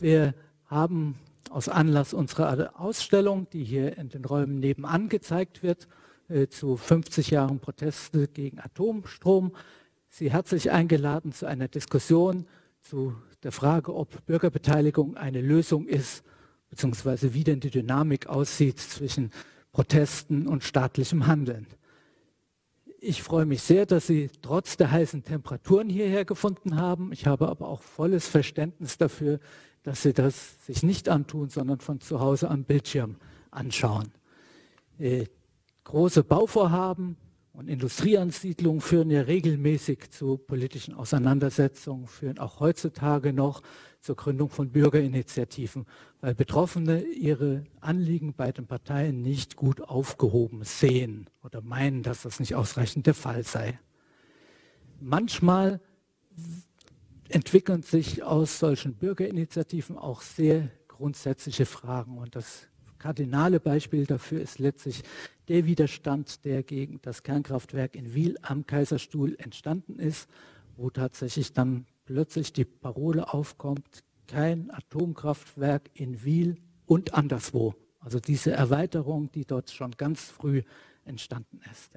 Wir 0.00 0.34
haben 0.66 1.16
aus 1.50 1.68
Anlass 1.68 2.14
unserer 2.14 2.78
Ausstellung, 2.80 3.48
die 3.50 3.64
hier 3.64 3.98
in 3.98 4.08
den 4.08 4.24
Räumen 4.24 4.60
nebenan 4.60 5.08
gezeigt 5.08 5.64
wird, 5.64 5.88
äh, 6.28 6.46
zu 6.46 6.76
50 6.76 7.30
Jahren 7.30 7.58
Proteste 7.58 8.28
gegen 8.28 8.60
Atomstrom, 8.60 9.52
Sie 10.10 10.30
herzlich 10.32 10.70
eingeladen 10.70 11.32
zu 11.32 11.46
einer 11.46 11.68
Diskussion 11.68 12.46
zu 12.80 13.14
der 13.42 13.52
Frage, 13.52 13.94
ob 13.94 14.24
Bürgerbeteiligung 14.24 15.16
eine 15.16 15.42
Lösung 15.42 15.86
ist, 15.86 16.24
beziehungsweise 16.70 17.34
wie 17.34 17.44
denn 17.44 17.60
die 17.60 17.70
Dynamik 17.70 18.26
aussieht 18.26 18.78
zwischen 18.78 19.32
Protesten 19.72 20.46
und 20.46 20.64
staatlichem 20.64 21.26
Handeln. 21.26 21.66
Ich 23.00 23.22
freue 23.22 23.44
mich 23.44 23.62
sehr, 23.62 23.84
dass 23.84 24.06
Sie 24.06 24.30
trotz 24.42 24.76
der 24.76 24.90
heißen 24.90 25.24
Temperaturen 25.24 25.90
hierher 25.90 26.24
gefunden 26.24 26.76
haben. 26.76 27.12
Ich 27.12 27.26
habe 27.26 27.48
aber 27.48 27.68
auch 27.68 27.82
volles 27.82 28.26
Verständnis 28.26 28.96
dafür, 28.96 29.40
dass 29.82 30.02
Sie 30.02 30.12
das 30.12 30.66
sich 30.66 30.82
nicht 30.82 31.08
antun, 31.08 31.48
sondern 31.48 31.80
von 31.80 32.00
zu 32.00 32.20
Hause 32.20 32.50
am 32.50 32.64
Bildschirm 32.64 33.16
anschauen. 33.50 34.12
Äh, 34.98 35.26
große 35.84 36.24
Bauvorhaben 36.24 37.16
und 37.52 37.68
Industrieansiedlungen 37.68 38.80
führen 38.80 39.10
ja 39.10 39.22
regelmäßig 39.22 40.10
zu 40.10 40.38
politischen 40.38 40.94
Auseinandersetzungen, 40.94 42.06
führen 42.06 42.38
auch 42.38 42.60
heutzutage 42.60 43.32
noch 43.32 43.62
zur 44.00 44.16
Gründung 44.16 44.48
von 44.48 44.70
Bürgerinitiativen, 44.70 45.86
weil 46.20 46.34
Betroffene 46.34 47.02
ihre 47.02 47.64
Anliegen 47.80 48.34
bei 48.34 48.52
den 48.52 48.66
Parteien 48.66 49.22
nicht 49.22 49.56
gut 49.56 49.80
aufgehoben 49.80 50.62
sehen 50.62 51.28
oder 51.42 51.60
meinen, 51.60 52.02
dass 52.02 52.22
das 52.22 52.38
nicht 52.38 52.54
ausreichend 52.54 53.06
der 53.06 53.14
Fall 53.14 53.42
sei. 53.42 53.80
Manchmal 55.00 55.80
entwickeln 57.28 57.82
sich 57.82 58.22
aus 58.22 58.58
solchen 58.58 58.94
Bürgerinitiativen 58.94 59.98
auch 59.98 60.22
sehr 60.22 60.70
grundsätzliche 60.86 61.66
Fragen. 61.66 62.18
Und 62.18 62.36
das 62.36 62.68
kardinale 62.98 63.60
Beispiel 63.60 64.06
dafür 64.06 64.40
ist 64.40 64.58
letztlich 64.58 65.02
der 65.48 65.64
Widerstand, 65.66 66.44
der 66.44 66.62
gegen 66.62 67.00
das 67.02 67.22
Kernkraftwerk 67.22 67.94
in 67.94 68.14
Wiel 68.14 68.36
am 68.42 68.66
Kaiserstuhl 68.66 69.36
entstanden 69.38 69.98
ist, 69.98 70.28
wo 70.76 70.90
tatsächlich 70.90 71.52
dann 71.52 71.86
plötzlich 72.04 72.52
die 72.52 72.64
Parole 72.64 73.32
aufkommt, 73.32 74.02
kein 74.26 74.70
Atomkraftwerk 74.70 75.90
in 75.94 76.24
Wiel 76.24 76.56
und 76.86 77.14
anderswo. 77.14 77.74
Also 78.00 78.20
diese 78.20 78.52
Erweiterung, 78.52 79.30
die 79.32 79.44
dort 79.44 79.70
schon 79.70 79.92
ganz 79.92 80.24
früh 80.24 80.62
entstanden 81.04 81.60
ist. 81.70 81.92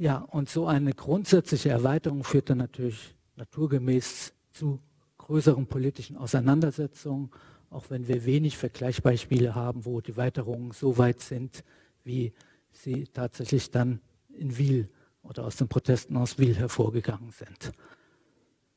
Ja. 0.00 0.18
und 0.18 0.48
so 0.48 0.66
eine 0.66 0.92
grundsätzliche 0.92 1.70
Erweiterung 1.70 2.22
führt 2.22 2.50
dann 2.50 2.58
natürlich 2.58 3.16
naturgemäß 3.38 4.34
zu 4.50 4.80
größeren 5.16 5.66
politischen 5.66 6.16
Auseinandersetzungen, 6.16 7.30
auch 7.70 7.90
wenn 7.90 8.08
wir 8.08 8.24
wenig 8.24 8.56
Vergleichsbeispiele 8.56 9.54
haben, 9.54 9.84
wo 9.84 10.00
die 10.00 10.16
Weiterungen 10.16 10.72
so 10.72 10.98
weit 10.98 11.20
sind, 11.20 11.64
wie 12.04 12.32
sie 12.72 13.04
tatsächlich 13.04 13.70
dann 13.70 14.00
in 14.30 14.56
Wiel 14.58 14.88
oder 15.22 15.44
aus 15.44 15.56
den 15.56 15.68
Protesten 15.68 16.16
aus 16.16 16.38
Wiel 16.38 16.54
hervorgegangen 16.54 17.30
sind. 17.30 17.72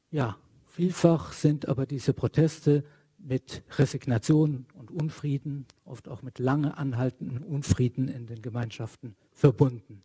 Ja, 0.10 0.38
vielfach 0.68 1.34
sind 1.34 1.68
aber 1.68 1.86
diese 1.86 2.14
Proteste 2.14 2.84
mit 3.18 3.64
Resignation 3.78 4.66
und 4.74 4.92
Unfrieden, 4.92 5.66
oft 5.86 6.10
auch 6.10 6.22
mit 6.22 6.40
lange 6.40 6.78
anhaltenden 6.78 7.44
Unfrieden 7.44 8.08
in 8.08 8.26
den 8.26 8.42
Gemeinschaften 8.42 9.16
verbunden. 9.32 10.04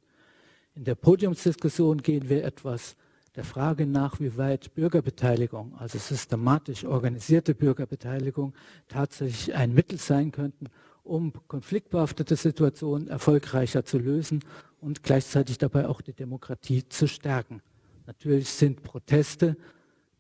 In 0.75 0.85
der 0.85 0.95
Podiumsdiskussion 0.95 2.03
gehen 2.03 2.29
wir 2.29 2.45
etwas 2.45 2.97
der 3.37 3.45
Frage 3.45 3.87
nach, 3.87 4.19
wie 4.19 4.37
weit 4.37 4.75
Bürgerbeteiligung, 4.75 5.75
also 5.79 5.99
systematisch 5.99 6.85
organisierte 6.85 7.55
Bürgerbeteiligung, 7.55 8.55
tatsächlich 8.89 9.55
ein 9.55 9.75
Mittel 9.75 9.99
sein 9.99 10.33
könnten, 10.33 10.67
um 11.05 11.33
konfliktbehaftete 11.47 12.35
Situationen 12.35 13.09
erfolgreicher 13.09 13.85
zu 13.85 13.99
lösen 13.99 14.41
und 14.81 15.03
gleichzeitig 15.03 15.59
dabei 15.59 15.87
auch 15.87 16.01
die 16.01 16.15
Demokratie 16.15 16.89
zu 16.89 17.07
stärken. 17.07 17.61
Natürlich 18.07 18.49
sind 18.49 18.83
Proteste 18.83 19.57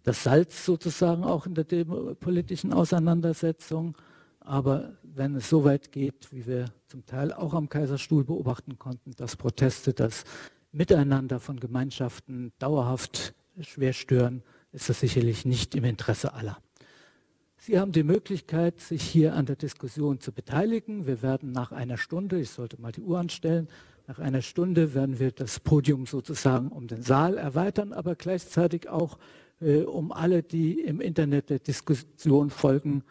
das 0.02 0.22
Salz 0.22 0.64
sozusagen 0.64 1.24
auch 1.24 1.46
in 1.46 1.54
der 1.54 1.64
politischen 2.14 2.72
Auseinandersetzung. 2.72 3.96
Aber 4.38 4.92
wenn 5.02 5.34
es 5.34 5.50
so 5.50 5.64
weit 5.64 5.90
geht, 5.90 6.30
wie 6.30 6.46
wir 6.46 6.66
zum 6.86 7.04
Teil 7.04 7.32
auch 7.32 7.54
am 7.54 7.68
Kaiserstuhl 7.68 8.22
beobachten 8.22 8.78
konnten, 8.78 9.10
dass 9.16 9.34
Proteste 9.34 9.92
das 9.92 10.22
Miteinander 10.72 11.40
von 11.40 11.58
Gemeinschaften 11.60 12.52
dauerhaft 12.58 13.34
schwer 13.60 13.92
stören, 13.92 14.42
ist 14.72 14.88
das 14.88 15.00
sicherlich 15.00 15.44
nicht 15.44 15.74
im 15.74 15.84
Interesse 15.84 16.34
aller. 16.34 16.58
Sie 17.58 17.78
haben 17.78 17.92
die 17.92 18.02
Möglichkeit, 18.02 18.80
sich 18.80 19.02
hier 19.02 19.34
an 19.34 19.46
der 19.46 19.56
Diskussion 19.56 20.20
zu 20.20 20.32
beteiligen. 20.32 21.06
Wir 21.06 21.22
werden 21.22 21.52
nach 21.52 21.72
einer 21.72 21.96
Stunde, 21.96 22.38
ich 22.38 22.50
sollte 22.50 22.80
mal 22.80 22.92
die 22.92 23.00
Uhr 23.00 23.18
anstellen, 23.18 23.68
nach 24.06 24.18
einer 24.20 24.42
Stunde 24.42 24.94
werden 24.94 25.18
wir 25.18 25.32
das 25.32 25.58
Podium 25.58 26.06
sozusagen 26.06 26.68
um 26.68 26.86
den 26.86 27.02
Saal 27.02 27.38
erweitern, 27.38 27.92
aber 27.92 28.14
gleichzeitig 28.14 28.88
auch 28.88 29.18
äh, 29.60 29.80
um 29.80 30.12
alle, 30.12 30.42
die 30.44 30.80
im 30.80 31.00
Internet 31.00 31.50
der 31.50 31.58
Diskussion 31.58 32.50
folgen, 32.50 33.02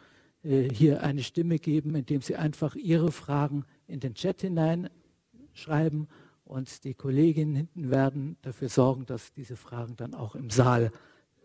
äh, 0.43 0.69
hier 0.71 1.03
eine 1.03 1.23
Stimme 1.23 1.59
geben, 1.59 1.95
indem 1.95 2.21
sie 2.21 2.37
einfach 2.37 2.75
ihre 2.75 3.11
Fragen 3.11 3.65
in 3.87 3.99
den 3.99 4.13
Chat 4.13 4.41
hineinschreiben 4.41 6.07
und 6.45 6.83
die 6.83 6.93
Kolleginnen 6.93 7.55
hinten 7.55 7.91
werden 7.91 8.37
dafür 8.43 8.69
sorgen, 8.69 9.05
dass 9.05 9.33
diese 9.33 9.55
Fragen 9.55 9.95
dann 9.95 10.13
auch 10.13 10.35
im 10.35 10.49
Saal 10.49 10.91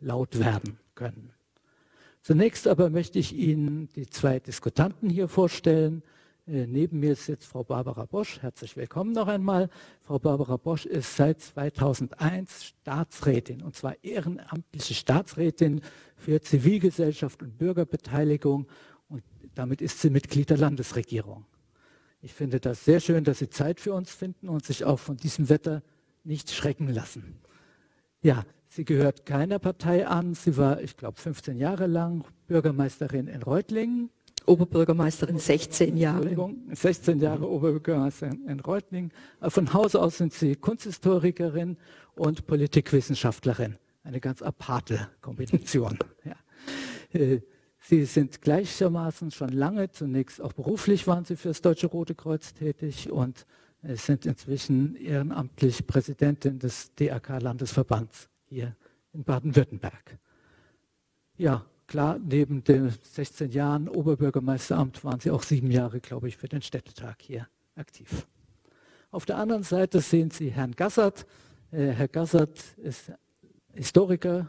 laut 0.01 0.39
werden 0.39 0.79
können. 0.95 1.33
Zunächst 2.23 2.69
aber 2.69 2.91
möchte 2.91 3.19
ich 3.19 3.35
Ihnen 3.35 3.89
die 3.97 4.07
zwei 4.07 4.39
Diskutanten 4.41 5.09
hier 5.09 5.27
vorstellen. 5.27 6.03
Äh, 6.47 6.67
neben 6.67 7.01
mir 7.01 7.13
ist 7.13 7.29
jetzt 7.29 7.47
Frau 7.47 7.65
Barbara 7.65 8.05
Bosch. 8.05 8.43
Herzlich 8.43 8.77
willkommen 8.77 9.13
noch 9.13 9.27
einmal. 9.27 9.71
Frau 10.03 10.19
Barbara 10.19 10.59
Bosch 10.59 10.85
ist 10.85 11.17
seit 11.17 11.41
2001 11.41 12.65
Staatsrätin, 12.65 13.63
und 13.63 13.75
zwar 13.75 13.95
ehrenamtliche 14.05 14.93
Staatsrätin 14.93 15.81
für 16.17 16.43
Zivilgesellschaft 16.43 17.43
und 17.43 17.57
Bürgerbeteiligung. 17.57 18.67
Und 19.09 19.23
damit 19.55 19.81
ist 19.81 20.01
sie 20.01 20.11
Mitglied 20.11 20.51
der 20.51 20.59
Landesregierung. 20.59 21.47
Ich 22.23 22.35
finde 22.35 22.61
das 22.61 22.85
sehr 22.85 23.01
schön, 23.01 23.25
dass 23.25 23.39
Sie 23.39 23.49
Zeit 23.49 23.81
für 23.81 23.95
uns 23.95 24.13
finden 24.13 24.49
und 24.49 24.65
sich 24.65 24.85
auch 24.85 24.99
von 24.99 25.17
diesem 25.17 25.49
Wetter 25.49 25.83
nicht 26.25 26.51
schrecken 26.51 26.89
lassen. 26.89 27.41
Ja, 28.23 28.45
sie 28.69 28.85
gehört 28.85 29.25
keiner 29.25 29.59
Partei 29.59 30.07
an. 30.07 30.35
Sie 30.35 30.57
war, 30.59 30.83
ich 30.83 30.97
glaube, 30.99 31.19
15 31.19 31.57
Jahre 31.57 31.87
lang 31.87 32.25
Bürgermeisterin 32.47 33.27
in 33.27 33.43
Reutlingen 33.43 34.11
Oberbürgermeisterin 34.47 35.39
16 35.39 35.97
Jahre. 35.97 36.17
Entschuldigung, 36.17 36.57
16 36.73 37.21
Jahre 37.21 37.49
Oberbürgermeisterin 37.49 38.47
in 38.49 38.61
Reutlingen. 38.61 39.13
Von 39.41 39.73
Hause 39.73 40.01
aus 40.01 40.19
sind 40.19 40.33
Sie 40.33 40.57
Kunsthistorikerin 40.57 41.77
und 42.15 42.47
Politikwissenschaftlerin. 42.47 43.77
Eine 44.03 44.21
ganz 44.21 44.43
aparte 44.43 45.09
Kombination. 45.21 45.99
ja. 46.25 47.39
Sie 47.81 48.05
sind 48.05 48.43
gleichermaßen 48.43 49.31
schon 49.31 49.51
lange, 49.51 49.91
zunächst 49.91 50.41
auch 50.41 50.53
beruflich 50.53 51.07
waren 51.07 51.25
Sie 51.25 51.37
für 51.37 51.49
das 51.49 51.63
Deutsche 51.63 51.87
Rote 51.87 52.15
Kreuz 52.15 52.53
tätig 52.55 53.11
und 53.11 53.47
äh, 53.83 53.97
sind 53.97 54.27
inzwischen 54.27 54.97
ehrenamtlich 54.97 55.87
Präsidentin 55.87 56.59
des 56.59 56.95
DRK-Landesverbands 56.95 58.29
hier 58.47 58.77
in 59.13 59.25
Baden-Württemberg. 59.25 60.19
Ja, 61.37 61.65
Klar, 61.91 62.21
neben 62.21 62.63
den 62.63 62.95
16 63.03 63.51
Jahren 63.51 63.89
Oberbürgermeisteramt 63.89 65.03
waren 65.03 65.19
Sie 65.19 65.33
auch 65.33 65.43
sieben 65.43 65.73
Jahre, 65.73 65.99
glaube 65.99 66.29
ich, 66.29 66.37
für 66.37 66.47
den 66.47 66.63
Städtetag 66.63 67.17
hier 67.19 67.49
aktiv. 67.75 68.29
Auf 69.11 69.27
der 69.27 69.39
anderen 69.39 69.65
Seite 69.65 70.01
sehen 70.01 70.31
Sie 70.31 70.53
Herrn 70.53 70.71
Gassert. 70.71 71.27
Äh, 71.73 71.89
Herr 71.89 72.07
Gassert 72.07 72.61
ist 72.77 73.11
Historiker, 73.73 74.49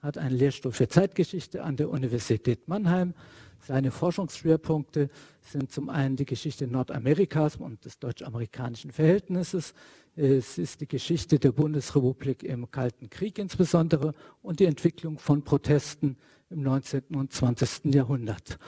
hat 0.00 0.18
einen 0.18 0.36
Lehrstuhl 0.36 0.72
für 0.72 0.88
Zeitgeschichte 0.88 1.62
an 1.62 1.76
der 1.76 1.90
Universität 1.90 2.68
Mannheim. 2.68 3.14
Seine 3.60 3.90
Forschungsschwerpunkte 3.90 5.10
sind 5.42 5.70
zum 5.70 5.90
einen 5.90 6.16
die 6.16 6.24
Geschichte 6.24 6.66
Nordamerikas 6.66 7.56
und 7.56 7.84
des 7.84 7.98
deutsch-amerikanischen 7.98 8.90
Verhältnisses. 8.90 9.74
Es 10.16 10.56
ist 10.56 10.80
die 10.80 10.88
Geschichte 10.88 11.38
der 11.38 11.52
Bundesrepublik 11.52 12.42
im 12.42 12.70
Kalten 12.70 13.10
Krieg 13.10 13.38
insbesondere 13.38 14.14
und 14.42 14.60
die 14.60 14.64
Entwicklung 14.64 15.18
von 15.18 15.42
Protesten 15.42 16.16
im 16.48 16.62
19. 16.62 17.02
und 17.14 17.32
20. 17.32 17.94
Jahrhundert. 17.94 18.58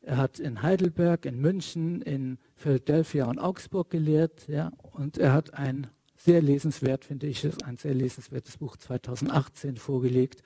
Er 0.00 0.16
hat 0.16 0.38
in 0.38 0.62
Heidelberg, 0.62 1.26
in 1.26 1.40
München, 1.40 2.00
in 2.00 2.38
Philadelphia 2.54 3.26
und 3.26 3.38
Augsburg 3.38 3.90
gelehrt. 3.90 4.48
Ja, 4.48 4.72
und 4.92 5.18
er 5.18 5.32
hat 5.32 5.52
ein 5.54 5.88
sehr 6.18 6.42
lesenswert, 6.42 7.04
finde 7.04 7.26
ich, 7.28 7.48
ein 7.64 7.76
sehr 7.76 7.94
lesenswertes 7.94 8.58
Buch 8.58 8.76
2018 8.76 9.76
vorgelegt. 9.76 10.42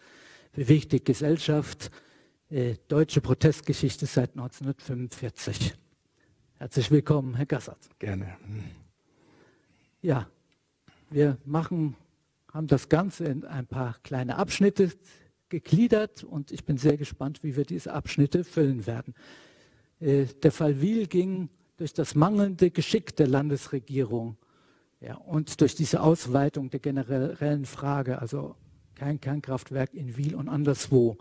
Bewegte 0.53 1.01
Gesellschaft, 1.01 1.91
äh, 2.51 2.77
deutsche 2.89 3.23
Protestgeschichte 3.23 4.05
seit 4.07 4.37
1945. 4.37 5.75
Herzlich 6.59 6.91
willkommen, 6.91 7.35
Herr 7.35 7.47
Gassert. 7.47 7.79
Gerne. 7.99 8.37
Ja, 10.03 10.29
wir 11.11 11.39
machen, 11.45 11.97
haben 12.53 12.67
das 12.67 12.91
Ganze 12.91 13.25
in 13.25 13.45
ein 13.45 13.67
paar 13.67 13.97
kleine 14.03 14.37
Abschnitte 14.37 14.93
gegliedert 15.49 16.23
und 16.23 16.53
ich 16.53 16.65
bin 16.65 16.77
sehr 16.77 16.99
gespannt, 16.99 17.43
wie 17.43 17.57
wir 17.57 17.65
diese 17.65 17.93
Abschnitte 17.95 18.45
füllen 18.45 18.87
werden. 18.87 19.15
Äh, 20.01 20.27
der 20.43 20.53
Fall 20.53 20.83
Wiel 20.83 21.07
ging 21.07 21.49
durch 21.79 21.95
das 21.95 22.15
mangelnde 22.15 22.71
Geschick 22.71 23.17
der 23.17 23.27
Landesregierung 23.27 24.37
ja, 25.03 25.17
und 25.17 25.61
durch 25.61 25.75
diese 25.75 26.01
Ausweitung 26.01 26.71
der 26.71 26.79
generellen 26.79 27.67
Frage, 27.67 28.21
also 28.21 28.55
kein 28.95 29.21
Kernkraftwerk 29.21 29.95
in 29.95 30.17
Wiel 30.17 30.37
und 30.37 30.49
anderswo, 30.49 31.19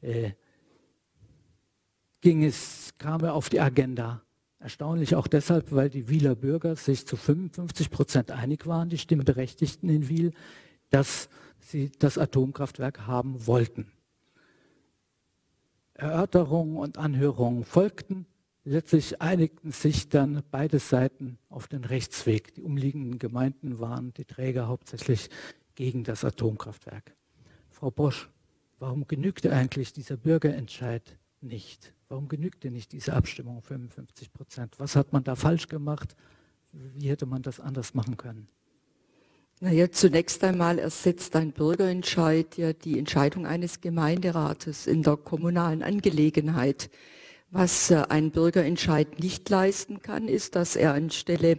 äh, 0.00 0.30
ging 2.20 2.44
es, 2.44 2.94
kam 2.98 3.24
er 3.24 3.34
auf 3.34 3.48
die 3.48 3.60
Agenda. 3.60 4.22
Erstaunlich 4.60 5.16
auch 5.16 5.26
deshalb, 5.26 5.72
weil 5.72 5.90
die 5.90 6.08
Wieler 6.08 6.36
Bürger 6.36 6.76
sich 6.76 7.04
zu 7.04 7.16
55 7.16 7.90
Prozent 7.90 8.30
einig 8.30 8.66
waren, 8.66 8.90
die 8.90 8.98
Stimmberechtigten 8.98 9.88
in 9.88 10.08
Wiel, 10.08 10.32
dass 10.90 11.28
sie 11.58 11.90
das 11.98 12.18
Atomkraftwerk 12.18 13.08
haben 13.08 13.46
wollten. 13.48 13.90
Erörterungen 15.94 16.76
und 16.76 16.96
Anhörungen 16.96 17.64
folgten. 17.64 18.26
Letztlich 18.68 19.22
einigten 19.22 19.70
sich 19.70 20.08
dann 20.08 20.42
beide 20.50 20.80
Seiten 20.80 21.38
auf 21.48 21.68
den 21.68 21.84
Rechtsweg. 21.84 22.52
Die 22.54 22.62
umliegenden 22.62 23.20
Gemeinden 23.20 23.78
waren 23.78 24.12
die 24.14 24.24
Träger 24.24 24.66
hauptsächlich 24.66 25.30
gegen 25.76 26.02
das 26.02 26.24
Atomkraftwerk. 26.24 27.14
Frau 27.70 27.92
Bosch, 27.92 28.28
warum 28.80 29.06
genügte 29.06 29.52
eigentlich 29.52 29.92
dieser 29.92 30.16
Bürgerentscheid 30.16 31.16
nicht? 31.40 31.94
Warum 32.08 32.26
genügte 32.26 32.72
nicht 32.72 32.90
diese 32.90 33.12
Abstimmung 33.12 33.62
55 33.62 34.32
Prozent? 34.32 34.80
Was 34.80 34.96
hat 34.96 35.12
man 35.12 35.22
da 35.22 35.36
falsch 35.36 35.68
gemacht? 35.68 36.16
Wie 36.72 37.08
hätte 37.08 37.26
man 37.26 37.42
das 37.42 37.60
anders 37.60 37.94
machen 37.94 38.16
können? 38.16 38.48
Naja, 39.60 39.92
zunächst 39.92 40.42
einmal 40.42 40.80
ersetzt 40.80 41.36
ein 41.36 41.52
Bürgerentscheid 41.52 42.56
ja 42.56 42.72
die 42.72 42.98
Entscheidung 42.98 43.46
eines 43.46 43.80
Gemeinderates 43.80 44.88
in 44.88 45.04
der 45.04 45.16
kommunalen 45.16 45.84
Angelegenheit. 45.84 46.90
Was 47.50 47.90
äh, 47.90 48.02
ein 48.08 48.30
Bürgerentscheid 48.30 49.20
nicht 49.20 49.48
leisten 49.48 50.02
kann, 50.02 50.28
ist, 50.28 50.56
dass 50.56 50.76
er 50.76 50.94
anstelle 50.94 51.58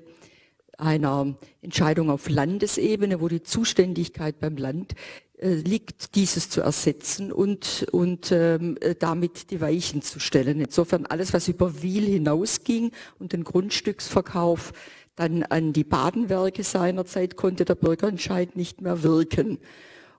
einer 0.78 1.36
Entscheidung 1.62 2.10
auf 2.10 2.30
Landesebene, 2.30 3.20
wo 3.22 3.28
die 3.28 3.42
Zuständigkeit 3.42 4.40
beim 4.40 4.58
Land 4.58 4.94
äh, 5.38 5.54
liegt, 5.54 6.16
dieses 6.16 6.50
zu 6.50 6.62
ersetzen 6.62 7.32
und, 7.32 7.88
und 7.92 8.32
ähm, 8.32 8.78
äh, 8.82 8.96
damit 8.96 9.52
die 9.52 9.62
Weichen 9.62 10.02
zu 10.02 10.20
stellen. 10.20 10.60
Insofern 10.60 11.06
alles, 11.06 11.34
was 11.34 11.48
über 11.48 11.82
Wiel 11.82 12.06
hinausging 12.06 12.92
und 13.20 13.34
den 13.34 13.44
Grundstücksverkauf, 13.44 14.74
dann 15.16 15.44
an 15.44 15.74
die 15.74 15.84
Badenwerke 15.84 16.64
seinerzeit 16.64 17.36
konnte 17.36 17.66
der 17.66 17.76
Bürgerentscheid 17.76 18.56
nicht 18.56 18.82
mehr 18.82 19.02
wirken. 19.04 19.58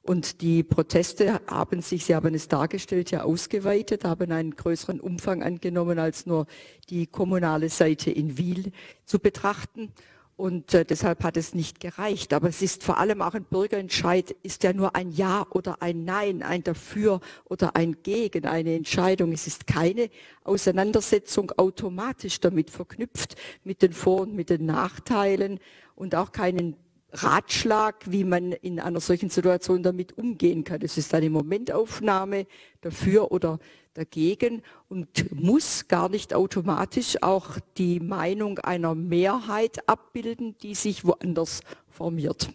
Und 0.08 0.40
die 0.40 0.62
Proteste 0.62 1.38
haben 1.48 1.82
sich, 1.82 2.06
Sie 2.06 2.14
haben 2.14 2.32
es 2.32 2.48
dargestellt, 2.48 3.10
ja 3.10 3.24
ausgeweitet, 3.24 4.04
haben 4.04 4.32
einen 4.32 4.56
größeren 4.56 5.00
Umfang 5.00 5.42
angenommen, 5.42 5.98
als 5.98 6.24
nur 6.24 6.46
die 6.88 7.06
kommunale 7.06 7.68
Seite 7.68 8.10
in 8.10 8.38
Wiel 8.38 8.72
zu 9.04 9.18
betrachten. 9.18 9.92
Und 10.34 10.72
äh, 10.72 10.86
deshalb 10.86 11.22
hat 11.24 11.36
es 11.36 11.54
nicht 11.54 11.78
gereicht. 11.78 12.32
Aber 12.32 12.48
es 12.48 12.62
ist 12.62 12.84
vor 12.84 12.96
allem 12.96 13.20
auch 13.20 13.34
ein 13.34 13.44
Bürgerentscheid, 13.44 14.30
ist 14.42 14.62
ja 14.62 14.72
nur 14.72 14.96
ein 14.96 15.10
Ja 15.10 15.46
oder 15.50 15.82
ein 15.82 16.06
Nein, 16.06 16.42
ein 16.42 16.62
Dafür 16.62 17.20
oder 17.44 17.76
ein 17.76 18.02
Gegen, 18.02 18.46
eine 18.46 18.76
Entscheidung. 18.76 19.32
Es 19.32 19.46
ist 19.46 19.66
keine 19.66 20.08
Auseinandersetzung 20.42 21.52
automatisch 21.58 22.40
damit 22.40 22.70
verknüpft, 22.70 23.36
mit 23.62 23.82
den 23.82 23.92
Vor- 23.92 24.22
und 24.22 24.34
mit 24.34 24.48
den 24.48 24.64
Nachteilen 24.64 25.60
und 25.96 26.14
auch 26.14 26.32
keinen 26.32 26.76
Ratschlag, 27.12 28.10
wie 28.10 28.24
man 28.24 28.52
in 28.52 28.80
einer 28.80 29.00
solchen 29.00 29.30
Situation 29.30 29.82
damit 29.82 30.18
umgehen 30.18 30.64
kann. 30.64 30.82
Es 30.82 30.98
ist 30.98 31.14
eine 31.14 31.30
Momentaufnahme 31.30 32.46
dafür 32.80 33.32
oder 33.32 33.58
dagegen 33.94 34.62
und 34.88 35.32
muss 35.34 35.88
gar 35.88 36.08
nicht 36.08 36.34
automatisch 36.34 37.22
auch 37.22 37.58
die 37.76 37.98
Meinung 38.00 38.58
einer 38.58 38.94
Mehrheit 38.94 39.88
abbilden, 39.88 40.56
die 40.58 40.74
sich 40.74 41.04
woanders 41.04 41.62
formiert. 41.88 42.50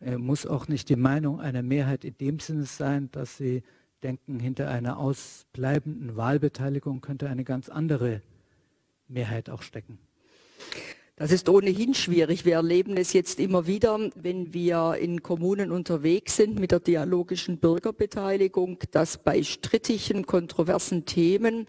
Er 0.00 0.18
muss 0.18 0.46
auch 0.46 0.68
nicht 0.68 0.88
die 0.88 0.96
Meinung 0.96 1.40
einer 1.40 1.62
Mehrheit 1.62 2.04
in 2.04 2.16
dem 2.18 2.38
Sinne 2.38 2.64
sein, 2.64 3.10
dass 3.10 3.36
sie 3.36 3.62
denken, 4.02 4.38
hinter 4.38 4.70
einer 4.70 4.98
ausbleibenden 4.98 6.16
Wahlbeteiligung 6.16 7.00
könnte 7.00 7.28
eine 7.28 7.42
ganz 7.42 7.68
andere 7.68 8.22
Mehrheit 9.08 9.50
auch 9.50 9.62
stecken. 9.62 9.98
Das 11.16 11.30
ist 11.30 11.48
ohnehin 11.48 11.94
schwierig. 11.94 12.44
Wir 12.44 12.54
erleben 12.54 12.96
es 12.96 13.12
jetzt 13.12 13.38
immer 13.38 13.68
wieder, 13.68 14.10
wenn 14.16 14.52
wir 14.52 14.96
in 14.98 15.22
Kommunen 15.22 15.70
unterwegs 15.70 16.34
sind 16.34 16.58
mit 16.58 16.72
der 16.72 16.80
dialogischen 16.80 17.58
Bürgerbeteiligung, 17.58 18.80
dass 18.90 19.18
bei 19.18 19.44
strittigen, 19.44 20.26
kontroversen 20.26 21.04
Themen 21.04 21.68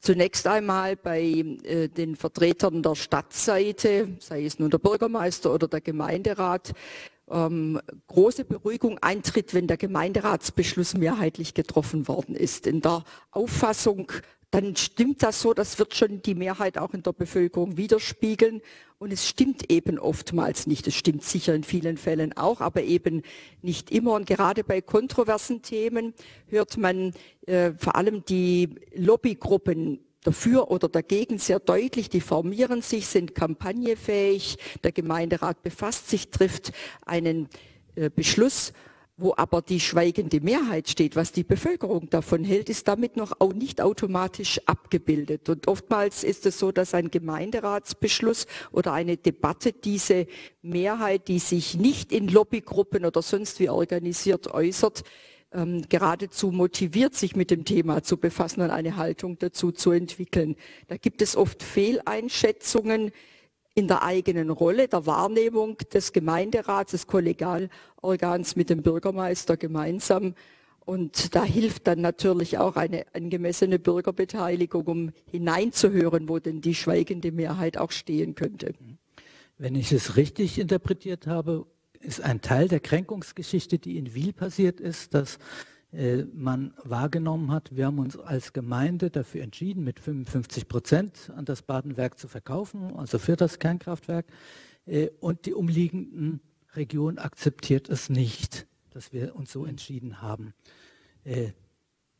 zunächst 0.00 0.48
einmal 0.48 0.96
bei 0.96 1.22
äh, 1.62 1.86
den 1.88 2.16
Vertretern 2.16 2.82
der 2.82 2.96
Stadtseite, 2.96 4.16
sei 4.18 4.44
es 4.44 4.58
nun 4.58 4.70
der 4.70 4.78
Bürgermeister 4.78 5.54
oder 5.54 5.68
der 5.68 5.80
Gemeinderat, 5.80 6.72
ähm, 7.30 7.80
große 8.08 8.44
Beruhigung 8.44 8.98
eintritt, 8.98 9.54
wenn 9.54 9.68
der 9.68 9.76
Gemeinderatsbeschluss 9.76 10.94
mehrheitlich 10.94 11.54
getroffen 11.54 12.08
worden 12.08 12.34
ist. 12.34 12.66
In 12.66 12.80
der 12.80 13.04
Auffassung, 13.30 14.10
dann 14.56 14.74
stimmt 14.74 15.22
das 15.22 15.42
so, 15.42 15.52
das 15.52 15.78
wird 15.78 15.94
schon 15.94 16.22
die 16.22 16.34
Mehrheit 16.34 16.78
auch 16.78 16.94
in 16.94 17.02
der 17.02 17.12
Bevölkerung 17.12 17.76
widerspiegeln. 17.76 18.62
Und 18.98 19.12
es 19.12 19.28
stimmt 19.28 19.70
eben 19.70 19.98
oftmals 19.98 20.66
nicht. 20.66 20.86
Es 20.86 20.94
stimmt 20.94 21.24
sicher 21.24 21.54
in 21.54 21.62
vielen 21.62 21.98
Fällen 21.98 22.34
auch, 22.34 22.62
aber 22.62 22.82
eben 22.82 23.20
nicht 23.60 23.90
immer. 23.90 24.14
Und 24.14 24.26
gerade 24.26 24.64
bei 24.64 24.80
kontroversen 24.80 25.60
Themen 25.60 26.14
hört 26.46 26.78
man 26.78 27.12
äh, 27.46 27.72
vor 27.76 27.96
allem 27.96 28.24
die 28.24 28.76
Lobbygruppen 28.94 30.00
dafür 30.22 30.70
oder 30.70 30.88
dagegen 30.88 31.36
sehr 31.36 31.60
deutlich. 31.60 32.08
Die 32.08 32.22
formieren 32.22 32.80
sich, 32.80 33.08
sind 33.08 33.34
kampagnefähig. 33.34 34.56
Der 34.82 34.92
Gemeinderat 34.92 35.62
befasst 35.62 36.08
sich, 36.08 36.30
trifft 36.30 36.72
einen 37.04 37.50
äh, 37.94 38.08
Beschluss 38.08 38.72
wo 39.18 39.32
aber 39.36 39.62
die 39.62 39.80
schweigende 39.80 40.40
Mehrheit 40.40 40.90
steht, 40.90 41.16
was 41.16 41.32
die 41.32 41.44
Bevölkerung 41.44 42.10
davon 42.10 42.44
hält, 42.44 42.68
ist 42.68 42.86
damit 42.86 43.16
noch 43.16 43.32
auch 43.38 43.54
nicht 43.54 43.80
automatisch 43.80 44.60
abgebildet. 44.66 45.48
Und 45.48 45.68
oftmals 45.68 46.22
ist 46.22 46.44
es 46.44 46.58
so, 46.58 46.70
dass 46.70 46.92
ein 46.92 47.10
Gemeinderatsbeschluss 47.10 48.46
oder 48.72 48.92
eine 48.92 49.16
Debatte 49.16 49.72
diese 49.72 50.26
Mehrheit, 50.60 51.28
die 51.28 51.38
sich 51.38 51.76
nicht 51.76 52.12
in 52.12 52.28
Lobbygruppen 52.28 53.06
oder 53.06 53.22
sonst 53.22 53.58
wie 53.58 53.70
organisiert 53.70 54.52
äußert, 54.52 55.02
ähm, 55.52 55.82
geradezu 55.88 56.50
motiviert, 56.50 57.14
sich 57.14 57.36
mit 57.36 57.50
dem 57.50 57.64
Thema 57.64 58.02
zu 58.02 58.18
befassen 58.18 58.60
und 58.60 58.70
eine 58.70 58.96
Haltung 58.96 59.38
dazu 59.38 59.72
zu 59.72 59.92
entwickeln. 59.92 60.56
Da 60.88 60.98
gibt 60.98 61.22
es 61.22 61.36
oft 61.36 61.62
Fehleinschätzungen 61.62 63.12
in 63.76 63.88
der 63.88 64.02
eigenen 64.02 64.48
Rolle, 64.48 64.88
der 64.88 65.04
Wahrnehmung 65.04 65.76
des 65.92 66.14
Gemeinderats, 66.14 66.92
des 66.92 67.06
Kollegialorgans 67.06 68.56
mit 68.56 68.70
dem 68.70 68.82
Bürgermeister 68.82 69.58
gemeinsam. 69.58 70.34
Und 70.86 71.34
da 71.34 71.44
hilft 71.44 71.86
dann 71.86 72.00
natürlich 72.00 72.56
auch 72.56 72.76
eine 72.76 73.04
angemessene 73.12 73.78
Bürgerbeteiligung, 73.78 74.86
um 74.86 75.12
hineinzuhören, 75.30 76.26
wo 76.28 76.38
denn 76.38 76.62
die 76.62 76.74
schweigende 76.74 77.32
Mehrheit 77.32 77.76
auch 77.76 77.90
stehen 77.90 78.34
könnte. 78.34 78.72
Wenn 79.58 79.74
ich 79.74 79.92
es 79.92 80.16
richtig 80.16 80.58
interpretiert 80.58 81.26
habe, 81.26 81.66
ist 82.00 82.22
ein 82.22 82.40
Teil 82.40 82.68
der 82.68 82.80
Kränkungsgeschichte, 82.80 83.78
die 83.78 83.98
in 83.98 84.14
Wiel 84.14 84.32
passiert 84.32 84.80
ist, 84.80 85.12
dass 85.12 85.38
man 86.34 86.74
wahrgenommen 86.82 87.52
hat, 87.52 87.74
wir 87.74 87.86
haben 87.86 87.98
uns 87.98 88.18
als 88.18 88.52
Gemeinde 88.52 89.10
dafür 89.10 89.42
entschieden, 89.42 89.84
mit 89.84 90.00
55 90.00 90.68
Prozent 90.68 91.32
an 91.34 91.44
das 91.44 91.62
Badenwerk 91.62 92.18
zu 92.18 92.28
verkaufen, 92.28 92.94
also 92.96 93.18
für 93.18 93.36
das 93.36 93.58
Kernkraftwerk. 93.58 94.26
Äh, 94.86 95.08
und 95.20 95.46
die 95.46 95.54
umliegenden 95.54 96.40
Region 96.74 97.18
akzeptiert 97.18 97.88
es 97.88 98.08
nicht, 98.08 98.66
dass 98.90 99.12
wir 99.12 99.36
uns 99.36 99.52
so 99.52 99.64
entschieden 99.64 100.22
haben. 100.22 100.54
Äh, 101.24 101.52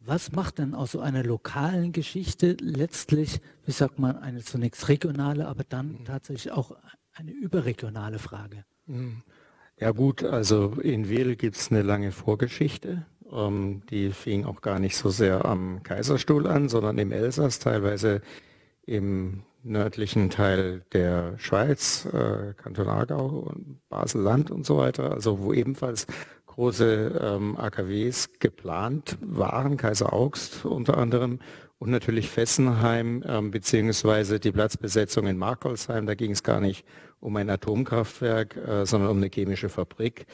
was 0.01 0.33
macht 0.33 0.59
denn 0.59 0.75
aus 0.75 0.93
so 0.93 1.01
einer 1.01 1.25
lokalen 1.25 1.93
Geschichte 1.93 2.57
letztlich, 2.61 3.41
wie 3.65 3.73
sagt 3.73 3.99
man, 3.99 4.17
eine 4.19 4.43
zunächst 4.43 4.89
regionale, 4.89 5.49
aber 5.49 5.65
dann 5.65 5.93
mhm. 5.93 6.05
tatsächlich 6.05 6.53
auch 6.53 6.77
eine 7.13 7.33
überregionale 7.33 8.19
Frage? 8.19 8.65
Mhm. 8.87 9.23
Ja 9.79 9.91
gut, 9.91 10.25
also 10.25 10.73
in 10.81 11.09
Wedel 11.11 11.37
gibt 11.37 11.57
es 11.57 11.71
eine 11.71 11.83
lange 11.83 12.11
Vorgeschichte. 12.11 13.05
Ähm, 13.33 13.83
die 13.91 14.11
fing 14.11 14.45
auch 14.45 14.61
gar 14.61 14.79
nicht 14.79 14.97
so 14.97 15.11
sehr 15.11 15.45
am 15.45 15.83
Kaiserstuhl 15.83 16.47
an, 16.47 16.69
sondern 16.69 16.99
im 16.99 17.13
Elsass, 17.13 17.59
teilweise 17.59 18.21
im 18.85 19.43
nördlichen 19.63 20.31
Teil 20.31 20.83
der 20.93 21.39
Schweiz, 21.39 22.07
äh, 22.07 22.55
Kanton 22.57 22.89
Aargau 22.89 23.27
und 23.27 23.81
Basel-Land 23.89 24.51
und 24.51 24.65
so 24.65 24.79
weiter, 24.79 25.13
also 25.13 25.41
wo 25.41 25.53
ebenfalls 25.53 26.07
große 26.47 27.21
ähm, 27.21 27.57
AKWs 27.57 28.39
geplant 28.39 29.19
waren, 29.21 29.77
Kaiser 29.77 30.13
Augst 30.13 30.65
unter 30.65 30.97
anderem 30.97 31.41
und 31.79 31.91
natürlich 31.91 32.31
Fessenheim 32.31 33.23
ähm, 33.27 33.51
beziehungsweise 33.51 34.41
die 34.41 34.53
Platzbesetzung 34.53 35.27
in 35.27 35.37
Markolsheim. 35.37 36.07
Da 36.07 36.15
ging 36.15 36.31
es 36.31 36.43
gar 36.43 36.61
nicht 36.61 36.87
um 37.21 37.37
ein 37.37 37.51
Atomkraftwerk, 37.51 38.57
äh, 38.57 38.87
sondern 38.87 39.11
um 39.11 39.19
eine 39.19 39.29
chemische 39.29 39.69
Fabrik. 39.69 40.27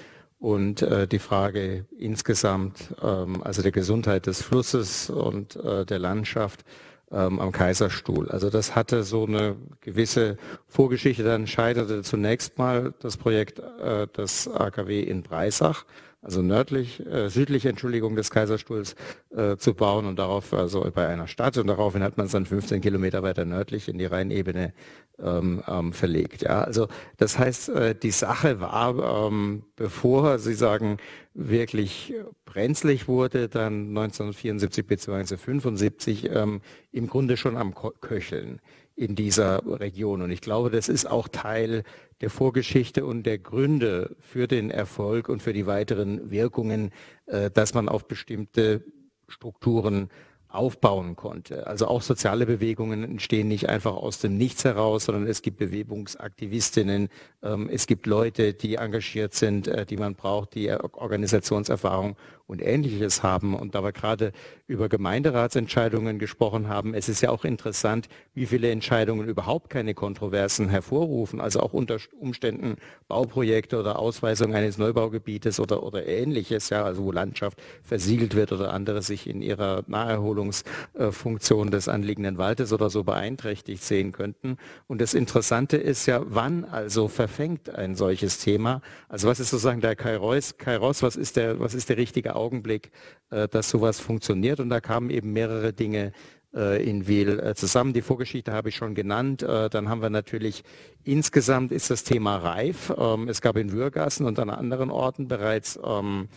Und 0.43 0.83
äh, 0.83 1.07
die 1.07 1.21
Frage 1.21 1.87
insgesamt, 1.97 2.95
ähm, 3.01 3.45
also 3.45 3.63
der 3.63 3.71
Gesundheit 3.71 4.27
des 4.27 4.43
Flusses 4.43 5.09
und 5.09 5.55
äh, 5.55 5.87
der 5.87 6.01
Landschaft 6.01 6.65
ähm, 7.13 7.39
am 7.39 7.53
Kaiserstuhl. 7.53 8.29
Also 8.29 8.51
das 8.51 8.75
hatte 8.75 9.05
so 9.05 9.25
eine 9.25 9.55
gewisse 9.83 10.37
Vorgeschichte. 10.67 11.23
Dann 11.23 11.47
scheiterte 11.47 12.03
zunächst 12.03 12.59
mal 12.59 12.93
das 12.99 13.17
Projekt 13.17 13.61
äh, 13.61 14.09
des 14.09 14.49
AKW 14.49 15.01
in 15.03 15.23
Breisach 15.23 15.85
also 16.23 16.41
nördlich, 16.41 17.05
äh, 17.05 17.29
südlich, 17.29 17.67
Entschuldigung, 17.67 18.15
des 18.15 18.31
Kaiserstuhls 18.31 18.95
äh, 19.31 19.57
zu 19.57 19.75
bauen 19.75 20.07
und 20.07 20.21
darauf, 20.21 20.55
also 20.55 20.89
bei 20.95 21.09
einer 21.09 21.27
Stadt 21.27 21.59
und 21.59 21.67
daraufhin 21.67 22.03
hat 22.05 22.17
man 22.17 22.27
es 22.27 22.33
dann 22.33 22.47
15 22.47 22.81
Kilometer 22.81 23.25
weiter 23.25 23.45
nördlich 23.45 23.89
in 23.89 23.99
die 23.99 24.07
Rheinebene 24.07 24.73
ähm, 25.21 25.63
ähm, 25.67 25.93
verlegt. 25.93 26.43
Ja, 26.43 26.63
also 26.63 26.87
das 27.17 27.39
heißt, 27.39 27.71
äh, 27.71 27.95
die 27.97 28.13
Sache 28.13 28.61
war, 28.61 29.27
ähm, 29.27 29.65
bevor 29.75 30.39
Sie 30.39 30.55
sagen, 30.55 30.99
wirklich 31.35 32.15
brenzlig 32.45 33.09
wurde, 33.09 33.49
dann 33.49 33.89
1974 33.89 34.87
bzw. 34.87 35.37
75 35.37 36.31
ähm, 36.31 36.61
im 36.93 37.09
Grunde 37.09 37.37
schon 37.37 37.57
am 37.57 37.75
Köcheln 37.75 38.61
in 38.95 39.17
dieser 39.17 39.63
Region. 39.67 40.23
Und 40.23 40.31
ich 40.31 40.41
glaube, 40.41 40.71
das 40.71 40.89
ist 40.89 41.07
auch 41.07 41.29
Teil 41.29 41.83
der 42.23 42.31
Vorgeschichte 42.31 43.05
und 43.05 43.25
der 43.25 43.39
Gründe 43.39 44.17
für 44.21 44.49
den 44.49 44.71
Erfolg 44.71 45.29
und 45.29 45.43
für 45.43 45.53
die 45.53 45.67
weiteren 45.67 46.31
Wirkungen, 46.31 46.93
äh, 47.27 47.51
dass 47.51 47.75
man 47.75 47.89
auf 47.89 48.07
bestimmte 48.07 48.85
Strukturen 49.29 50.09
aufbauen 50.49 51.17
konnte. 51.17 51.67
Also 51.67 51.87
auch 51.87 52.03
soziale 52.03 52.47
Bewegungen 52.47 53.05
entstehen 53.05 53.49
nicht 53.49 53.69
einfach 53.69 53.95
aus 53.95 54.19
dem 54.19 54.37
Nichts 54.37 54.65
heraus, 54.65 55.07
sondern 55.07 55.27
es 55.27 55.43
gibt 55.43 55.57
Bewegungsaktivistinnen, 55.57 57.09
ähm, 57.43 57.69
es 57.73 57.87
gibt 57.87 58.07
Leute, 58.07 58.53
die 58.53 58.77
engagiert 58.77 59.35
sind, 59.35 59.67
äh, 59.67 59.85
die 59.87 59.97
man 59.97 60.15
braucht, 60.15 60.55
die 60.55 60.71
Organisationserfahrung 60.71 62.17
und 62.53 62.61
ähnliches 62.63 63.23
haben. 63.23 63.55
Und 63.55 63.75
da 63.75 63.83
wir 63.83 63.93
gerade 63.93 64.33
über 64.67 64.91
Gemeinderatsentscheidungen 64.91 66.19
gesprochen 66.19 66.69
haben, 66.69 66.93
es 66.93 67.09
ist 67.09 67.23
ja 67.23 67.31
auch 67.31 67.45
interessant, 67.45 68.09
wie 68.35 68.45
viele 68.45 68.71
Entscheidungen 68.71 69.27
überhaupt 69.27 69.71
keine 69.71 69.95
Kontroversen 69.95 70.69
hervorrufen, 70.69 71.41
also 71.41 71.61
auch 71.61 71.73
unter 71.73 71.97
Umständen 72.21 72.77
Bauprojekte 73.09 73.81
oder 73.81 73.99
Ausweisung 73.99 74.55
eines 74.55 74.77
Neubaugebietes 74.77 75.61
oder, 75.61 75.83
oder 75.83 76.07
ähnliches, 76.07 76.69
ja, 76.69 76.85
also 76.85 77.05
wo 77.05 77.13
Landschaft 77.13 77.59
versiegelt 77.83 78.35
wird 78.35 78.53
oder 78.53 78.73
andere 78.75 79.01
sich 79.01 79.27
in 79.27 79.41
ihrer 79.41 79.83
Naherholungsfunktion 79.87 81.71
des 81.71 81.89
anliegenden 81.89 82.37
Waldes 82.37 82.73
oder 82.73 82.91
so 82.91 83.03
beeinträchtigt 83.03 83.83
sehen 83.83 84.13
könnten. 84.13 84.59
Und 84.89 85.01
das 85.01 85.15
Interessante 85.15 85.79
ist 85.79 86.05
ja, 86.05 86.21
wann 86.27 86.67
also 86.67 87.09
verfängt 87.09 87.75
ein 87.75 87.95
solches 87.95 88.39
Thema? 88.39 88.83
Also 89.09 89.27
was 89.29 89.41
ist 89.41 89.51
sozusagen 89.51 89.81
der 89.81 89.97
Kairos, 89.97 90.59
Kairos 90.59 91.03
was 91.03 91.17
ist 91.17 91.37
der, 91.37 91.59
was 91.61 91.73
ist 91.73 91.89
der 91.89 91.97
richtige 91.97 92.37
Augenblick, 92.43 92.91
äh, 93.31 93.49
dass 93.49 93.71
sowas 93.71 94.01
funktioniert. 94.01 94.61
Und 94.61 94.69
da 94.69 94.81
kamen 94.81 95.11
eben 95.11 95.33
mehrere 95.33 95.73
Dinge 95.73 96.13
äh, 96.55 96.87
in 96.87 97.07
Wiel 97.07 97.41
äh, 97.41 97.55
zusammen. 97.55 97.95
Die 97.95 98.03
Vorgeschichte 98.03 98.53
habe 98.53 98.69
ich 98.69 98.77
schon 98.77 98.95
genannt. 98.95 99.43
Dann 99.43 99.89
haben 99.89 100.03
wir 100.03 100.11
natürlich 100.11 100.65
insgesamt 101.03 101.73
ist 101.73 101.91
das 101.91 102.05
Thema 102.05 102.37
reif. 102.37 102.93
Ähm, 102.97 103.29
es 103.29 103.41
gab 103.41 103.57
in 103.57 103.73
Würgassen 103.73 104.27
und 104.27 104.39
an 104.39 104.51
anderen 104.51 104.91
Orten 104.91 105.29
bereits 105.29 105.79
ähm, 105.83 106.29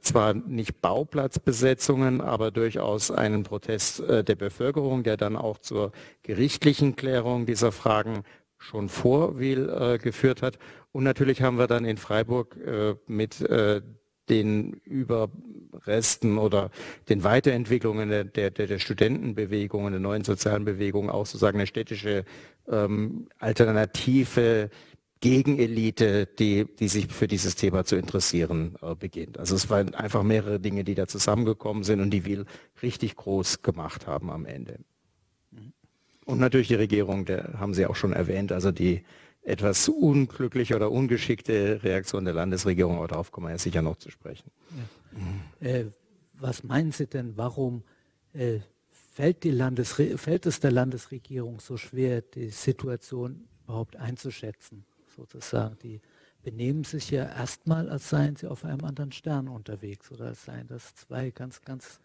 zwar 0.00 0.32
nicht 0.32 0.80
Bauplatzbesetzungen, 0.80 2.22
aber 2.22 2.50
durchaus 2.50 3.10
einen 3.10 3.42
Protest 3.42 4.02
der 4.08 4.34
Bevölkerung, 4.34 5.02
der 5.02 5.18
dann 5.18 5.36
auch 5.36 5.58
zur 5.58 5.92
gerichtlichen 6.22 6.96
Klärung 6.96 7.44
dieser 7.44 7.70
Fragen 7.70 8.22
schon 8.56 8.88
vor 8.88 9.38
Wiel 9.38 9.98
geführt 10.02 10.40
hat. 10.40 10.56
Und 10.92 11.04
natürlich 11.04 11.42
haben 11.42 11.58
wir 11.58 11.66
dann 11.66 11.84
in 11.84 11.98
Freiburg 11.98 12.56
mit 13.06 13.44
den 14.28 14.74
Überresten 14.84 16.38
oder 16.38 16.70
den 17.08 17.24
Weiterentwicklungen 17.24 18.08
der, 18.08 18.24
der, 18.24 18.50
der 18.50 18.78
Studentenbewegungen, 18.78 19.92
der 19.92 20.00
neuen 20.00 20.24
sozialen 20.24 20.64
Bewegungen 20.64 21.10
auch 21.10 21.26
sozusagen 21.26 21.58
eine 21.58 21.66
städtische 21.66 22.24
ähm, 22.68 23.28
alternative 23.38 24.70
Gegenelite, 25.20 26.26
die, 26.26 26.64
die 26.64 26.88
sich 26.88 27.06
für 27.06 27.28
dieses 27.28 27.54
Thema 27.54 27.84
zu 27.84 27.96
interessieren 27.96 28.76
äh, 28.82 28.94
beginnt. 28.96 29.38
Also 29.38 29.54
es 29.54 29.70
waren 29.70 29.94
einfach 29.94 30.24
mehrere 30.24 30.58
Dinge, 30.58 30.82
die 30.82 30.96
da 30.96 31.06
zusammengekommen 31.06 31.84
sind 31.84 32.00
und 32.00 32.10
die 32.10 32.24
Wiel 32.24 32.44
richtig 32.82 33.16
groß 33.16 33.62
gemacht 33.62 34.08
haben 34.08 34.30
am 34.30 34.46
Ende. 34.46 34.80
Mhm. 35.52 35.72
Und 36.24 36.40
natürlich 36.40 36.68
die 36.68 36.74
Regierung, 36.74 37.24
der 37.24 37.54
haben 37.58 37.72
Sie 37.72 37.86
auch 37.86 37.94
schon 37.94 38.12
erwähnt, 38.12 38.50
also 38.50 38.72
die 38.72 39.04
etwas 39.42 39.88
unglückliche 39.88 40.76
oder 40.76 40.90
ungeschickte 40.90 41.82
Reaktion 41.82 42.24
der 42.24 42.34
Landesregierung, 42.34 42.96
aber 42.98 43.08
darauf 43.08 43.32
kommen 43.32 43.48
wir 43.48 43.52
ja 43.52 43.58
sicher 43.58 43.82
noch 43.82 43.96
zu 43.96 44.10
sprechen. 44.10 44.50
Ja. 45.60 45.68
Äh, 45.68 45.86
was 46.34 46.62
meinen 46.64 46.92
Sie 46.92 47.06
denn, 47.06 47.36
warum 47.36 47.82
äh, 48.32 48.60
fällt, 48.90 49.44
fällt, 50.16 50.46
es 50.46 50.60
der 50.60 50.72
Landesregierung 50.72 51.60
so 51.60 51.76
schwer, 51.76 52.22
die 52.22 52.48
Situation 52.48 53.48
überhaupt 53.64 53.96
einzuschätzen, 53.96 54.84
sozusagen? 55.14 55.76
Die 55.82 56.00
benehmen 56.42 56.84
sich 56.84 57.10
ja 57.10 57.24
erstmal, 57.24 57.88
als 57.88 58.10
seien 58.10 58.36
sie 58.36 58.48
auf 58.48 58.64
einem 58.64 58.84
anderen 58.84 59.12
Stern 59.12 59.48
unterwegs 59.48 60.10
oder 60.10 60.26
als 60.26 60.44
seien 60.44 60.66
das 60.66 60.94
zwei 60.94 61.30
ganz, 61.30 61.62
ganz 61.62 62.00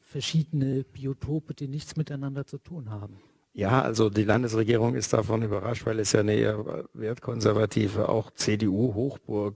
verschiedene 0.00 0.84
Biotope, 0.84 1.54
die 1.54 1.68
nichts 1.68 1.96
miteinander 1.96 2.46
zu 2.46 2.58
tun 2.58 2.90
haben. 2.90 3.18
Ja, 3.56 3.82
also 3.82 4.10
die 4.10 4.24
Landesregierung 4.24 4.96
ist 4.96 5.12
davon 5.12 5.42
überrascht, 5.42 5.86
weil 5.86 6.00
es 6.00 6.10
ja 6.10 6.20
eine 6.20 6.34
eher 6.34 6.86
wertkonservative, 6.92 8.08
auch 8.08 8.32
CDU-Hochburg 8.32 9.54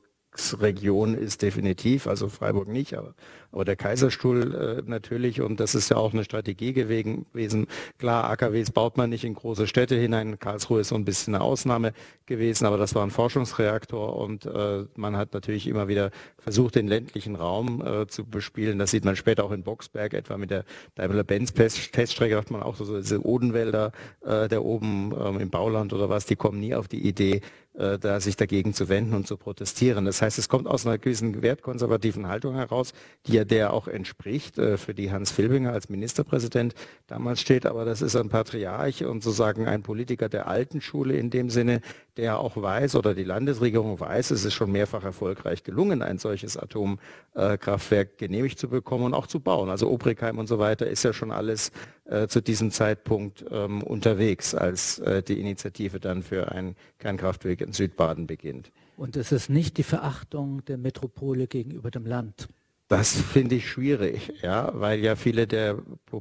Region 0.61 1.15
ist 1.15 1.43
definitiv, 1.43 2.07
also 2.07 2.29
Freiburg 2.29 2.69
nicht, 2.69 2.95
aber, 2.95 3.15
aber 3.53 3.65
der 3.65 3.77
Kaiserstuhl 3.77 4.55
äh, 4.55 4.83
natürlich 4.89 5.41
und 5.41 5.61
das 5.61 5.75
ist 5.75 5.91
ja 5.91 5.97
auch 5.97 6.13
eine 6.13 6.25
Strategie 6.25 6.73
gewesen. 6.73 7.67
Klar, 7.99 8.31
AKWs 8.31 8.71
baut 8.71 8.97
man 8.97 9.11
nicht 9.11 9.25
in 9.25 9.35
große 9.35 9.67
Städte 9.67 9.97
hinein. 9.97 10.39
Karlsruhe 10.39 10.81
ist 10.81 10.89
so 10.89 10.95
ein 10.95 11.05
bisschen 11.05 11.35
eine 11.35 11.45
Ausnahme 11.45 11.93
gewesen, 12.27 12.67
aber 12.67 12.79
das 12.79 12.95
war 12.95 13.05
ein 13.05 13.11
Forschungsreaktor 13.11 14.17
und 14.17 14.47
äh, 14.47 14.85
man 14.97 15.17
hat 15.17 15.35
natürlich 15.35 15.67
immer 15.67 15.89
wieder 15.89 16.11
versucht, 16.39 16.77
den 16.77 16.89
ländlichen 16.89 17.37
Raum 17.37 17.83
äh, 17.85 18.07
zu 18.07 18.25
bespielen. 18.25 18.79
Das 18.79 18.91
sieht 18.91 19.05
man 19.05 19.17
später 19.17 19.45
auch 19.45 19.53
in 19.53 19.63
Boxberg, 19.63 20.15
etwa 20.15 20.39
mit 20.39 20.51
der 20.51 20.65
Daimler-Benz-Teststrecke, 20.95 22.37
hat 22.37 22.51
man 22.51 22.63
auch 22.63 22.77
so 22.77 22.97
diese 22.97 23.25
Odenwälder, 23.25 23.93
äh, 24.25 24.49
der 24.49 24.65
oben 24.65 25.13
ähm, 25.19 25.41
im 25.41 25.51
Bauland 25.51 25.93
oder 25.93 26.09
was, 26.09 26.27
die 26.27 26.37
kommen 26.37 26.61
nie 26.61 26.75
auf 26.75 26.89
die 26.89 27.07
Idee, 27.07 27.41
äh, 27.79 27.99
da 27.99 28.19
sich 28.19 28.37
dagegen 28.37 28.75
zu 28.75 28.89
wenden 28.89 29.15
und 29.15 29.27
zu 29.27 29.37
protestieren. 29.37 30.05
Das 30.05 30.21
heißt, 30.21 30.37
es 30.39 30.49
kommt 30.49 30.67
aus 30.67 30.85
einer 30.85 30.99
gewissen 30.99 31.43
wertkonservativen 31.43 32.27
Haltung 32.27 32.57
heraus, 32.57 32.93
die 33.27 33.35
ja 33.35 33.45
der 33.45 33.73
auch 33.73 33.87
entspricht, 33.87 34.59
äh, 34.59 34.77
für 34.77 34.95
die 34.95 35.13
Hans 35.13 35.31
Filbinger 35.31 35.73
als 35.73 35.89
Ministerpräsident 35.89 36.75
damals 37.07 37.41
steht. 37.41 37.67
Aber 37.67 37.85
das 37.85 38.03
ist 38.03 38.17
ein 38.17 38.31
Patriarch 38.31 39.05
und 39.05 39.23
sozusagen 39.23 39.67
ein 39.69 39.83
Politiker 39.83 40.29
der 40.29 40.49
alten 40.49 40.81
Schule 40.81 41.17
in 41.17 41.31
dem 41.31 41.51
Sinne, 41.51 41.81
der 42.19 42.41
auch 42.41 42.61
weiß 42.61 42.97
oder 42.97 43.15
die 43.15 43.25
Landesregierung 43.25 43.99
weiß, 43.99 44.33
es 44.33 44.45
ist 44.45 44.53
schon 44.53 44.73
mehrfach 44.73 45.05
erfolgreich 45.05 45.63
gelungen, 45.63 46.03
ein 46.03 46.19
solches 46.19 46.57
Atomkraftwerk 46.57 48.19
genehmigt 48.19 48.59
zu 48.59 48.69
bekommen 48.69 49.05
und 49.05 49.15
auch 49.15 49.29
zu 49.29 49.39
bauen. 49.39 49.71
Also 49.71 49.89
Obrigheim 49.89 50.39
und 50.39 50.49
so 50.49 50.59
weiter 50.59 50.89
ist 50.89 51.05
ja 51.05 51.13
schon 51.13 51.31
alles 51.31 51.71
äh, 52.07 52.27
zu 52.27 52.43
diesem 52.43 52.73
Zeitpunkt 52.73 53.45
ähm, 53.51 53.83
unterwegs, 53.83 54.55
als 54.55 54.99
äh, 54.99 55.23
die 55.23 55.41
Initiative 55.41 56.01
dann 56.01 56.25
für 56.25 56.51
ein 56.51 56.75
Kernkraftwerk 56.99 57.61
in 57.61 57.73
Südbaden 57.73 58.27
beginnt. 58.27 58.73
Und 58.97 59.17
es 59.17 59.31
ist 59.31 59.49
nicht 59.49 59.79
die 59.79 59.85
Verachtung 59.85 60.65
der 60.65 60.77
Metropole 60.77 61.47
gegenüber 61.47 61.93
dem 61.93 62.05
Land. 62.05 62.49
Das 62.89 63.13
finde 63.13 63.55
ich 63.57 63.69
schwierig, 63.69 64.33
ja, 64.43 64.73
weil 64.75 64.99
ja 65.01 65.15
viele 65.15 65.47
der 65.47 65.77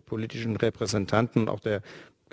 politischen 0.05 0.57
Repräsentanten, 0.57 1.49
auch 1.49 1.61
der 1.61 1.81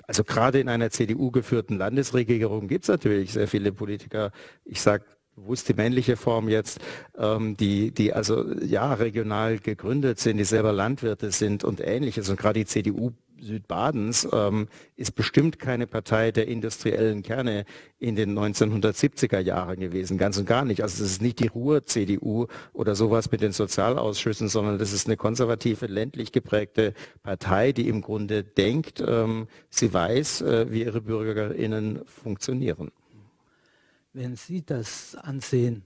also 0.07 0.25
gerade 0.25 0.61
in 0.61 0.69
einer 0.69 0.91
CDU 0.91 1.31
geführten 1.31 1.79
Landesregierung 1.79 2.69
gibt 2.69 2.85
es 2.85 2.89
natürlich 2.89 3.33
sehr 3.33 3.49
viele 3.49 3.73
Politiker, 3.73 4.33
ich 4.65 4.81
sage 4.81 5.05
bewusst 5.35 5.69
die 5.69 5.75
männliche 5.75 6.17
Form 6.17 6.49
jetzt, 6.49 6.81
ähm, 7.19 7.57
die, 7.57 7.91
die 7.91 8.13
also 8.13 8.53
ja 8.63 8.95
regional 8.95 9.59
gegründet 9.59 10.19
sind, 10.19 10.39
die 10.39 10.45
selber 10.45 10.73
Landwirte 10.73 11.31
sind 11.31 11.65
und 11.65 11.81
ähnliches. 11.81 12.29
Und 12.29 12.39
gerade 12.39 12.61
die 12.61 12.67
CDU 12.67 13.13
Südbadens 13.45 14.27
ähm, 14.33 14.69
ist 14.97 15.15
bestimmt 15.15 15.59
keine 15.59 15.87
Partei 15.87 16.33
der 16.33 16.49
industriellen 16.49 17.23
Kerne 17.23 17.65
in 17.99 18.17
den 18.17 18.37
1970er 18.39 19.39
Jahren 19.39 19.79
gewesen, 19.79 20.19
ganz 20.19 20.39
und 20.39 20.47
gar 20.47 20.65
nicht. 20.65 20.83
Also 20.83 21.05
es 21.05 21.11
ist 21.13 21.23
nicht 21.23 21.41
die 21.41 21.49
Ruhr-CDU 21.49 22.47
oder 22.73 22.95
sowas 22.95 23.31
mit 23.31 23.43
den 23.43 23.53
Sozialausschüssen, 23.53 24.49
sondern 24.49 24.79
das 24.79 24.93
ist 24.93 25.07
eine 25.07 25.17
konservative, 25.17 25.87
ländlich 25.87 26.33
geprägte 26.33 26.95
Partei, 27.23 27.73
die 27.73 27.89
im 27.89 28.01
Grunde 28.01 28.43
denkt, 28.45 29.03
ähm, 29.07 29.47
sie 29.69 29.93
weiß, 29.93 30.43
äh, 30.43 30.67
wie 30.71 30.85
ihre 30.85 31.03
BürgerInnen 31.03 32.01
funktionieren. 32.07 32.91
Wenn 34.15 34.37
Sie 34.37 34.65
das 34.65 35.17
ansehen, 35.17 35.85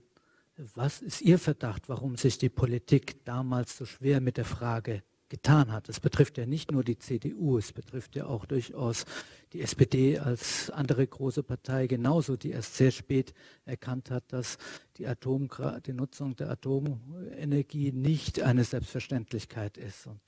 was 0.75 1.01
ist 1.01 1.23
Ihr 1.23 1.39
Verdacht, 1.39 1.89
warum 1.89 2.17
sich 2.17 2.37
die 2.37 2.51
Politik 2.51 3.25
damals 3.25 3.79
so 3.79 3.87
schwer 3.87 4.21
mit 4.21 4.37
der 4.37 4.45
Frage 4.45 5.03
getan 5.31 5.73
hat. 5.73 5.89
Es 5.89 5.99
betrifft 5.99 6.37
ja 6.37 6.45
nicht 6.45 6.71
nur 6.71 6.85
die 6.85 6.99
CDU, 6.99 7.57
es 7.57 7.73
betrifft 7.73 8.17
ja 8.17 8.27
auch 8.27 8.45
durchaus 8.45 9.07
die 9.55 9.63
SPD 9.63 10.19
als 10.19 10.69
andere 10.71 11.07
große 11.07 11.43
Partei 11.43 11.87
genauso, 11.87 12.37
die 12.37 12.51
erst 12.51 12.77
sehr 12.77 12.91
spät 12.91 13.33
erkannt 13.65 14.11
hat, 14.11 14.25
dass 14.33 14.59
die, 14.99 15.07
Atom, 15.07 15.49
die 15.87 15.93
Nutzung 15.95 16.37
der 16.37 16.51
Atomenergie 16.51 17.93
nicht 17.93 18.43
eine 18.43 18.65
Selbstverständlichkeit 18.65 19.79
ist 19.79 20.07
und 20.07 20.21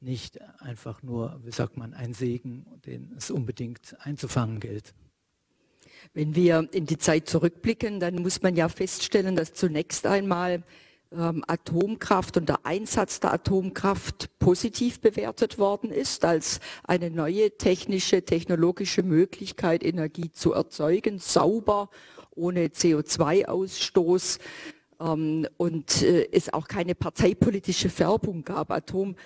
nicht 0.00 0.40
einfach 0.60 1.02
nur, 1.02 1.40
wie 1.44 1.52
sagt 1.52 1.76
man, 1.76 1.94
ein 1.94 2.14
Segen, 2.14 2.66
den 2.84 3.12
es 3.16 3.30
unbedingt 3.30 3.96
einzufangen 4.00 4.58
gilt. 4.58 4.92
Wenn 6.12 6.34
wir 6.34 6.68
in 6.72 6.86
die 6.86 6.98
Zeit 6.98 7.28
zurückblicken, 7.28 8.00
dann 8.00 8.16
muss 8.16 8.42
man 8.42 8.56
ja 8.56 8.68
feststellen, 8.68 9.36
dass 9.36 9.54
zunächst 9.54 10.06
einmal 10.06 10.62
ähm, 11.12 11.44
Atomkraft 11.46 12.36
und 12.36 12.48
der 12.48 12.64
Einsatz 12.66 13.20
der 13.20 13.32
Atomkraft 13.32 14.30
positiv 14.38 15.00
bewertet 15.00 15.58
worden 15.58 15.90
ist 15.90 16.24
als 16.24 16.60
eine 16.82 17.10
neue 17.10 17.56
technische, 17.56 18.22
technologische 18.22 19.02
Möglichkeit, 19.02 19.84
Energie 19.84 20.30
zu 20.30 20.52
erzeugen, 20.52 21.18
sauber, 21.18 21.90
ohne 22.34 22.66
CO2-Ausstoß 22.66 24.38
ähm, 25.00 25.46
und 25.56 26.02
äh, 26.02 26.28
es 26.32 26.52
auch 26.52 26.68
keine 26.68 26.94
parteipolitische 26.94 27.88
Färbung 27.88 28.44
gab. 28.44 28.70
Atomkraft 28.70 29.16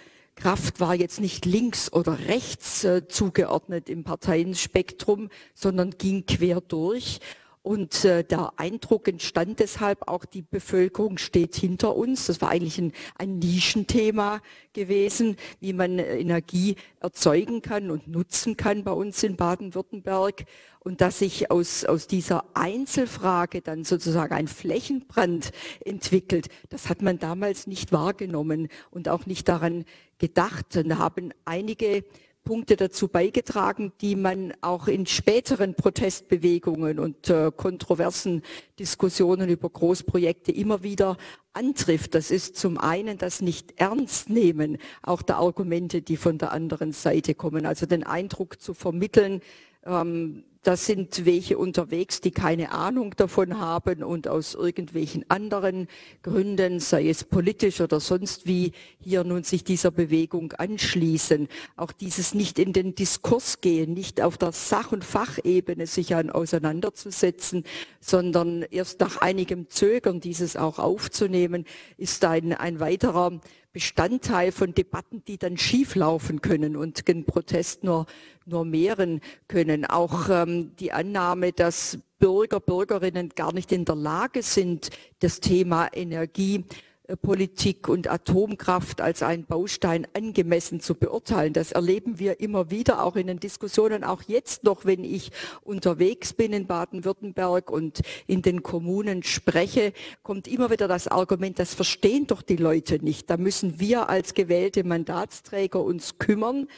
war 0.80 0.94
jetzt 0.94 1.20
nicht 1.20 1.46
links 1.46 1.92
oder 1.92 2.18
rechts 2.26 2.84
äh, 2.84 3.08
zugeordnet 3.08 3.88
im 3.88 4.04
Parteienspektrum, 4.04 5.30
sondern 5.54 5.90
ging 5.90 6.26
quer 6.26 6.60
durch. 6.60 7.20
Und 7.68 8.06
äh, 8.06 8.24
der 8.24 8.54
Eindruck 8.56 9.08
entstand 9.08 9.60
deshalb 9.60 10.08
auch, 10.08 10.24
die 10.24 10.40
Bevölkerung 10.40 11.18
steht 11.18 11.54
hinter 11.54 11.96
uns. 11.96 12.24
Das 12.24 12.40
war 12.40 12.48
eigentlich 12.48 12.78
ein, 12.78 12.92
ein 13.18 13.40
Nischenthema 13.40 14.40
gewesen, 14.72 15.36
wie 15.60 15.74
man 15.74 15.98
Energie 15.98 16.76
erzeugen 17.00 17.60
kann 17.60 17.90
und 17.90 18.08
nutzen 18.08 18.56
kann 18.56 18.84
bei 18.84 18.92
uns 18.92 19.22
in 19.22 19.36
Baden-Württemberg. 19.36 20.46
Und 20.80 21.02
dass 21.02 21.18
sich 21.18 21.50
aus, 21.50 21.84
aus 21.84 22.06
dieser 22.06 22.46
Einzelfrage 22.54 23.60
dann 23.60 23.84
sozusagen 23.84 24.32
ein 24.32 24.48
Flächenbrand 24.48 25.50
entwickelt, 25.84 26.48
das 26.70 26.88
hat 26.88 27.02
man 27.02 27.18
damals 27.18 27.66
nicht 27.66 27.92
wahrgenommen 27.92 28.68
und 28.90 29.10
auch 29.10 29.26
nicht 29.26 29.46
daran 29.46 29.84
gedacht. 30.16 30.74
Und 30.74 30.88
da 30.88 30.96
haben 30.96 31.34
einige 31.44 32.04
Punkte 32.48 32.76
dazu 32.76 33.08
beigetragen, 33.08 33.92
die 34.00 34.16
man 34.16 34.54
auch 34.62 34.88
in 34.88 35.04
späteren 35.04 35.74
Protestbewegungen 35.74 36.98
und 36.98 37.28
äh, 37.28 37.52
kontroversen 37.54 38.40
Diskussionen 38.78 39.50
über 39.50 39.68
Großprojekte 39.68 40.50
immer 40.52 40.82
wieder 40.82 41.18
antrifft. 41.52 42.14
Das 42.14 42.30
ist 42.30 42.56
zum 42.56 42.78
einen 42.78 43.18
das 43.18 43.42
nicht 43.42 43.78
ernst 43.78 44.30
nehmen, 44.30 44.78
auch 45.02 45.20
der 45.20 45.36
Argumente, 45.36 46.00
die 46.00 46.16
von 46.16 46.38
der 46.38 46.52
anderen 46.52 46.92
Seite 46.92 47.34
kommen. 47.34 47.66
Also 47.66 47.84
den 47.84 48.02
Eindruck 48.02 48.62
zu 48.62 48.72
vermitteln, 48.72 49.42
ähm, 49.84 50.44
da 50.62 50.76
sind 50.76 51.24
welche 51.24 51.56
unterwegs, 51.56 52.20
die 52.20 52.30
keine 52.30 52.72
Ahnung 52.72 53.14
davon 53.16 53.58
haben 53.58 54.02
und 54.02 54.28
aus 54.28 54.54
irgendwelchen 54.54 55.24
anderen 55.28 55.88
Gründen, 56.22 56.80
sei 56.80 57.08
es 57.08 57.24
politisch 57.24 57.80
oder 57.80 58.00
sonst 58.00 58.46
wie, 58.46 58.72
hier 58.98 59.24
nun 59.24 59.44
sich 59.44 59.64
dieser 59.64 59.90
Bewegung 59.90 60.52
anschließen. 60.52 61.48
Auch 61.76 61.92
dieses 61.92 62.34
nicht 62.34 62.58
in 62.58 62.72
den 62.72 62.94
Diskurs 62.94 63.60
gehen, 63.60 63.94
nicht 63.94 64.20
auf 64.20 64.36
der 64.36 64.52
Sach- 64.52 64.92
und 64.92 65.04
Fachebene 65.04 65.86
sich 65.86 66.14
an 66.14 66.30
auseinanderzusetzen, 66.30 67.64
sondern 68.00 68.62
erst 68.62 69.00
nach 69.00 69.18
einigem 69.18 69.68
Zögern 69.68 70.20
dieses 70.20 70.56
auch 70.56 70.78
aufzunehmen, 70.78 71.64
ist 71.96 72.24
ein, 72.24 72.52
ein 72.52 72.80
weiterer 72.80 73.40
Bestandteil 73.72 74.50
von 74.50 74.74
Debatten, 74.74 75.22
die 75.26 75.38
dann 75.38 75.56
schieflaufen 75.56 76.40
können 76.40 76.74
und 76.76 77.06
den 77.06 77.24
Protest 77.24 77.84
nur, 77.84 78.06
nur 78.46 78.64
mehren 78.64 79.20
können. 79.46 79.84
Auch 79.84 80.28
ähm, 80.30 80.47
die 80.48 80.92
Annahme, 80.92 81.52
dass 81.52 81.98
Bürger, 82.18 82.60
Bürgerinnen 82.60 83.30
gar 83.34 83.52
nicht 83.52 83.70
in 83.72 83.84
der 83.84 83.94
Lage 83.94 84.42
sind, 84.42 84.90
das 85.20 85.40
Thema 85.40 85.88
Energie 85.92 86.64
äh, 87.08 87.16
Politik 87.16 87.88
und 87.88 88.10
Atomkraft 88.10 89.00
als 89.00 89.22
einen 89.22 89.44
Baustein 89.44 90.06
angemessen 90.14 90.80
zu 90.80 90.94
beurteilen. 90.94 91.52
Das 91.52 91.72
erleben 91.72 92.18
wir 92.18 92.40
immer 92.40 92.70
wieder, 92.70 93.02
auch 93.02 93.16
in 93.16 93.28
den 93.28 93.40
Diskussionen, 93.40 94.04
auch 94.04 94.22
jetzt 94.26 94.64
noch, 94.64 94.84
wenn 94.84 95.04
ich 95.04 95.30
unterwegs 95.62 96.34
bin 96.34 96.52
in 96.52 96.66
Baden-Württemberg 96.66 97.70
und 97.70 98.02
in 98.26 98.42
den 98.42 98.62
Kommunen 98.62 99.22
spreche, 99.22 99.92
kommt 100.22 100.46
immer 100.46 100.70
wieder 100.70 100.86
das 100.86 101.08
Argument, 101.08 101.58
das 101.58 101.74
verstehen 101.74 102.26
doch 102.26 102.42
die 102.42 102.56
Leute 102.56 103.02
nicht. 103.02 103.30
Da 103.30 103.38
müssen 103.38 103.80
wir 103.80 104.08
als 104.10 104.34
gewählte 104.34 104.84
Mandatsträger 104.84 105.82
uns 105.82 106.18
kümmern. 106.18 106.68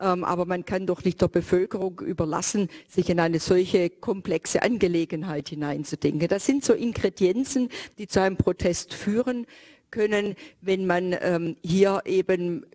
Ähm, 0.00 0.24
aber 0.24 0.44
man 0.46 0.64
kann 0.64 0.86
doch 0.86 1.04
nicht 1.04 1.20
der 1.22 1.28
Bevölkerung 1.28 2.00
überlassen, 2.00 2.68
sich 2.88 3.08
in 3.08 3.20
eine 3.20 3.40
solche 3.40 3.90
komplexe 3.90 4.62
Angelegenheit 4.62 5.48
hineinzudenken. 5.48 6.28
Das 6.28 6.46
sind 6.46 6.64
so 6.64 6.74
Ingredienzen, 6.74 7.70
die 7.98 8.06
zu 8.06 8.20
einem 8.20 8.36
Protest 8.36 8.92
führen 8.92 9.46
können, 9.90 10.34
wenn 10.60 10.86
man 10.86 11.16
ähm, 11.20 11.56
hier 11.62 12.02
eben 12.04 12.66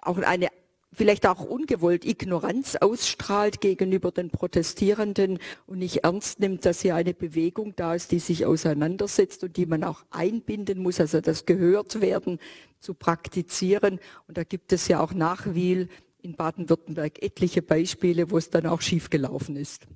auch 0.00 0.18
eine 0.18 0.48
vielleicht 0.94 1.26
auch 1.26 1.44
ungewollt 1.44 2.04
Ignoranz 2.04 2.76
ausstrahlt 2.76 3.60
gegenüber 3.60 4.12
den 4.12 4.30
Protestierenden 4.30 5.38
und 5.66 5.78
nicht 5.78 6.04
ernst 6.04 6.40
nimmt, 6.40 6.64
dass 6.64 6.80
hier 6.80 6.94
eine 6.94 7.14
Bewegung 7.14 7.74
da 7.76 7.94
ist, 7.94 8.12
die 8.12 8.20
sich 8.20 8.46
auseinandersetzt 8.46 9.42
und 9.44 9.56
die 9.56 9.66
man 9.66 9.84
auch 9.84 10.04
einbinden 10.10 10.78
muss, 10.78 11.00
also 11.00 11.20
das 11.20 11.46
gehört 11.46 12.00
werden, 12.00 12.38
zu 12.78 12.94
praktizieren. 12.94 13.98
Und 14.28 14.38
da 14.38 14.44
gibt 14.44 14.72
es 14.72 14.88
ja 14.88 15.00
auch 15.00 15.12
nach 15.12 15.54
Wiel 15.54 15.88
in 16.24 16.34
Baden-Württemberg 16.34 17.22
etliche 17.22 17.62
Beispiele, 17.62 18.30
wo 18.30 18.38
es 18.38 18.50
dann 18.50 18.66
auch 18.66 18.80
schiefgelaufen 18.80 19.56
ist. 19.56 19.86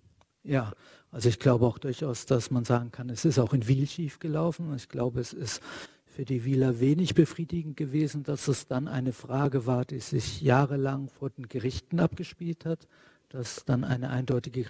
Ja, 0.45 0.73
also 1.11 1.29
ich 1.29 1.39
glaube 1.39 1.67
auch 1.67 1.79
durchaus, 1.79 2.27
dass 2.27 2.51
man 2.51 2.65
sagen 2.65 2.93
kann, 2.93 3.09
es 3.09 3.25
ist 3.25 3.39
auch 3.39 3.55
in 3.55 3.67
Wiel 3.67 3.87
schiefgelaufen. 3.87 4.75
Ich 4.77 4.89
glaube, 4.89 5.21
es 5.21 5.33
ist 5.33 5.63
für 6.07 6.25
die 6.25 6.45
Wieler 6.45 6.81
wenig 6.81 7.15
befriedigend 7.15 7.77
gewesen, 7.77 8.25
dass 8.25 8.49
es 8.49 8.67
dann 8.67 8.89
eine 8.89 9.13
Frage 9.13 9.67
war, 9.67 9.85
die 9.85 10.01
sich 10.01 10.41
jahrelang 10.41 11.09
vor 11.09 11.31
den 11.31 11.49
Gerichten 11.49 12.01
abgespielt 12.01 12.65
hat, 12.65 12.89
dass 13.29 13.65
dann 13.65 13.85
eine 13.85 14.11
eindeutige 14.11 14.65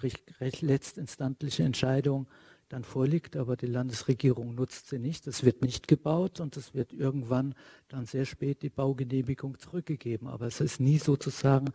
letztinstantliche 0.61 1.63
Entscheidung 1.63 2.29
dann 2.69 2.85
vorliegt, 2.85 3.37
aber 3.37 3.57
die 3.57 3.67
Landesregierung 3.67 4.55
nutzt 4.55 4.89
sie 4.89 4.99
nicht. 4.99 5.27
Es 5.27 5.45
wird 5.45 5.63
nicht 5.63 5.89
gebaut 5.89 6.41
und 6.41 6.57
es 6.57 6.75
wird 6.75 6.93
irgendwann 6.93 7.55
dann 7.89 8.07
sehr 8.07 8.25
spät 8.25 8.63
die 8.63 8.71
Baugenehmigung 8.71 9.59
zurückgegeben. 9.59 10.29
Aber 10.29 10.47
es 10.47 10.61
ist 10.61 10.81
nie 10.81 10.99
sozusagen 10.99 11.73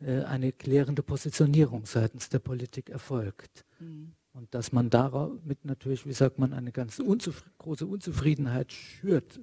äh, 0.00 0.22
eine 0.22 0.52
klärende 0.52 1.02
Positionierung 1.02 1.86
seitens 1.86 2.28
der 2.28 2.38
Politik 2.38 2.90
erfolgt. 2.90 3.64
Mhm. 3.80 4.12
Und 4.32 4.54
dass 4.54 4.70
man 4.70 4.90
damit 4.90 5.64
natürlich, 5.64 6.06
wie 6.06 6.12
sagt 6.12 6.38
man, 6.38 6.52
eine 6.52 6.70
ganz 6.70 7.00
unzufri 7.00 7.50
große 7.58 7.86
Unzufriedenheit 7.86 8.72
schürt 8.72 9.40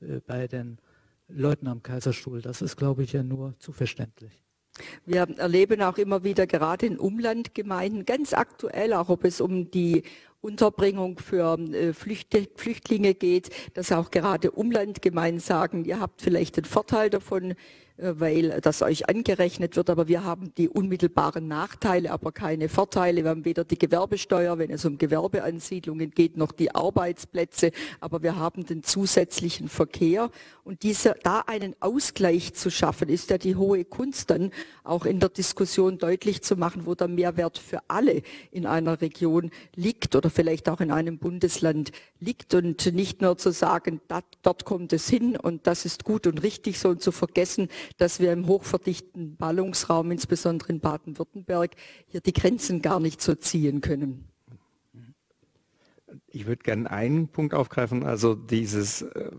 äh, 0.00 0.20
bei 0.26 0.48
den 0.48 0.78
Leuten 1.28 1.66
am 1.66 1.82
Kaiserstuhl, 1.82 2.40
das 2.40 2.62
ist, 2.62 2.76
glaube 2.76 3.02
ich, 3.02 3.12
ja 3.12 3.22
nur 3.22 3.54
zu 3.58 3.72
verständlich. 3.72 4.42
Wir 5.04 5.28
erleben 5.38 5.82
auch 5.82 5.98
immer 5.98 6.24
wieder 6.24 6.46
gerade 6.46 6.86
in 6.86 6.98
Umlandgemeinden, 6.98 8.04
ganz 8.04 8.32
aktuell, 8.32 8.92
auch 8.92 9.08
ob 9.08 9.24
es 9.24 9.40
um 9.40 9.70
die 9.70 10.04
Unterbringung 10.40 11.18
für 11.18 11.58
äh, 11.58 11.92
Flüchtlinge 11.92 13.14
geht, 13.14 13.50
dass 13.74 13.90
auch 13.90 14.10
gerade 14.10 14.52
Umlandgemeinden 14.52 15.40
sagen, 15.40 15.84
ihr 15.84 15.98
habt 15.98 16.22
vielleicht 16.22 16.56
den 16.56 16.64
Vorteil 16.64 17.10
davon, 17.10 17.54
äh, 17.98 18.20
weil 18.20 18.60
das 18.60 18.82
euch 18.82 19.08
angerechnet 19.08 19.76
wird, 19.76 19.90
aber 19.90 20.06
wir 20.06 20.22
haben 20.22 20.54
die 20.56 20.68
unmittelbaren 20.68 21.48
Nachteile, 21.48 22.12
aber 22.12 22.30
keine 22.32 22.68
Vorteile. 22.68 23.24
Wir 23.24 23.30
haben 23.30 23.44
weder 23.44 23.64
die 23.64 23.78
Gewerbesteuer, 23.78 24.58
wenn 24.58 24.70
es 24.70 24.84
um 24.84 24.98
Gewerbeansiedlungen 24.98 26.12
geht, 26.12 26.36
noch 26.36 26.52
die 26.52 26.74
Arbeitsplätze, 26.74 27.72
aber 28.00 28.22
wir 28.22 28.36
haben 28.36 28.64
den 28.64 28.84
zusätzlichen 28.84 29.68
Verkehr. 29.68 30.30
Und 30.62 30.84
diese, 30.84 31.16
da 31.24 31.40
einen 31.46 31.74
Ausgleich 31.80 32.54
zu 32.54 32.70
schaffen, 32.70 33.08
ist 33.08 33.30
ja 33.30 33.38
die 33.38 33.56
hohe 33.56 33.84
Kunst 33.84 34.30
dann 34.30 34.52
auch 34.84 35.04
in 35.04 35.18
der 35.18 35.30
Diskussion 35.30 35.98
deutlich 35.98 36.42
zu 36.42 36.56
machen, 36.56 36.86
wo 36.86 36.94
der 36.94 37.08
Mehrwert 37.08 37.58
für 37.58 37.80
alle 37.88 38.22
in 38.52 38.66
einer 38.66 39.00
Region 39.00 39.50
liegt 39.74 40.14
oder 40.14 40.27
vielleicht 40.30 40.68
auch 40.68 40.80
in 40.80 40.90
einem 40.90 41.18
Bundesland 41.18 41.92
liegt 42.20 42.54
und 42.54 42.94
nicht 42.94 43.20
nur 43.20 43.38
zu 43.38 43.50
sagen, 43.52 44.00
dat, 44.08 44.24
dort 44.42 44.64
kommt 44.64 44.92
es 44.92 45.08
hin 45.08 45.36
und 45.36 45.66
das 45.66 45.84
ist 45.84 46.04
gut 46.04 46.26
und 46.26 46.42
richtig 46.42 46.78
so 46.78 46.90
und 46.90 47.02
zu 47.02 47.12
vergessen, 47.12 47.68
dass 47.96 48.20
wir 48.20 48.32
im 48.32 48.46
hochverdichten 48.46 49.36
Ballungsraum, 49.36 50.10
insbesondere 50.10 50.70
in 50.70 50.80
Baden-Württemberg, 50.80 51.74
hier 52.06 52.20
die 52.20 52.32
Grenzen 52.32 52.82
gar 52.82 53.00
nicht 53.00 53.20
so 53.20 53.34
ziehen 53.34 53.80
können. 53.80 54.28
Ich 56.28 56.46
würde 56.46 56.62
gerne 56.62 56.90
einen 56.90 57.28
Punkt 57.28 57.54
aufgreifen, 57.54 58.04
also 58.04 58.34
dieses 58.34 59.02
äh, 59.02 59.30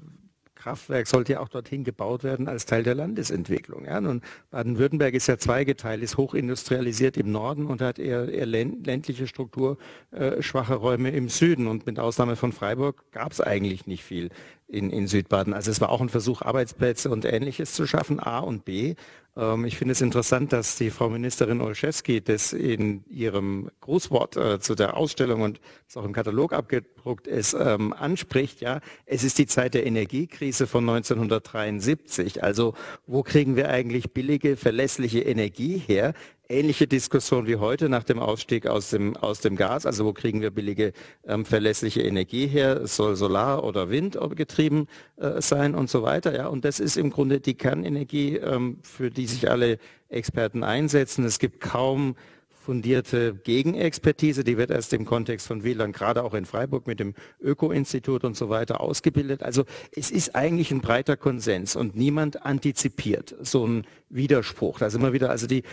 Kraftwerk 0.60 1.08
sollte 1.08 1.34
ja 1.34 1.40
auch 1.40 1.48
dorthin 1.48 1.84
gebaut 1.84 2.24
werden 2.24 2.48
als 2.48 2.66
Teil 2.66 2.84
der 2.84 2.94
Landesentwicklung. 2.94 3.86
Ja? 3.86 4.02
Nun, 4.02 4.22
Baden-Württemberg 4.52 5.14
ist 5.14 5.28
ja 5.28 5.38
zweigeteilt, 5.38 6.04
ist 6.04 6.18
hochindustrialisiert 6.18 7.18
im 7.18 7.32
Norden 7.32 7.66
und 7.66 7.82
hat 7.82 7.98
eher, 7.98 8.30
eher 8.30 8.46
ländliche 8.46 9.26
Struktur, 9.26 9.78
äh, 10.12 10.42
schwache 10.42 10.76
Räume 10.76 11.12
im 11.12 11.30
Süden. 11.30 11.68
Und 11.68 11.86
mit 11.86 11.98
Ausnahme 11.98 12.36
von 12.36 12.52
Freiburg 12.52 13.04
gab 13.12 13.32
es 13.32 13.40
eigentlich 13.40 13.88
nicht 13.88 14.04
viel 14.04 14.30
in, 14.68 14.90
in 14.92 15.08
Südbaden. 15.08 15.54
Also 15.54 15.72
es 15.72 15.82
war 15.82 15.90
auch 15.90 16.02
ein 16.02 16.10
Versuch, 16.10 16.42
Arbeitsplätze 16.42 17.10
und 17.10 17.26
Ähnliches 17.26 17.74
zu 17.74 17.88
schaffen, 17.88 18.20
A 18.20 18.40
und 18.40 18.66
B. 18.66 18.96
Ähm, 19.40 19.66
ich 19.66 19.78
finde 19.78 19.94
es 19.94 20.02
interessant, 20.02 20.52
dass 20.54 20.76
die 20.76 20.90
Frau 20.90 21.10
Ministerin 21.10 21.62
Olszewski 21.62 22.22
das 22.22 22.54
in 22.54 23.04
ihrem 23.10 23.72
Grußwort 23.82 24.38
äh, 24.38 24.60
zu 24.60 24.76
der 24.76 24.98
Ausstellung 24.98 25.42
und 25.42 25.62
das 25.88 25.98
auch 25.98 26.06
im 26.06 26.14
Katalog 26.14 26.54
abgedruckt 26.54 27.28
ist, 27.28 27.56
ähm, 27.60 27.94
anspricht. 27.94 28.62
Ja, 28.62 28.82
es 29.06 29.24
ist 29.24 29.38
die 29.38 29.48
Zeit 29.48 29.74
der 29.74 29.86
Energiekrise 29.86 30.68
von 30.68 30.88
1973. 30.90 32.44
Also 32.44 32.74
wo 33.08 33.24
kriegen 33.24 33.56
wir 33.56 33.70
eigentlich 33.70 34.12
billige, 34.12 34.58
verlässliche 34.58 35.22
Energie 35.22 35.78
her? 35.78 36.14
Ähnliche 36.50 36.88
Diskussion 36.88 37.46
wie 37.46 37.58
heute 37.58 37.90
nach 37.90 38.04
dem 38.04 38.20
Ausstieg 38.20 38.66
aus 38.66 38.90
dem, 38.90 39.16
aus 39.16 39.40
dem 39.40 39.56
Gas. 39.56 39.86
Also 39.86 40.06
wo 40.06 40.14
kriegen 40.14 40.42
wir 40.42 40.50
billige, 40.50 40.94
ähm, 41.26 41.46
verlässliche 41.46 42.02
Energie 42.02 42.48
her? 42.48 42.82
Es 42.82 42.96
soll 42.96 43.16
Solar 43.16 43.64
oder 43.64 43.90
Wind 43.92 44.18
getrieben 44.36 44.88
äh, 45.18 45.42
sein 45.42 45.76
und 45.76 45.90
so 45.90 46.02
weiter. 46.02 46.36
Ja, 46.36 46.48
und 46.48 46.66
das 46.66 46.80
ist 46.80 46.98
im 46.98 47.12
Grunde 47.12 47.40
die 47.40 47.54
Kernenergie, 47.54 48.38
ähm, 48.38 48.80
für 48.82 49.12
die 49.12 49.28
sich 49.28 49.50
alle 49.50 49.78
Experten 50.10 50.64
einsetzen. 50.64 51.24
Es 51.24 51.38
gibt 51.38 51.62
kaum 51.62 52.16
fundierte 52.60 53.36
Gegenexpertise, 53.36 54.44
die 54.44 54.58
wird 54.58 54.70
erst 54.70 54.94
im 54.94 55.06
Kontext 55.06 55.48
von 55.48 55.64
WLAN, 55.64 55.92
gerade 55.92 56.24
auch 56.24 56.34
in 56.34 56.46
Freiburg 56.46 56.88
mit 56.88 57.00
dem 57.00 57.14
Öko-Institut 57.42 58.24
und 58.24 58.36
so 58.36 58.50
weiter 58.50 58.82
ausgebildet. 58.82 59.44
Also 59.44 59.64
es 59.96 60.12
ist 60.12 60.36
eigentlich 60.36 60.72
ein 60.72 60.82
breiter 60.82 61.18
Konsens 61.18 61.76
und 61.76 61.96
niemand 61.96 62.46
antizipiert 62.46 63.36
so 63.42 63.64
einen 63.64 63.88
Widerspruch. 64.10 64.80
Sind 64.80 65.02
wir 65.02 65.14
wieder, 65.14 65.30
also 65.30 65.48
die 65.48 65.64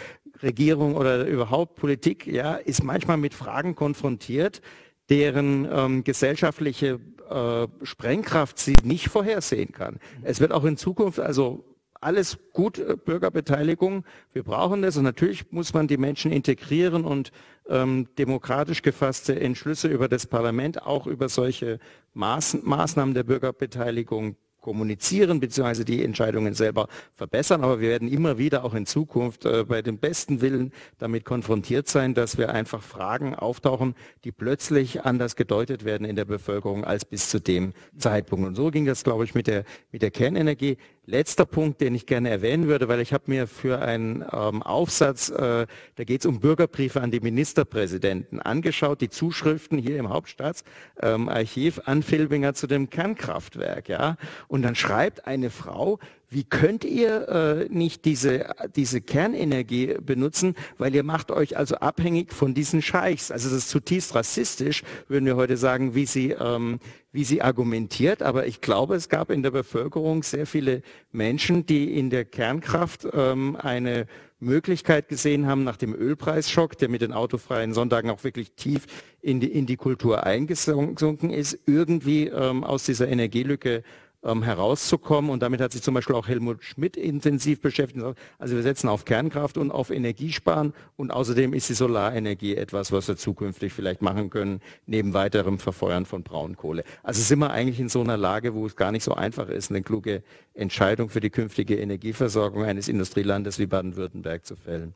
Regierung 0.43 0.95
oder 0.95 1.27
überhaupt 1.27 1.75
Politik, 1.77 2.27
ja, 2.27 2.55
ist 2.55 2.83
manchmal 2.83 3.17
mit 3.17 3.35
Fragen 3.35 3.75
konfrontiert, 3.75 4.61
deren 5.09 5.69
ähm, 5.71 6.05
gesellschaftliche 6.05 7.01
äh, 7.31 7.67
Sprengkraft 7.83 8.59
sie 8.59 8.77
nicht 8.85 9.09
vorhersehen 9.09 9.73
kann. 9.73 9.99
Es 10.23 10.41
wird 10.41 10.53
auch 10.53 10.65
in 10.65 10.77
Zukunft, 10.77 11.21
also 11.21 11.65
alles 12.01 12.39
gut, 12.53 12.79
äh, 12.79 12.97
Bürgerbeteiligung. 12.97 14.05
Wir 14.33 14.43
brauchen 14.43 14.83
das 14.83 14.97
und 14.97 15.05
natürlich 15.05 15.51
muss 15.53 15.75
man 15.75 15.89
die 15.89 15.97
Menschen 15.97 16.33
integrieren 16.33 17.05
und 17.05 17.33
ähm, 17.69 18.09
demokratisch 18.19 18.83
gefasste 18.83 19.39
Entschlüsse 19.39 19.89
über 19.89 20.09
das 20.09 20.27
Parlament, 20.27 20.83
auch 20.83 21.07
über 21.07 21.29
solche 21.29 21.79
Maß, 22.15 22.59
Maßnahmen 22.63 23.15
der 23.15 23.25
Bürgerbeteiligung 23.25 24.37
kommunizieren 24.67 25.39
bzw. 25.39 25.85
die 25.85 26.03
Entscheidungen 26.03 26.53
selber 26.53 26.89
verbessern. 27.15 27.63
Aber 27.63 27.81
wir 27.81 27.89
werden 27.89 28.09
immer 28.09 28.37
wieder 28.37 28.65
auch 28.65 28.75
in 28.75 28.85
Zukunft 28.85 29.45
äh, 29.45 29.63
bei 29.63 29.81
dem 29.81 29.99
besten 29.99 30.41
Willen 30.41 30.73
damit 30.99 31.25
konfrontiert 31.25 31.87
sein, 31.87 32.15
dass 32.15 32.37
wir 32.37 32.51
einfach 32.51 32.83
Fragen 32.83 33.37
auftauchen, 33.37 33.95
die 34.25 34.33
plötzlich 34.33 35.05
anders 35.05 35.37
gedeutet 35.37 35.85
werden 35.85 36.05
in 36.05 36.17
der 36.17 36.25
Bevölkerung 36.25 36.85
als 36.85 37.05
bis 37.05 37.31
zu 37.31 37.41
dem 37.41 37.75
Zeitpunkt. 37.97 38.45
Und 38.45 38.57
so 38.57 38.73
ging 38.73 38.87
das, 38.87 39.05
glaube 39.05 39.23
ich, 39.23 39.37
mit 39.37 39.47
der, 39.47 39.63
mit 39.93 40.03
der 40.03 40.11
Kernenergie. 40.11 40.79
Letzter 41.09 41.47
Punkt, 41.47 41.81
den 41.81 41.95
ich 41.95 42.07
gerne 42.07 42.31
erwähnen 42.31 42.67
würde, 42.67 42.89
weil 42.89 43.01
ich 43.01 43.13
habe 43.13 43.25
mir 43.29 43.47
für 43.47 43.81
einen 43.81 44.25
ähm, 44.33 44.61
Aufsatz, 44.63 45.29
äh, 45.29 45.67
da 45.95 46.05
geht 46.05 46.23
es 46.23 46.27
um 46.27 46.41
Bürgerbriefe 46.41 47.01
an 47.01 47.13
die 47.13 47.21
Ministerpräsidenten, 47.21 48.41
angeschaut, 48.41 49.01
die 49.01 49.09
Zuschriften 49.09 49.79
hier 49.79 49.99
im 49.99 50.09
Hauptstaatsarchiv 50.09 51.77
ähm, 51.79 51.83
an 51.85 52.03
Filbinger 52.03 52.55
zu 52.55 52.67
dem 52.67 52.91
Kernkraftwerk. 52.91 53.89
Ja? 53.89 54.17
Und 54.49 54.63
dann 54.63 54.75
schreibt 54.75 55.29
eine 55.29 55.51
Frau, 55.51 56.01
wie 56.29 56.45
könnt 56.45 56.85
ihr 56.85 57.29
äh, 57.29 57.69
nicht 57.69 58.05
diese, 58.05 58.47
diese 58.75 59.01
Kernenergie 59.01 59.97
benutzen, 60.01 60.55
weil 60.77 60.95
ihr 60.95 61.05
macht 61.05 61.31
euch 61.31 61.57
also 61.57 61.77
abhängig 61.77 62.33
von 62.33 62.55
diesen 62.55 62.83
Scheichs. 62.83 63.31
Also 63.31 63.49
das 63.49 63.59
ist 63.59 63.71
zutiefst 63.71 64.15
rassistisch, 64.15 64.83
würden 65.09 65.27
wir 65.27 65.37
heute 65.37 65.57
sagen, 65.57 65.95
wie 65.95 66.07
sie, 66.07 66.33
ähm, 66.33 66.81
wie 67.13 67.25
sie 67.25 67.43
argumentiert. 67.43 68.23
Aber 68.23 68.47
ich 68.47 68.61
glaube, 68.61 68.97
es 68.97 69.09
gab 69.09 69.31
in 69.31 69.43
der 69.43 69.53
Bevölkerung 69.53 70.23
sehr 70.23 70.47
viele 70.47 70.83
Menschen, 71.13 71.65
die 71.65 71.97
in 71.97 72.11
der 72.11 72.25
Kernkraft 72.25 73.07
ähm, 73.13 73.57
eine 73.57 74.07
Möglichkeit 74.39 75.09
gesehen 75.09 75.47
haben 75.47 75.65
nach 75.65 75.77
dem 75.77 75.95
Ölpreisschock, 75.95 76.77
der 76.77 76.91
mit 76.91 77.01
den 77.01 77.13
autofreien 77.13 77.73
Sonntagen 77.73 78.11
auch 78.11 78.23
wirklich 78.23 78.53
tief 78.53 78.87
in 79.23 79.41
die, 79.41 79.51
in 79.51 79.67
die 79.67 79.77
Kultur 79.77 80.25
eingesunken 80.25 81.31
ist, 81.31 81.59
irgendwie 81.67 82.27
ähm, 82.27 82.63
aus 82.63 82.85
dieser 82.85 83.09
Energielücke 83.09 83.83
ähm, 84.27 84.43
herauszukommen. 84.43 85.31
Und 85.31 85.41
damit 85.41 85.61
hat 85.61 85.73
sich 85.73 85.83
zum 85.83 85.95
Beispiel 85.95 86.17
auch 86.17 86.29
Helmut 86.29 86.63
Schmidt 86.65 86.97
intensiv 86.97 87.61
beschäftigt. 87.61 88.05
Also 88.39 88.57
wir 88.57 88.63
setzen 88.63 88.89
auf 88.89 89.05
Kernkraft 89.05 89.57
und 89.57 89.71
auf 89.71 89.91
Energiesparen. 89.91 90.75
Und 90.97 91.11
außerdem 91.11 91.55
ist 91.55 91.69
die 91.69 91.75
Solarenergie 91.75 92.57
etwas, 92.57 92.93
was 92.93 93.09
wir 93.09 93.17
zukünftig 93.17 93.73
vielleicht 93.73 94.03
machen 94.03 94.31
können, 94.31 94.61
neben 94.87 95.15
weiterem 95.15 95.59
Verfeuern 95.59 96.05
von 96.05 96.23
Braunkohle. 96.23 96.85
Also 97.03 97.23
sind 97.23 97.39
wir 97.39 97.51
eigentlich 97.51 97.81
in 97.81 97.89
so 97.89 98.01
einer 98.01 98.17
Lage, 98.17 98.55
wo 98.55 98.67
es 98.67 98.77
gar 98.77 98.93
nicht 98.93 99.05
so 99.05 99.15
einfach 99.15 99.49
ist, 99.49 99.71
eine 99.71 99.83
kluge 99.83 100.23
Entscheidung 100.55 101.09
für 101.09 101.21
die 101.21 101.31
künftige 101.31 101.77
Energieversorgung 101.77 102.65
eines 102.65 102.89
Industrielandes 102.89 103.59
wie 103.59 103.67
Baden-Württemberg 103.67 104.45
zu 104.45 104.57
fällen. 104.57 104.95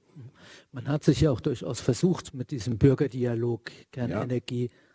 Man 0.72 0.88
hat 0.88 1.04
sich 1.04 1.20
ja 1.20 1.30
auch 1.30 1.40
durchaus 1.40 1.80
versucht, 1.80 2.34
mit 2.34 2.50
diesem 2.50 2.78
Bürgerdialog 2.78 3.70
Kernenergie 3.92 4.64
ja 4.64 4.89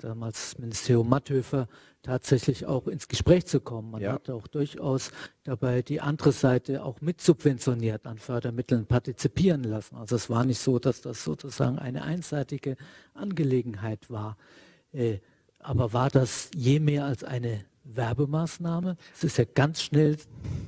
damals 0.00 0.58
Ministerium 0.58 1.08
Matthöfer, 1.08 1.68
tatsächlich 2.02 2.66
auch 2.66 2.86
ins 2.86 3.08
Gespräch 3.08 3.46
zu 3.46 3.60
kommen. 3.60 3.90
Man 3.90 4.02
ja. 4.02 4.12
hat 4.12 4.30
auch 4.30 4.46
durchaus 4.46 5.10
dabei 5.42 5.82
die 5.82 6.00
andere 6.00 6.32
Seite 6.32 6.84
auch 6.84 7.00
mit 7.00 7.20
subventioniert 7.20 8.06
an 8.06 8.18
Fördermitteln 8.18 8.86
partizipieren 8.86 9.64
lassen. 9.64 9.96
Also 9.96 10.16
es 10.16 10.30
war 10.30 10.44
nicht 10.44 10.60
so, 10.60 10.78
dass 10.78 11.00
das 11.00 11.24
sozusagen 11.24 11.78
eine 11.78 12.02
einseitige 12.02 12.76
Angelegenheit 13.14 14.10
war. 14.10 14.36
Äh, 14.92 15.18
aber 15.58 15.94
war 15.94 16.10
das 16.10 16.50
je 16.54 16.78
mehr 16.78 17.06
als 17.06 17.24
eine 17.24 17.64
Werbemaßnahme? 17.84 18.96
Es 19.14 19.24
ist 19.24 19.38
ja 19.38 19.44
ganz 19.44 19.82
schnell 19.82 20.16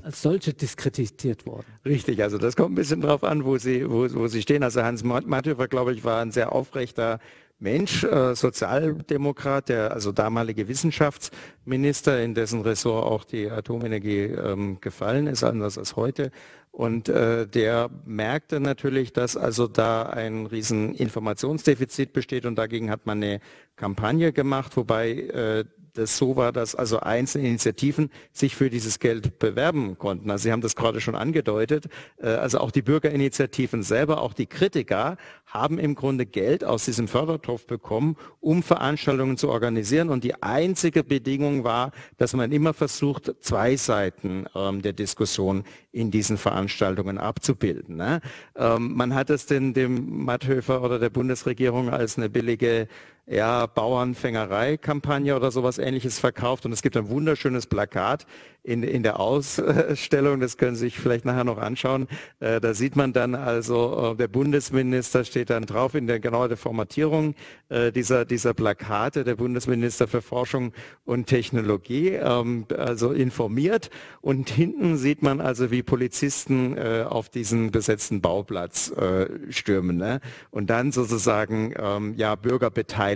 als 0.02 0.22
solche 0.22 0.54
diskreditiert 0.54 1.44
worden. 1.44 1.66
Richtig, 1.84 2.22
also 2.22 2.38
das 2.38 2.56
kommt 2.56 2.72
ein 2.72 2.76
bisschen 2.76 3.02
drauf 3.02 3.24
an, 3.24 3.44
wo 3.44 3.58
Sie, 3.58 3.88
wo, 3.88 4.08
wo 4.14 4.26
Sie 4.28 4.40
stehen. 4.40 4.62
Also 4.62 4.82
Hans 4.82 5.04
Matthöfer, 5.04 5.68
glaube 5.68 5.92
ich, 5.92 6.02
war 6.02 6.22
ein 6.22 6.30
sehr 6.30 6.52
aufrechter 6.52 7.20
Mensch, 7.58 8.04
äh, 8.04 8.34
Sozialdemokrat, 8.34 9.70
der 9.70 9.92
also 9.92 10.12
damalige 10.12 10.68
Wissenschaftsminister, 10.68 12.22
in 12.22 12.34
dessen 12.34 12.60
Ressort 12.60 13.04
auch 13.06 13.24
die 13.24 13.50
Atomenergie 13.50 14.24
ähm, 14.24 14.78
gefallen 14.80 15.26
ist, 15.26 15.42
anders 15.42 15.78
als 15.78 15.96
heute. 15.96 16.30
Und 16.70 17.08
äh, 17.08 17.46
der 17.46 17.88
merkte 18.04 18.60
natürlich, 18.60 19.14
dass 19.14 19.38
also 19.38 19.66
da 19.66 20.02
ein 20.02 20.44
riesen 20.44 20.94
Informationsdefizit 20.94 22.12
besteht 22.12 22.44
und 22.44 22.56
dagegen 22.56 22.90
hat 22.90 23.06
man 23.06 23.22
eine 23.22 23.40
Kampagne 23.76 24.34
gemacht, 24.34 24.76
wobei 24.76 25.12
äh, 25.12 25.64
das 25.96 26.16
so 26.16 26.36
war, 26.36 26.52
dass 26.52 26.74
also 26.74 27.00
einzelne 27.00 27.48
Initiativen 27.48 28.10
sich 28.32 28.54
für 28.54 28.70
dieses 28.70 28.98
Geld 28.98 29.38
bewerben 29.38 29.98
konnten. 29.98 30.30
Also 30.30 30.44
Sie 30.44 30.52
haben 30.52 30.60
das 30.60 30.76
gerade 30.76 31.00
schon 31.00 31.14
angedeutet. 31.14 31.86
Äh, 32.18 32.28
also 32.28 32.58
auch 32.58 32.70
die 32.70 32.82
Bürgerinitiativen 32.82 33.82
selber, 33.82 34.20
auch 34.20 34.34
die 34.34 34.46
Kritiker 34.46 35.16
haben 35.46 35.78
im 35.78 35.94
Grunde 35.94 36.26
Geld 36.26 36.64
aus 36.64 36.84
diesem 36.84 37.08
Fördertopf 37.08 37.66
bekommen, 37.66 38.16
um 38.40 38.62
Veranstaltungen 38.62 39.36
zu 39.36 39.48
organisieren. 39.48 40.10
Und 40.10 40.24
die 40.24 40.42
einzige 40.42 41.04
Bedingung 41.04 41.64
war, 41.64 41.92
dass 42.16 42.34
man 42.34 42.52
immer 42.52 42.74
versucht, 42.74 43.34
zwei 43.40 43.76
Seiten 43.76 44.46
ähm, 44.54 44.82
der 44.82 44.92
Diskussion 44.92 45.64
in 45.92 46.10
diesen 46.10 46.36
Veranstaltungen 46.36 47.18
abzubilden. 47.18 47.96
Ne? 47.96 48.20
Ähm, 48.54 48.94
man 48.94 49.14
hat 49.14 49.30
es 49.30 49.46
denn 49.46 49.72
dem 49.72 50.24
Matthöfer 50.24 50.82
oder 50.82 50.98
der 50.98 51.10
Bundesregierung 51.10 51.90
als 51.90 52.18
eine 52.18 52.28
billige 52.28 52.88
ja, 53.26 53.66
Bauernfängerei-Kampagne 53.66 55.34
oder 55.34 55.50
sowas 55.50 55.78
ähnliches 55.78 56.18
verkauft. 56.18 56.64
Und 56.64 56.72
es 56.72 56.82
gibt 56.82 56.96
ein 56.96 57.08
wunderschönes 57.08 57.66
Plakat 57.66 58.26
in, 58.66 58.82
in 58.82 59.04
der 59.04 59.20
Ausstellung, 59.20 60.40
das 60.40 60.56
können 60.56 60.74
Sie 60.74 60.86
sich 60.86 60.98
vielleicht 60.98 61.24
nachher 61.24 61.44
noch 61.44 61.58
anschauen. 61.58 62.08
Äh, 62.40 62.60
da 62.60 62.74
sieht 62.74 62.96
man 62.96 63.12
dann 63.12 63.36
also, 63.36 64.12
äh, 64.12 64.16
der 64.16 64.26
Bundesminister 64.26 65.24
steht 65.24 65.50
dann 65.50 65.66
drauf 65.66 65.94
in 65.94 66.08
der 66.08 66.18
genauen 66.18 66.56
Formatierung 66.56 67.36
äh, 67.68 67.92
dieser, 67.92 68.24
dieser 68.24 68.54
Plakate, 68.54 69.22
der 69.22 69.36
Bundesminister 69.36 70.08
für 70.08 70.20
Forschung 70.20 70.72
und 71.04 71.26
Technologie, 71.26 72.08
ähm, 72.08 72.66
also 72.76 73.12
informiert. 73.12 73.90
Und 74.20 74.50
hinten 74.50 74.96
sieht 74.96 75.22
man 75.22 75.40
also, 75.40 75.70
wie 75.70 75.84
Polizisten 75.84 76.76
äh, 76.76 77.04
auf 77.08 77.28
diesen 77.28 77.70
besetzten 77.70 78.20
Bauplatz 78.20 78.90
äh, 78.90 79.28
stürmen. 79.50 79.96
Ne? 79.96 80.20
Und 80.50 80.70
dann 80.70 80.90
sozusagen, 80.90 81.72
ähm, 81.78 82.14
ja, 82.16 82.34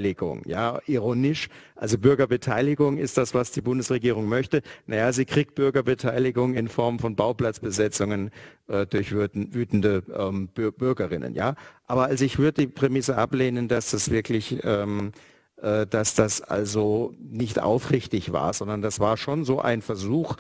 Bürgerbeteiligung, 0.01 0.43
ja, 0.47 0.81
ironisch. 0.87 1.49
Also 1.77 1.99
Bürgerbeteiligung 1.99 2.99
ist 2.99 3.19
das, 3.19 3.35
was 3.35 3.53
die 3.53 3.61
Bundesregierung 3.61 4.29
möchte. 4.29 4.63
Naja, 4.87 5.13
sie 5.13 5.25
kriegt 5.25 5.55
Bürgerbeteiligung 5.55 6.55
in 6.55 6.69
Form 6.69 6.99
von 6.99 7.17
Bauplatzbesetzungen 7.17 8.31
äh, 8.69 8.87
durch 8.87 9.13
wütende 9.13 10.03
ähm, 10.17 10.49
Bürgerinnen. 10.49 11.35
Ja, 11.35 11.55
aber 11.87 12.07
also 12.07 12.25
ich 12.25 12.39
würde 12.39 12.63
die 12.63 12.67
Prämisse 12.67 13.17
ablehnen, 13.17 13.69
dass 13.69 13.91
das 13.91 14.11
wirklich 14.11 14.59
ähm, 14.65 15.13
äh, 15.61 15.87
dass 15.87 16.15
das 16.15 16.41
also 16.41 17.15
nicht 17.19 17.59
aufrichtig 17.59 18.33
war, 18.33 18.53
sondern 18.55 18.83
das 18.83 19.01
war 19.01 19.17
schon 19.17 19.45
so 19.45 19.61
ein 19.61 19.83
Versuch, 19.83 20.37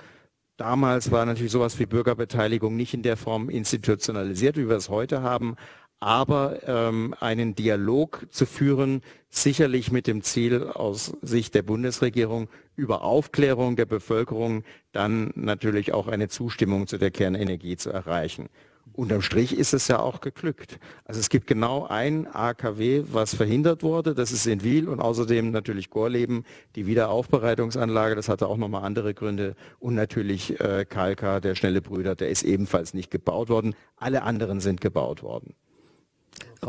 Damals 0.61 1.11
war 1.11 1.25
natürlich 1.25 1.53
sowas 1.53 1.79
wie 1.79 1.87
Bürgerbeteiligung 1.87 2.77
nicht 2.77 2.92
in 2.92 3.01
der 3.01 3.16
Form 3.16 3.49
institutionalisiert, 3.49 4.59
wie 4.59 4.68
wir 4.68 4.77
es 4.77 4.90
heute 4.90 5.23
haben, 5.23 5.57
aber 6.01 6.67
ähm, 6.67 7.15
einen 7.21 7.55
Dialog 7.55 8.27
zu 8.31 8.47
führen, 8.47 9.03
sicherlich 9.29 9.93
mit 9.93 10.07
dem 10.07 10.23
Ziel 10.23 10.65
aus 10.65 11.17
Sicht 11.23 11.55
der 11.55 11.63
Bundesregierung 11.63 12.49
über 12.75 13.03
Aufklärung 13.03 13.77
der 13.77 13.85
Bevölkerung 13.85 14.65
dann 14.93 15.31
natürlich 15.35 15.93
auch 15.93 16.09
eine 16.09 16.29
Zustimmung 16.29 16.87
zu 16.87 16.97
der 16.97 17.11
Kernenergie 17.11 17.77
zu 17.77 17.91
erreichen. 17.91 18.49
Unterm 18.93 19.23
Strich 19.23 19.57
ist 19.57 19.73
es 19.73 19.89
ja 19.89 20.01
auch 20.01 20.21
geglückt. 20.21 20.79
Also 21.05 21.21
es 21.21 21.29
gibt 21.29 21.47
genau 21.47 21.87
ein 21.87 22.27
AKW, 22.27 23.05
was 23.13 23.35
verhindert 23.35 23.83
wurde. 23.83 24.15
Das 24.15 24.33
ist 24.33 24.47
in 24.47 24.65
Wiel 24.65 24.89
und 24.89 25.01
außerdem 25.01 25.51
natürlich 25.51 25.91
Gorleben, 25.91 26.45
die 26.75 26.87
Wiederaufbereitungsanlage. 26.87 28.17
Das 28.17 28.29
hatte 28.29 28.49
auch 28.49 28.57
nochmal 28.57 28.85
andere 28.85 29.15
Gründe. 29.15 29.55
Und 29.79 29.95
natürlich 29.95 30.59
äh, 30.61 30.85
Kalka, 30.89 31.41
der 31.41 31.55
schnelle 31.55 31.81
Brüder, 31.81 32.17
der 32.17 32.31
ist 32.31 32.43
ebenfalls 32.43 32.93
nicht 32.93 33.11
gebaut 33.11 33.49
worden. 33.49 33.75
Alle 33.97 34.23
anderen 34.23 34.61
sind 34.61 34.81
gebaut 34.81 35.23
worden. 35.23 35.55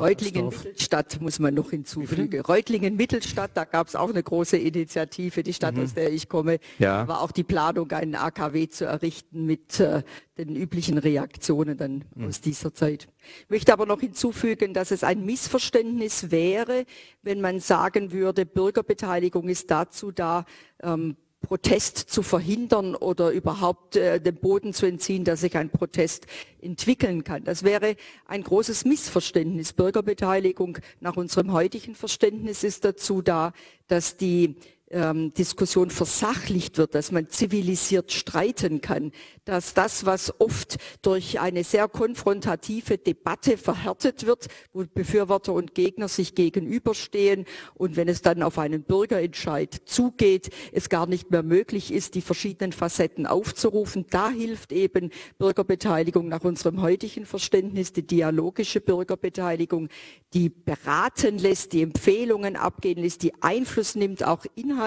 Reutlingen-Mittelstadt 0.02 1.22
muss 1.22 1.40
man 1.40 1.54
noch 1.54 1.70
hinzufügen. 1.70 2.42
Reutlingen-Mittelstadt, 2.42 3.52
da 3.54 3.66
gab 3.66 3.88
es 3.88 3.96
auch 3.96 4.10
eine 4.10 4.24
große 4.24 4.58
Initiative, 4.58 5.44
die 5.44 5.54
Stadt, 5.54 5.76
mhm. 5.76 5.84
aus 5.84 5.94
der 5.94 6.12
ich 6.12 6.28
komme, 6.28 6.60
ja. 6.80 7.08
war 7.08 7.22
auch 7.22 7.32
die 7.32 7.44
Planung, 7.44 7.92
einen 7.92 8.16
AKW 8.16 8.68
zu 8.68 8.86
errichten 8.86 9.46
mit 9.46 9.80
äh, 9.80 10.04
den 10.38 10.56
üblichen 10.56 10.98
Reaktionen 10.98 11.78
dann 11.78 12.06
mhm. 12.16 12.28
aus 12.28 12.42
dieser 12.42 12.74
Zeit. 12.74 13.08
Ich 13.44 13.50
möchte 13.50 13.74
aber 13.74 13.86
noch 13.86 14.00
hinzufügen, 14.00 14.74
dass 14.74 14.92
es 14.92 15.04
ein 15.04 15.26
Missverständnis 15.26 16.32
wäre, 16.32 16.86
wenn 17.22 17.42
man 17.42 17.60
sagen 17.60 18.12
würde, 18.12 18.46
Bürgerbeteiligung 18.46 19.48
ist 19.50 19.70
dazu 19.70 20.12
da, 20.12 20.46
ähm, 20.82 21.16
Protest 21.42 21.98
zu 21.98 22.24
verhindern 22.24 22.96
oder 22.96 23.32
überhaupt 23.32 23.96
äh, 23.96 24.22
den 24.22 24.36
Boden 24.36 24.74
zu 24.74 24.86
entziehen, 24.86 25.24
dass 25.24 25.42
sich 25.42 25.58
ein 25.58 25.70
Protest 25.70 26.28
entwickeln 26.62 27.24
kann. 27.24 27.44
Das 27.44 27.64
wäre 27.64 27.96
ein 28.28 28.44
großes 28.44 28.86
Missverständnis. 28.86 29.74
Bürgerbeteiligung 29.74 30.78
nach 31.00 31.18
unserem 31.18 31.52
heutigen 31.52 31.96
Verständnis 31.96 32.64
ist 32.64 32.86
dazu 32.86 33.22
da, 33.22 33.54
dass 33.88 34.18
die 34.18 34.56
ähm, 34.92 35.34
Diskussion 35.34 35.90
versachlicht 35.90 36.78
wird, 36.78 36.96
dass 36.96 37.12
man 37.12 37.30
zivilisiert 37.30 38.12
streiten 38.12 38.82
kann, 38.82 39.12
dass 39.46 39.74
das, 39.74 40.06
was 40.06 40.40
oft 40.40 40.78
durch 41.02 41.40
eine 41.40 41.64
sehr 41.64 41.88
konfrontative 41.88 42.98
Debatte 42.98 43.58
verhärtet 43.58 44.26
wird, 44.26 44.48
wo 44.74 44.84
Befürworter 44.94 45.54
und 45.54 45.76
Gegner 45.76 46.08
sich 46.08 46.36
gegenüberstehen 46.36 47.46
und 47.74 47.96
wenn 47.96 48.08
es 48.08 48.22
dann 48.22 48.44
auf 48.44 48.60
einen 48.60 48.84
Bürgerentscheid 48.84 49.82
zugeht, 49.86 50.50
es 50.72 50.90
gar 50.90 51.08
nicht 51.08 51.32
mehr 51.32 51.44
möglich 51.44 51.94
ist, 51.94 52.16
die 52.16 52.22
verschiedenen 52.22 52.74
Facetten 52.74 53.26
aufzurufen. 53.26 54.06
Da 54.10 54.30
hilft 54.30 54.72
eben 54.72 55.12
Bürgerbeteiligung 55.38 56.28
nach 56.28 56.44
unserem 56.44 56.82
heutigen 56.82 57.26
Verständnis, 57.26 57.94
die 57.94 58.06
dialogische 58.06 58.82
Bürgerbeteiligung, 58.82 59.90
die 60.34 60.50
beraten 60.50 61.38
lässt, 61.38 61.74
die 61.74 61.82
Empfehlungen 61.82 62.56
abgehen 62.56 63.00
lässt, 63.00 63.24
die 63.24 63.34
Einfluss 63.42 63.96
nimmt, 63.96 64.26
auch 64.26 64.46
inhaltlich 64.56 64.81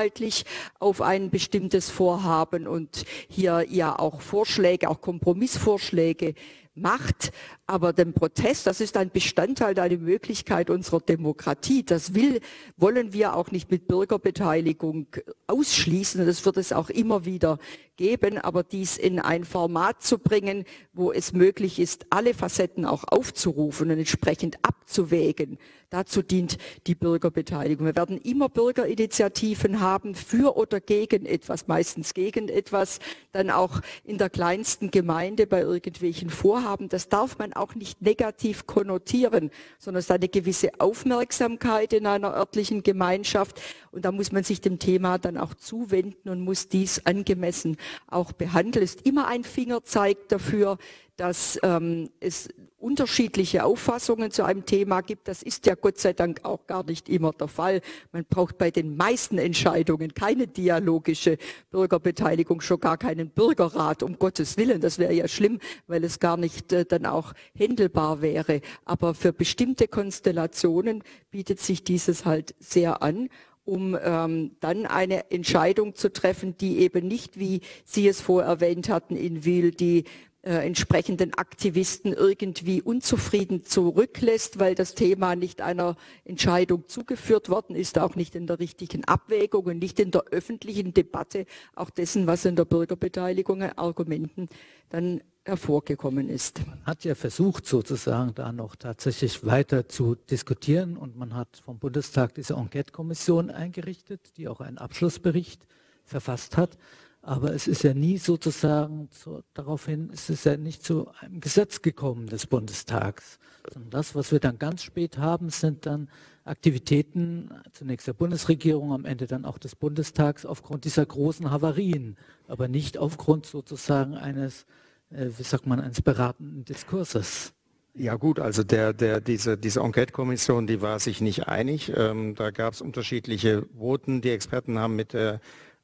auf 0.79 1.01
ein 1.01 1.31
bestimmtes 1.31 1.91
Vorhaben 1.91 2.67
und 2.67 3.05
hier 3.29 3.67
ja 3.69 3.99
auch 3.99 4.21
Vorschläge, 4.21 4.89
auch 4.89 5.01
Kompromissvorschläge 5.01 6.35
macht. 6.75 7.33
Aber 7.67 7.93
den 7.93 8.13
Protest, 8.13 8.67
das 8.67 8.81
ist 8.81 8.97
ein 8.97 9.11
Bestandteil, 9.11 9.79
eine 9.79 9.97
Möglichkeit 9.97 10.71
unserer 10.71 11.01
Demokratie. 11.01 11.85
Das 11.85 12.15
will, 12.15 12.41
wollen 12.77 13.13
wir 13.13 13.37
auch 13.37 13.51
nicht 13.51 13.71
mit 13.71 13.87
Bürgerbeteiligung 13.87 15.07
ausschließen. 15.47 16.27
Das 16.27 16.45
wird 16.45 16.57
es 16.57 16.73
auch 16.73 16.91
immer 16.91 17.25
wieder 17.25 17.59
geben. 17.97 18.39
Aber 18.39 18.63
dies 18.63 18.97
in 18.97 19.19
ein 19.19 19.45
Format 19.45 20.03
zu 20.03 20.19
bringen, 20.19 20.65
wo 20.93 21.13
es 21.13 21.33
möglich 21.33 21.79
ist, 21.79 22.07
alle 22.11 22.35
Facetten 22.35 22.85
auch 22.85 23.05
aufzurufen 23.07 23.91
und 23.91 23.99
entsprechend 23.99 24.59
abzuwägen, 24.63 25.59
dazu 25.91 26.23
dient 26.23 26.59
die 26.87 26.95
Bürgerbeteiligung. 26.95 27.87
Wir 27.87 27.97
werden 27.97 28.19
immer 28.19 28.49
Bürgerinitiativen 28.49 29.81
haben 29.81 30.15
für 30.15 30.57
oder 30.57 30.81
gegen 30.81 31.25
etwas, 31.25 31.69
meistens 31.69 32.15
gegen 32.15 32.49
etwas, 32.49 32.99
dann 33.33 33.51
auch 33.51 33.81
in 34.03 34.19
der 34.19 34.31
kleinsten 34.31 34.91
Gemeinde 34.91 35.47
bei 35.47 35.61
irgendwelchen 35.61 36.31
Vorhaben. 36.31 36.89
Das 36.89 37.09
darf 37.09 37.39
man 37.39 37.53
auch 37.53 37.75
nicht 37.75 38.03
negativ 38.03 38.67
konnotieren, 38.67 39.51
sondern 39.79 40.01
es 40.01 40.07
ist 40.07 40.11
eine 40.11 40.29
gewisse 40.29 40.71
Aufmerksamkeit 40.81 41.93
in 41.93 42.07
einer 42.07 42.35
örtlichen 42.35 42.83
Gemeinschaft. 42.83 43.61
Und 43.95 44.05
da 44.05 44.13
muss 44.13 44.33
man 44.33 44.43
sich 44.43 44.61
dem 44.61 44.81
Thema 44.81 45.19
dann 45.19 45.37
auch 45.37 45.55
zuwenden 45.55 46.29
und 46.29 46.41
muss 46.41 46.69
dies 46.69 47.07
angemessen 47.07 47.77
auch 48.09 48.33
behandeln. 48.33 48.85
Es 48.85 48.97
ist 48.97 49.07
immer 49.07 49.29
ein 49.29 49.45
Fingerzeig 49.45 50.29
dafür, 50.29 50.79
dass 51.17 51.61
ähm, 51.63 52.11
es 52.19 52.49
unterschiedliche 52.77 53.65
Auffassungen 53.65 54.31
zu 54.31 54.43
einem 54.43 54.67
Thema 54.67 55.01
gibt. 55.01 55.29
Das 55.29 55.43
ist 55.43 55.65
ja 55.65 55.75
Gott 55.75 55.97
sei 55.99 56.13
Dank 56.13 56.41
auch 56.43 56.67
gar 56.67 56.85
nicht 56.85 57.09
immer 57.09 57.33
der 57.33 57.49
Fall. 57.49 57.81
Man 58.13 58.25
braucht 58.25 58.59
bei 58.59 58.71
den 58.71 58.97
meisten 58.97 59.39
Entscheidungen 59.39 60.13
keine 60.13 60.49
dialogische 60.49 61.39
Bürgerbeteiligung, 61.71 62.61
schon 62.61 62.81
gar 62.81 62.99
keinen 62.99 63.31
Bürgerrat, 63.31 64.03
um 64.03 64.19
Gottes 64.19 64.59
Willen. 64.59 64.81
Das 64.81 64.99
wäre 64.99 65.15
ja 65.15 65.29
schlimm, 65.29 65.61
weil 65.87 66.05
es 66.05 66.19
gar 66.19 66.37
nicht 66.37 66.73
äh, 66.73 66.85
dann 66.85 67.07
auch 67.07 67.33
händelbar 67.55 68.21
wäre. 68.21 68.61
Aber 68.85 69.15
für 69.15 69.33
bestimmte 69.33 69.87
Konstellationen 69.87 71.05
bietet 71.31 71.61
sich 71.61 71.85
dieses 71.85 72.25
halt 72.25 72.55
sehr 72.59 73.03
an 73.03 73.29
um 73.65 73.97
ähm, 74.03 74.53
dann 74.61 74.87
eine 74.87 75.31
Entscheidung 75.31 75.95
zu 75.95 76.13
treffen, 76.13 76.57
die 76.57 76.79
eben 76.79 77.07
nicht, 77.07 77.39
wie 77.39 77.61
Sie 77.85 78.07
es 78.07 78.21
vorher 78.21 78.51
erwähnt 78.51 78.89
hatten, 78.89 79.17
in 79.17 79.45
Wil, 79.45 79.71
die 79.71 80.05
äh, 80.45 80.67
entsprechenden 80.67 81.33
Aktivisten 81.33 82.13
irgendwie 82.13 82.83
unzufrieden 82.83 83.65
zurücklässt, 83.65 84.59
weil 84.59 84.75
das 84.75 84.95
Thema 84.95 85.37
nicht 85.37 85.63
einer 85.63 85.97
Entscheidung 86.27 86.87
zugeführt 86.87 87.49
worden 87.49 87.75
ist, 87.75 87.99
auch 87.99 88.15
nicht 88.15 88.35
in 88.35 88.47
der 88.47 88.59
richtigen 88.59 89.05
Abwägung 89.07 89.65
und 89.65 89.79
nicht 89.79 89.99
in 90.01 90.11
der 90.11 90.25
öffentlichen 90.31 90.93
Debatte 90.93 91.47
auch 91.75 91.89
dessen, 91.89 92.27
was 92.27 92.45
in 92.45 92.57
der 92.57 92.67
Bürgerbeteiligung 92.67 93.63
an 93.63 93.73
Argumenten 93.77 94.51
dann 94.91 95.23
hervorgekommen 95.45 96.29
ist. 96.29 96.67
Man 96.67 96.85
hat 96.85 97.05
ja 97.05 97.15
versucht, 97.15 97.67
sozusagen 97.67 98.35
da 98.35 98.51
noch 98.51 98.77
tatsächlich 98.77 99.45
weiter 99.45 99.89
zu 99.89 100.15
diskutieren 100.15 100.97
und 100.97 101.17
man 101.17 101.35
hat 101.35 101.61
vom 101.65 101.79
Bundestag 101.79 102.35
diese 102.35 102.55
Enquete-Kommission 102.55 103.51
eingerichtet, 103.51 104.21
die 104.37 104.49
auch 104.49 104.61
einen 104.61 104.79
Abschlussbericht 104.79 105.67
verfasst 106.05 106.57
hat. 106.57 106.79
Aber 107.21 107.55
es 107.55 107.69
ist 107.69 107.83
ja 107.83 107.95
nie 107.95 108.19
sozusagen 108.19 109.11
zu, 109.11 109.43
daraufhin, 109.55 110.11
es 110.13 110.29
ist 110.29 110.45
ja 110.45 110.59
nicht 110.59 110.83
zu 110.83 111.09
einem 111.21 111.41
Gesetz 111.41 111.81
gekommen 111.81 112.27
des 112.27 112.47
Bundestags, 112.47 113.39
sondern 113.73 113.91
das, 113.91 114.15
was 114.15 114.31
wir 114.31 114.41
dann 114.41 114.59
ganz 114.59 114.83
spät 114.83 115.17
haben, 115.17 115.49
sind 115.49 115.87
dann 115.87 116.11
Aktivitäten 116.45 117.51
zunächst 117.73 118.07
der 118.07 118.13
Bundesregierung, 118.13 118.93
am 118.93 119.07
Ende 119.07 119.27
dann 119.27 119.47
auch 119.47 119.57
des 119.57 119.75
Bundestags 119.75 120.45
aufgrund 120.45 120.85
dieser 120.85 121.07
großen 121.07 121.51
Havarien, 121.51 122.19
aber 122.47 122.69
nicht 122.69 122.99
aufgrund 122.99 123.47
sozusagen 123.47 124.15
eines, 124.15 124.67
wie 125.11 125.43
sagt 125.43 125.67
man, 125.67 125.81
eines 125.81 126.03
beratenden 126.03 126.65
Diskurses. 126.65 127.53
Ja 127.97 128.17
gut, 128.17 128.41
also 128.41 128.65
der, 128.65 128.93
der, 128.93 129.21
diese, 129.21 129.57
diese 129.57 129.81
Enquete-Kommission, 129.81 130.67
die 130.67 130.83
war 130.83 130.99
sich 130.99 131.21
nicht 131.21 131.47
einig. 131.47 131.93
Ähm, 131.97 132.35
da 132.35 132.51
gab 132.51 132.75
es 132.75 132.81
unterschiedliche 132.81 133.67
Voten. 133.73 134.21
Die 134.21 134.31
Experten 134.31 134.81
haben 134.81 134.97
mit 134.97 135.13
der 135.13 135.41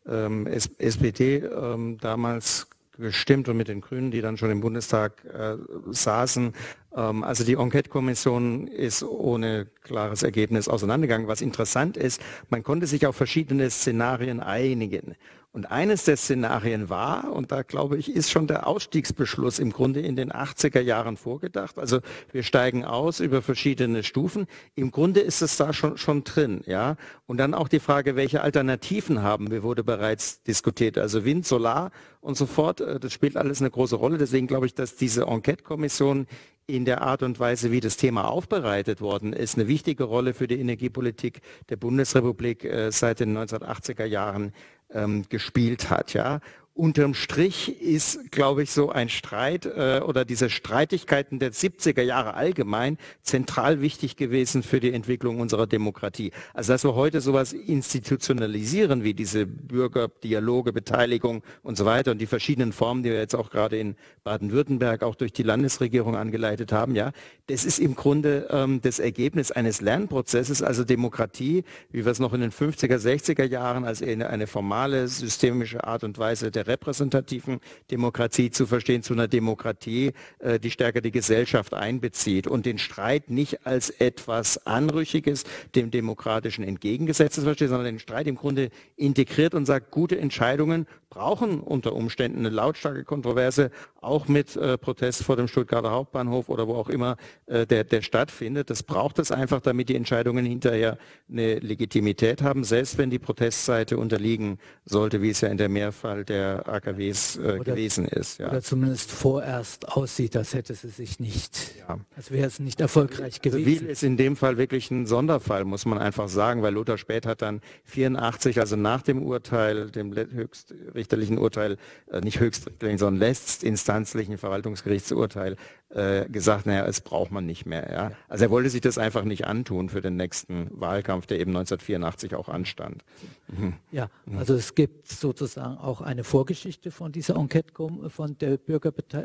ähm, 0.06 0.46
SPD 0.46 1.36
ähm, 1.36 1.98
damals 2.00 2.66
gestimmt 2.98 3.48
und 3.48 3.56
mit 3.56 3.68
den 3.68 3.80
Grünen, 3.80 4.10
die 4.10 4.20
dann 4.20 4.36
schon 4.36 4.50
im 4.50 4.60
Bundestag 4.60 5.24
äh, 5.24 5.56
saßen. 5.90 6.52
Ähm, 6.96 7.22
also 7.22 7.44
die 7.44 7.54
Enquete-Kommission 7.54 8.66
ist 8.66 9.02
ohne 9.04 9.66
klares 9.82 10.22
Ergebnis 10.22 10.68
auseinandergegangen. 10.68 11.28
Was 11.28 11.40
interessant 11.40 11.96
ist, 11.96 12.20
man 12.50 12.62
konnte 12.62 12.86
sich 12.86 13.06
auf 13.06 13.14
verschiedene 13.14 13.70
Szenarien 13.70 14.40
einigen. 14.40 15.14
Und 15.52 15.66
eines 15.66 16.04
der 16.04 16.16
Szenarien 16.16 16.90
war, 16.90 17.32
und 17.32 17.50
da 17.50 17.62
glaube 17.62 17.98
ich, 17.98 18.14
ist 18.14 18.30
schon 18.30 18.46
der 18.46 18.68
Ausstiegsbeschluss 18.68 19.58
im 19.58 19.72
Grunde 19.72 20.00
in 20.00 20.14
den 20.14 20.30
80er 20.30 20.80
Jahren 20.80 21.16
vorgedacht. 21.16 21.76
Also 21.76 21.98
wir 22.30 22.44
steigen 22.44 22.84
aus 22.84 23.18
über 23.18 23.42
verschiedene 23.42 24.04
Stufen. 24.04 24.46
Im 24.76 24.92
Grunde 24.92 25.18
ist 25.18 25.42
es 25.42 25.56
da 25.56 25.72
schon, 25.72 25.98
schon 25.98 26.22
drin, 26.22 26.62
ja. 26.66 26.94
Und 27.26 27.38
dann 27.38 27.54
auch 27.54 27.66
die 27.66 27.80
Frage, 27.80 28.14
welche 28.14 28.42
Alternativen 28.42 29.22
haben 29.22 29.50
wir, 29.50 29.64
wurde 29.64 29.82
bereits 29.82 30.40
diskutiert. 30.44 30.98
Also 30.98 31.24
Wind, 31.24 31.44
Solar 31.44 31.90
und 32.20 32.36
so 32.36 32.46
fort. 32.46 32.80
Äh, 32.80 33.00
das 33.00 33.12
spielt 33.12 33.36
alles 33.36 33.60
eine 33.60 33.70
große 33.70 33.96
Rolle. 33.96 34.18
Deswegen 34.18 34.46
glaube 34.46 34.66
ich, 34.66 34.74
dass 34.74 34.94
diese 34.94 35.24
Enquete-Kommission 35.24 36.28
in 36.68 36.84
der 36.84 37.02
Art 37.02 37.22
und 37.22 37.40
Weise, 37.40 37.72
wie 37.72 37.80
das 37.80 37.96
Thema 37.96 38.28
aufbereitet 38.28 39.00
worden 39.00 39.32
ist, 39.32 39.56
eine 39.56 39.66
wichtige 39.66 40.04
Rolle 40.04 40.34
für 40.34 40.46
die 40.46 40.60
Energiepolitik 40.60 41.40
der 41.68 41.76
Bundesrepublik 41.76 42.64
äh, 42.64 42.92
seit 42.92 43.18
den 43.18 43.36
1980er 43.36 44.04
Jahren 44.04 44.52
ähm, 44.92 45.24
gespielt 45.28 45.90
hat. 45.90 46.14
Ja? 46.14 46.40
Unterm 46.74 47.14
Strich 47.14 47.80
ist, 47.82 48.30
glaube 48.30 48.62
ich, 48.62 48.70
so 48.70 48.90
ein 48.90 49.08
Streit 49.08 49.66
äh, 49.66 50.00
oder 50.04 50.24
diese 50.24 50.48
Streitigkeiten 50.48 51.38
der 51.38 51.52
70er 51.52 52.00
Jahre 52.00 52.34
allgemein 52.34 52.96
zentral 53.22 53.80
wichtig 53.80 54.16
gewesen 54.16 54.62
für 54.62 54.80
die 54.80 54.92
Entwicklung 54.92 55.40
unserer 55.40 55.66
Demokratie. 55.66 56.32
Also 56.54 56.72
dass 56.72 56.84
wir 56.84 56.94
heute 56.94 57.20
sowas 57.20 57.52
institutionalisieren 57.52 59.04
wie 59.04 59.14
diese 59.14 59.46
Bürgerdialoge, 59.46 60.72
Beteiligung 60.72 61.42
und 61.62 61.76
so 61.76 61.84
weiter 61.84 62.12
und 62.12 62.18
die 62.18 62.26
verschiedenen 62.26 62.72
Formen, 62.72 63.02
die 63.02 63.10
wir 63.10 63.18
jetzt 63.18 63.34
auch 63.34 63.50
gerade 63.50 63.78
in 63.78 63.96
Baden-Württemberg 64.24 65.02
auch 65.02 65.16
durch 65.16 65.32
die 65.32 65.42
Landesregierung 65.42 66.16
angeleitet 66.16 66.72
haben, 66.72 66.94
ja, 66.94 67.12
das 67.48 67.64
ist 67.64 67.78
im 67.78 67.94
Grunde 67.94 68.48
ähm, 68.50 68.80
das 68.80 69.00
Ergebnis 69.00 69.50
eines 69.50 69.80
Lernprozesses, 69.80 70.62
also 70.62 70.84
Demokratie, 70.84 71.64
wie 71.90 72.04
wir 72.04 72.12
es 72.12 72.20
noch 72.20 72.32
in 72.32 72.40
den 72.40 72.52
50er, 72.52 72.96
60er 72.96 73.44
Jahren 73.44 73.84
als 73.84 74.02
eine, 74.02 74.30
eine 74.30 74.46
formale, 74.46 75.08
systemische 75.08 75.84
Art 75.84 76.04
und 76.04 76.16
Weise 76.16 76.50
der 76.50 76.59
repräsentativen 76.66 77.60
Demokratie 77.90 78.50
zu 78.50 78.66
verstehen, 78.66 79.02
zu 79.02 79.12
einer 79.12 79.28
Demokratie, 79.28 80.12
äh, 80.38 80.58
die 80.58 80.70
stärker 80.70 81.00
die 81.00 81.10
Gesellschaft 81.10 81.74
einbezieht 81.74 82.46
und 82.46 82.66
den 82.66 82.78
Streit 82.78 83.30
nicht 83.30 83.66
als 83.66 83.90
etwas 83.90 84.66
Anrüchiges 84.66 85.44
dem 85.74 85.90
Demokratischen 85.90 86.64
entgegengesetzt 86.64 87.36
zu 87.36 87.42
verstehen, 87.42 87.68
sondern 87.68 87.86
den 87.86 87.98
Streit 87.98 88.26
im 88.26 88.36
Grunde 88.36 88.70
integriert 88.96 89.54
und 89.54 89.66
sagt, 89.66 89.90
gute 89.90 90.18
Entscheidungen 90.18 90.86
brauchen 91.10 91.60
unter 91.60 91.94
Umständen 91.94 92.38
eine 92.38 92.50
lautstarke 92.50 93.04
Kontroverse, 93.04 93.70
auch 94.00 94.28
mit 94.28 94.56
äh, 94.56 94.78
Protest 94.78 95.24
vor 95.24 95.36
dem 95.36 95.48
Stuttgarter 95.48 95.90
Hauptbahnhof 95.90 96.48
oder 96.48 96.68
wo 96.68 96.74
auch 96.74 96.88
immer 96.88 97.16
äh, 97.46 97.66
der, 97.66 97.84
der 97.84 98.00
stattfindet. 98.00 98.70
Das 98.70 98.84
braucht 98.84 99.18
es 99.18 99.32
einfach, 99.32 99.60
damit 99.60 99.88
die 99.88 99.96
Entscheidungen 99.96 100.46
hinterher 100.46 100.96
eine 101.28 101.58
Legitimität 101.58 102.42
haben, 102.42 102.64
selbst 102.64 102.96
wenn 102.96 103.10
die 103.10 103.18
Protestseite 103.18 103.98
unterliegen 103.98 104.58
sollte, 104.84 105.20
wie 105.20 105.30
es 105.30 105.40
ja 105.40 105.48
in 105.48 105.58
der 105.58 105.68
Mehrfall 105.68 106.24
der 106.24 106.49
AKWs 106.58 107.36
äh, 107.36 107.40
oder, 107.40 107.58
gewesen 107.58 108.06
ist. 108.06 108.38
Ja. 108.38 108.48
Oder 108.48 108.62
zumindest 108.62 109.10
vorerst 109.10 109.88
aussieht, 109.88 110.36
als 110.36 110.54
hätte 110.54 110.74
sie 110.74 110.88
sich 110.88 111.20
nicht, 111.20 111.74
ja. 111.88 111.98
als 112.16 112.30
wäre 112.30 112.46
es 112.46 112.58
nicht 112.58 112.80
erfolgreich 112.80 113.40
gewesen. 113.40 113.66
Wiel 113.66 113.86
ist 113.86 114.02
in 114.02 114.16
dem 114.16 114.36
Fall 114.36 114.56
wirklich 114.58 114.90
ein 114.90 115.06
Sonderfall, 115.06 115.64
muss 115.64 115.86
man 115.86 115.98
einfach 115.98 116.28
sagen, 116.28 116.62
weil 116.62 116.74
Lothar 116.74 116.98
Späth 116.98 117.26
hat 117.26 117.42
dann 117.42 117.60
84, 117.84 118.60
also 118.60 118.76
nach 118.76 119.02
dem 119.02 119.22
Urteil, 119.22 119.90
dem 119.90 120.14
höchst 120.14 120.74
richterlichen 120.94 121.38
Urteil, 121.38 121.76
äh, 122.10 122.20
nicht 122.20 122.40
höchstrichterlichen, 122.40 122.98
sondern 122.98 123.20
letztinstanzlichen 123.20 124.38
Verwaltungsgerichtsurteil 124.38 125.56
äh, 125.90 126.28
gesagt, 126.28 126.66
naja, 126.66 126.86
es 126.86 127.00
braucht 127.00 127.32
man 127.32 127.46
nicht 127.46 127.66
mehr. 127.66 127.90
Ja? 127.90 128.12
Also 128.28 128.44
er 128.44 128.50
wollte 128.50 128.70
sich 128.70 128.80
das 128.80 128.96
einfach 128.96 129.24
nicht 129.24 129.46
antun 129.46 129.88
für 129.88 130.00
den 130.00 130.16
nächsten 130.16 130.68
Wahlkampf, 130.70 131.26
der 131.26 131.40
eben 131.40 131.50
1984 131.50 132.34
auch 132.34 132.48
anstand. 132.48 133.04
Mhm. 133.48 133.74
Ja, 133.90 134.08
also 134.36 134.54
es 134.54 134.74
gibt 134.76 135.08
sozusagen 135.08 135.76
auch 135.78 136.00
eine 136.00 136.22
Vorgeschichte 136.22 136.92
von 136.92 137.10
dieser 137.10 137.36
Enquete 137.36 137.72
von, 138.08 138.38
der 138.38 138.58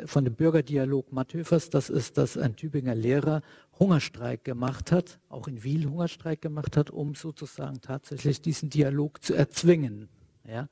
von 0.08 0.26
dem 0.26 0.34
Bürgerdialog 0.34 1.12
Matthöfers. 1.12 1.70
Das 1.70 1.90
ist, 1.90 2.18
dass 2.18 2.38
ein 2.38 2.56
Tübinger 2.56 2.96
Lehrer 2.96 3.42
Hungerstreik 3.78 4.44
gemacht 4.44 4.92
hat, 4.92 5.20
auch 5.30 5.48
in 5.48 5.64
Wiel 5.64 5.86
Hungerstreik 5.86 6.42
gemacht 6.42 6.78
hat, 6.78 6.90
um 6.90 7.14
sozusagen 7.14 7.82
tatsächlich 7.82 8.42
diesen 8.42 8.70
Dialog 8.70 9.24
zu 9.24 9.36
erzwingen. 9.36 10.10
Ja? 10.48 10.68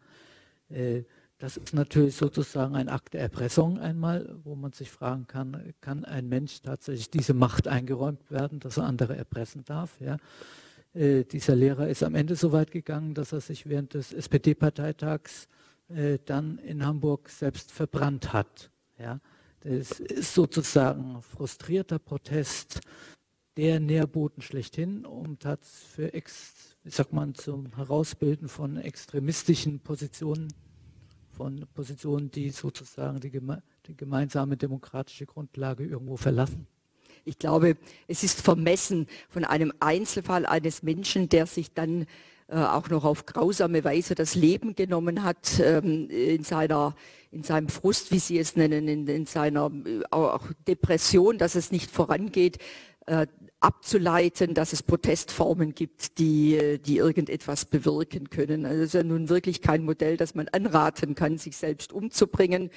Äh, 0.70 1.04
das 1.44 1.58
ist 1.58 1.74
natürlich 1.74 2.16
sozusagen 2.16 2.74
ein 2.74 2.88
Akt 2.88 3.14
der 3.16 3.20
Erpressung 3.20 3.78
einmal, 3.78 4.34
wo 4.46 4.56
man 4.56 4.72
sich 4.72 4.90
fragen 4.90 5.28
kann, 5.28 5.74
kann 5.82 6.06
ein 6.06 6.30
Mensch 6.30 6.62
tatsächlich 6.62 7.10
diese 7.10 7.34
Macht 7.34 7.68
eingeräumt 7.68 8.32
werden, 8.32 8.62
dass 8.62 8.78
er 8.78 8.86
andere 8.86 9.18
erpressen 9.18 9.66
darf? 9.66 10.00
Ja? 10.00 10.16
Äh, 10.94 11.26
dieser 11.26 11.58
Lehrer 11.58 11.90
ist 11.90 12.02
am 12.02 12.16
Ende 12.16 12.38
so 12.38 12.54
weit 12.54 12.72
gegangen, 12.72 13.14
dass 13.14 13.34
er 13.34 13.42
sich 13.42 13.68
während 13.68 13.94
des 13.94 14.14
SPD-Parteitags 14.14 15.50
äh, 15.90 16.18
dann 16.24 16.60
in 16.60 16.86
Hamburg 16.86 17.28
selbst 17.28 17.74
verbrannt 17.74 18.32
hat. 18.32 18.72
Ja? 18.98 19.20
Das 19.66 20.00
ist 20.00 20.34
sozusagen 20.34 21.22
frustrierter 21.24 22.00
Protest, 22.00 22.80
der 23.58 23.82
Nährboden 23.82 24.42
schlechthin, 24.42 25.06
um 25.06 25.38
für 25.62 26.14
ex, 26.14 26.78
wie 26.86 26.90
sagt 26.90 27.12
man, 27.12 27.36
zum 27.36 27.76
Herausbilden 27.76 28.48
von 28.48 28.78
extremistischen 28.78 29.82
Positionen 29.82 30.48
von 31.36 31.66
Positionen, 31.74 32.32
die 32.32 32.50
sozusagen 32.50 33.20
die, 33.20 33.32
geme 33.32 33.62
die 33.88 33.98
gemeinsame 33.98 34.58
demokratische 34.58 35.26
Grundlage 35.26 35.86
irgendwo 35.86 36.18
verlassen? 36.18 36.68
Ich 37.26 37.40
glaube, 37.40 37.78
es 38.08 38.24
ist 38.24 38.42
vermessen 38.42 39.08
von 39.30 39.46
einem 39.46 39.72
Einzelfall 39.80 40.46
eines 40.46 40.84
Menschen, 40.84 41.30
der 41.30 41.46
sich 41.46 41.74
dann 41.74 42.06
äh, 42.48 42.58
auch 42.58 42.90
noch 42.90 43.06
auf 43.06 43.26
grausame 43.26 43.84
Weise 43.84 44.16
das 44.16 44.36
Leben 44.36 44.76
genommen 44.76 45.24
hat 45.24 45.60
ähm, 45.60 46.10
in 46.10 46.44
seiner 46.44 46.96
in 47.32 47.42
seinem 47.42 47.68
Frust, 47.68 48.12
wie 48.12 48.20
Sie 48.20 48.38
es 48.38 48.56
nennen, 48.56 48.88
in, 48.88 49.08
in 49.08 49.26
seiner 49.26 49.72
äh, 49.86 50.02
auch 50.12 50.46
Depression, 50.68 51.38
dass 51.38 51.56
es 51.56 51.72
nicht 51.72 51.90
vorangeht, 51.90 52.60
äh, 53.08 53.26
abzuleiten, 53.64 54.54
dass 54.54 54.74
es 54.74 54.84
Protestformen 54.84 55.74
gibt, 55.74 56.20
die, 56.20 56.80
die 56.86 56.98
irgendetwas 56.98 57.66
bewirken 57.66 58.30
können. 58.30 58.66
Also 58.66 58.82
es 58.82 58.88
ist 58.88 58.94
ja 58.94 59.04
nun 59.04 59.30
wirklich 59.30 59.62
kein 59.62 59.86
Modell, 59.86 60.18
das 60.18 60.36
man 60.36 60.50
anraten 60.50 61.16
kann, 61.16 61.38
sich 61.38 61.56
selbst 61.56 61.94
umzubringen 61.94 62.70